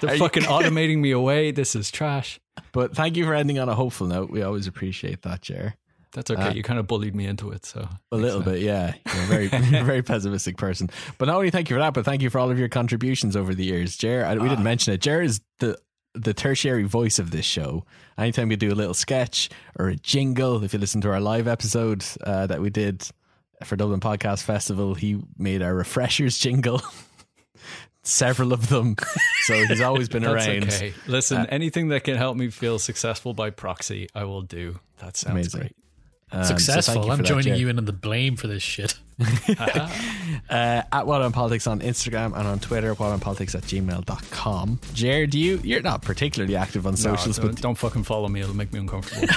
They're 0.01 0.09
Are 0.09 0.13
you- 0.15 0.19
fucking 0.19 0.43
automating 0.57 0.97
me 0.97 1.11
away. 1.11 1.51
This 1.51 1.77
is 1.77 1.89
trash. 1.89 2.41
But 2.73 2.93
thank 2.93 3.15
you 3.15 3.23
for 3.23 3.33
ending 3.33 3.57
on 3.57 3.69
a 3.69 3.73
hopeful 3.73 4.05
note. 4.05 4.29
We 4.29 4.41
always 4.43 4.67
appreciate 4.67 5.21
that, 5.21 5.43
Jer. 5.43 5.75
That's 6.11 6.29
okay. 6.29 6.41
Uh, 6.41 6.53
you 6.53 6.61
kind 6.61 6.77
of 6.77 6.87
bullied 6.87 7.15
me 7.15 7.25
into 7.25 7.51
it, 7.51 7.65
so 7.65 7.87
A 8.11 8.17
little 8.17 8.41
bit, 8.41 8.59
yeah. 8.61 8.95
You're 9.13 9.23
a 9.23 9.27
very, 9.27 9.47
very 9.85 10.01
pessimistic 10.03 10.57
person. 10.57 10.89
But 11.17 11.27
not 11.27 11.35
only 11.37 11.49
thank 11.49 11.69
you 11.69 11.77
for 11.77 11.79
that, 11.79 11.93
but 11.93 12.03
thank 12.03 12.21
you 12.21 12.29
for 12.29 12.37
all 12.39 12.51
of 12.51 12.59
your 12.59 12.67
contributions 12.67 13.37
over 13.37 13.55
the 13.55 13.63
years. 13.63 13.95
Jer, 13.95 14.25
I- 14.25 14.35
we 14.35 14.49
didn't 14.49 14.65
mention 14.65 14.93
it. 14.93 14.99
Jer 14.99 15.21
is 15.21 15.39
the 15.59 15.77
the 16.15 16.33
tertiary 16.33 16.83
voice 16.83 17.17
of 17.17 17.31
this 17.31 17.45
show. 17.45 17.85
Anytime 18.17 18.49
we 18.49 18.57
do 18.57 18.73
a 18.73 18.75
little 18.75 18.93
sketch 18.93 19.49
or 19.79 19.87
a 19.87 19.95
jingle, 19.95 20.61
if 20.65 20.73
you 20.73 20.79
listen 20.79 20.99
to 20.99 21.09
our 21.11 21.21
live 21.21 21.47
episode 21.47 22.03
uh, 22.25 22.45
that 22.47 22.59
we 22.59 22.69
did 22.71 23.07
for 23.63 23.77
Dublin 23.77 24.01
Podcast 24.01 24.43
Festival, 24.43 24.95
he 24.95 25.21
made 25.37 25.61
our 25.61 25.73
refreshers 25.73 26.37
jingle. 26.37 26.81
Several 28.07 28.53
of 28.53 28.69
them. 28.69 28.95
So 29.43 29.53
he's 29.65 29.81
always 29.81 30.07
been 30.09 30.23
That's 30.23 30.47
around. 30.47 30.63
okay. 30.63 30.93
Listen, 31.07 31.37
Uh, 31.39 31.45
anything 31.49 31.89
that 31.89 32.03
can 32.03 32.15
help 32.15 32.37
me 32.37 32.49
feel 32.49 32.79
successful 32.79 33.33
by 33.33 33.49
proxy, 33.49 34.07
I 34.15 34.23
will 34.23 34.41
do. 34.43 34.79
That 34.99 35.17
sounds 35.17 35.33
Amazing. 35.33 35.59
great. 35.59 35.75
Um, 36.29 36.43
Successful. 36.43 37.05
you 37.05 37.11
I'm 37.11 37.19
that, 37.19 37.25
joining 37.25 37.53
Jer. 37.53 37.55
you 37.55 37.69
in 37.69 37.77
on 37.77 37.85
the 37.85 37.93
blame 37.93 38.35
for 38.35 38.47
this 38.47 38.61
shit. 38.61 38.95
uh, 39.59 39.89
at 40.49 41.07
Wild 41.07 41.23
on 41.23 41.31
Politics 41.31 41.67
on 41.67 41.79
Instagram 41.79 42.37
and 42.37 42.45
on 42.47 42.59
Twitter, 42.59 42.93
wildonpolitics 42.95 43.55
at 43.55 43.63
gmail.com. 43.63 44.79
Jared, 44.93 45.33
you, 45.33 45.61
you're 45.63 45.81
not 45.81 46.01
particularly 46.01 46.57
active 46.57 46.85
on 46.85 46.93
No, 46.93 46.97
socials, 46.97 47.37
don't, 47.37 47.51
but 47.53 47.61
don't 47.61 47.75
fucking 47.77 48.03
follow 48.03 48.27
me. 48.27 48.41
It'll 48.41 48.55
make 48.55 48.73
me 48.73 48.79
uncomfortable. 48.79 49.25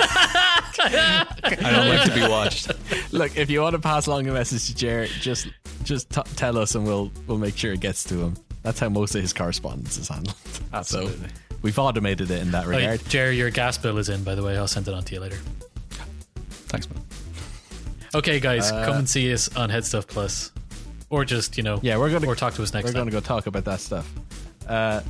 I 0.82 1.26
don't 1.60 1.88
like 1.88 2.04
to 2.08 2.14
be 2.14 2.22
watched. 2.28 2.72
look, 3.12 3.36
if 3.36 3.50
you 3.50 3.60
want 3.62 3.74
to 3.74 3.80
pass 3.80 4.06
along 4.08 4.26
a 4.26 4.32
message 4.32 4.66
to 4.66 4.74
Jared, 4.74 5.10
just 5.20 5.46
just 5.84 6.10
t- 6.10 6.22
tell 6.36 6.58
us 6.58 6.74
and 6.74 6.84
we'll 6.84 7.12
we'll 7.26 7.38
make 7.38 7.56
sure 7.56 7.72
it 7.72 7.80
gets 7.80 8.02
to 8.04 8.16
him. 8.20 8.36
That's 8.62 8.78
how 8.78 8.88
most 8.88 9.14
of 9.14 9.22
his 9.22 9.32
correspondence 9.32 9.96
is 9.98 10.08
handled. 10.08 10.36
Absolutely. 10.72 11.28
So 11.28 11.34
we've 11.62 11.78
automated 11.78 12.30
it 12.30 12.42
in 12.42 12.50
that 12.50 12.66
Oh, 12.66 12.68
regard. 12.70 13.04
Jerry, 13.08 13.36
your 13.36 13.50
gas 13.50 13.78
bill 13.78 13.96
is 13.98 14.08
in, 14.08 14.22
by 14.22 14.34
the 14.34 14.42
way. 14.42 14.56
I'll 14.56 14.68
send 14.68 14.86
it 14.88 14.94
on 14.94 15.02
to 15.04 15.14
you 15.14 15.20
later. 15.20 15.38
Thanks, 16.68 16.88
man. 16.90 17.02
Okay, 18.14 18.40
guys, 18.40 18.70
Uh, 18.70 18.84
come 18.84 18.96
and 18.98 19.08
see 19.08 19.32
us 19.32 19.54
on 19.56 19.70
Head 19.70 19.84
Stuff 19.84 20.06
Plus, 20.06 20.50
or 21.10 21.24
just 21.24 21.56
you 21.56 21.62
know, 21.62 21.78
Yeah, 21.82 21.96
we're 21.96 22.10
gonna 22.10 22.26
or 22.26 22.34
talk 22.36 22.54
to 22.54 22.62
us 22.62 22.72
next 22.74 22.84
we're 22.86 22.92
time. 22.92 23.02
going 23.02 23.06
to 23.10 23.12
go 23.12 23.20
talk 23.20 23.46
about 23.46 23.64
that 23.64 23.80
stuff. 23.80 24.10
Uh, 24.68 25.00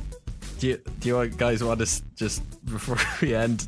do 0.59 0.67
you, 0.67 0.81
do 0.99 1.07
you 1.09 1.27
guys 1.29 1.63
want 1.63 1.79
to 1.79 2.01
just 2.15 2.43
before 2.65 2.97
we 3.21 3.33
end 3.35 3.67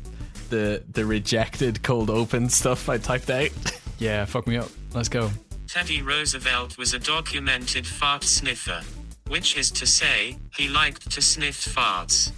the 0.50 0.82
the 0.92 1.04
rejected 1.04 1.82
cold 1.82 2.10
open 2.10 2.48
stuff 2.48 2.88
I 2.88 2.98
typed 2.98 3.30
out? 3.30 3.50
Yeah, 3.98 4.24
fuck 4.24 4.46
me 4.46 4.56
up. 4.56 4.68
Let's 4.92 5.08
go. 5.08 5.30
Teddy 5.66 6.00
Roosevelt 6.02 6.78
was 6.78 6.94
a 6.94 6.98
documented 6.98 7.86
fart 7.86 8.22
sniffer. 8.24 8.82
Which 9.28 9.56
is 9.56 9.70
to 9.72 9.86
say, 9.86 10.36
he 10.54 10.68
liked 10.68 11.10
to 11.10 11.22
sniff 11.22 11.56
farts. 11.56 12.30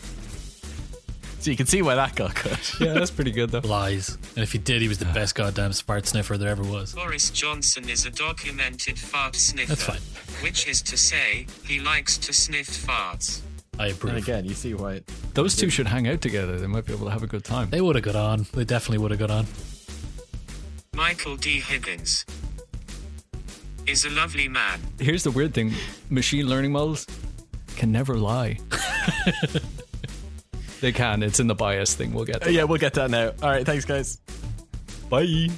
So 1.41 1.51
you 1.51 1.57
can 1.57 1.67
see 1.67 1.83
why 1.83 1.95
that 1.95 2.15
got 2.15 2.35
cut. 2.35 2.75
Yeah, 2.81 2.95
that's 2.95 3.11
pretty 3.11 3.31
good 3.31 3.51
though. 3.51 3.61
Lies. 3.61 4.19
And 4.35 4.43
if 4.43 4.53
he 4.53 4.59
did, 4.59 4.83
he 4.83 4.89
was 4.89 4.99
the 4.99 5.09
ah. 5.09 5.15
best 5.15 5.35
goddamn 5.35 5.73
fart 5.73 6.07
sniffer 6.07 6.37
there 6.37 6.49
ever 6.49 6.63
was. 6.63 6.95
Boris 6.95 7.31
Johnson 7.31 7.89
is 7.89 8.07
a 8.07 8.11
documented 8.11 8.99
fart 8.99 9.37
sniffer. 9.37 9.69
That's 9.69 9.83
fine. 9.83 10.43
Which 10.43 10.67
is 10.67 10.83
to 10.83 10.97
say, 10.97 11.47
he 11.65 11.81
likes 11.81 12.19
to 12.19 12.33
sniff 12.33 12.69
farts. 12.69 13.43
I 13.79 13.89
approve. 13.89 14.15
And 14.15 14.23
again, 14.23 14.45
you 14.45 14.55
see 14.55 14.75
why. 14.75 14.95
it, 14.95 15.07
Those 15.35 15.55
two 15.55 15.71
should 15.71 15.87
hang 15.87 16.09
out 16.09 16.21
together. 16.21 16.59
They 16.59 16.67
might 16.67 16.85
be 16.85 16.93
able 16.93 17.07
to 17.07 17.13
have 17.13 17.23
a 17.23 17.27
good 17.27 17.45
time. 17.45 17.71
They 17.71 17.81
would 17.81 17.97
have 17.97 18.05
got 18.05 18.17
on. 18.17 18.47
They 18.53 18.65
definitely 18.65 18.99
would 18.99 19.11
have 19.11 19.21
got 19.21 19.31
on. 19.31 19.47
Michael 20.95 21.37
D. 21.37 21.61
Higgins 21.61 22.25
is 23.87 24.05
a 24.05 24.11
lovely 24.11 24.49
man. 24.49 24.81
Here's 24.99 25.23
the 25.23 25.31
weird 25.31 25.55
thing 25.55 25.73
machine 26.11 26.47
learning 26.47 26.73
models 26.73 27.07
can 27.77 27.93
never 27.93 28.17
lie. 28.17 28.59
they 30.81 30.93
can. 30.93 31.23
It's 31.23 31.41
in 31.41 31.47
the 31.47 31.55
bias 31.55 31.95
thing. 31.95 32.13
We'll 32.13 32.25
get 32.25 32.43
to 32.43 32.53
Yeah, 32.53 32.65
we'll 32.65 32.79
get 32.79 32.95
that 32.95 33.11
now. 33.11 33.33
All 33.43 33.51
right, 33.51 33.65
thanks, 33.65 33.85
guys. 33.85 34.19
Bye. 35.09 35.49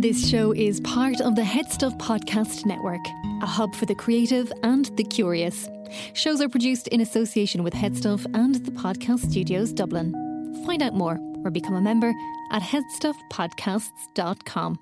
This 0.00 0.28
show 0.28 0.52
is 0.52 0.80
part 0.80 1.20
of 1.20 1.34
the 1.34 1.44
Head 1.44 1.70
Stuff 1.72 1.98
Podcast 1.98 2.64
Network, 2.64 3.00
a 3.42 3.46
hub 3.46 3.74
for 3.74 3.84
the 3.84 3.96
creative 3.96 4.52
and 4.62 4.86
the 4.96 5.02
curious. 5.04 5.68
Shows 6.14 6.40
are 6.40 6.48
produced 6.48 6.86
in 6.88 7.00
association 7.00 7.64
with 7.64 7.74
Headstuff 7.74 8.24
and 8.34 8.54
the 8.64 8.70
Podcast 8.70 9.30
Studios 9.30 9.72
Dublin. 9.72 10.12
Find 10.64 10.82
out 10.82 10.94
more 10.94 11.18
or 11.44 11.50
become 11.50 11.74
a 11.74 11.80
member 11.80 12.12
at 12.50 12.62
headstuffpodcasts.com. 12.62 14.78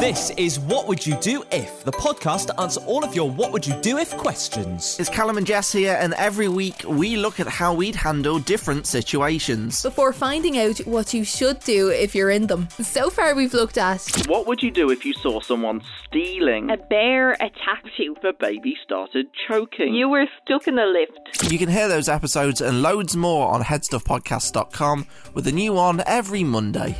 This 0.00 0.30
is 0.36 0.60
What 0.60 0.86
Would 0.86 1.04
You 1.04 1.16
Do 1.20 1.44
If, 1.50 1.82
the 1.84 1.90
podcast 1.92 2.46
to 2.46 2.60
answer 2.60 2.80
all 2.82 3.04
of 3.04 3.14
your 3.14 3.28
What 3.28 3.52
Would 3.52 3.66
You 3.66 3.74
Do 3.80 3.98
If 3.98 4.16
questions. 4.16 4.98
It's 5.00 5.08
Callum 5.10 5.36
and 5.36 5.46
Jess 5.46 5.72
here, 5.72 5.96
and 6.00 6.14
every 6.14 6.48
week 6.48 6.84
we 6.86 7.16
look 7.16 7.40
at 7.40 7.48
how 7.48 7.74
we'd 7.74 7.96
handle 7.96 8.38
different 8.38 8.86
situations. 8.86 9.82
before 9.82 10.12
finding 10.12 10.58
out 10.58 10.78
what 10.86 11.12
you 11.12 11.24
should 11.24 11.58
do 11.60 11.88
if 11.88 12.14
you're 12.14 12.30
in 12.30 12.46
them. 12.46 12.68
So 12.82 13.10
far, 13.10 13.34
we've 13.34 13.52
looked 13.54 13.76
at 13.76 14.00
What 14.28 14.46
would 14.46 14.62
you 14.62 14.70
do 14.70 14.90
if 14.90 15.04
you 15.04 15.12
saw 15.14 15.40
someone 15.40 15.82
stealing? 16.06 16.70
A 16.70 16.76
bear 16.76 17.32
attacked 17.32 17.98
you. 17.98 18.14
The 18.22 18.32
baby 18.38 18.76
started 18.84 19.26
choking. 19.48 19.94
You 19.94 20.08
were 20.08 20.26
stuck 20.44 20.68
in 20.68 20.78
a 20.78 20.86
lift. 20.86 21.50
You 21.50 21.58
can 21.58 21.68
hear 21.68 21.88
those 21.88 22.08
episodes 22.08 22.60
and 22.60 22.80
loads 22.80 23.16
more 23.16 23.50
on 23.52 23.62
headstuffpodcast.com 23.62 25.06
with 25.34 25.46
a 25.48 25.52
new 25.52 25.72
one 25.72 26.02
every 26.06 26.44
Monday. 26.44 26.94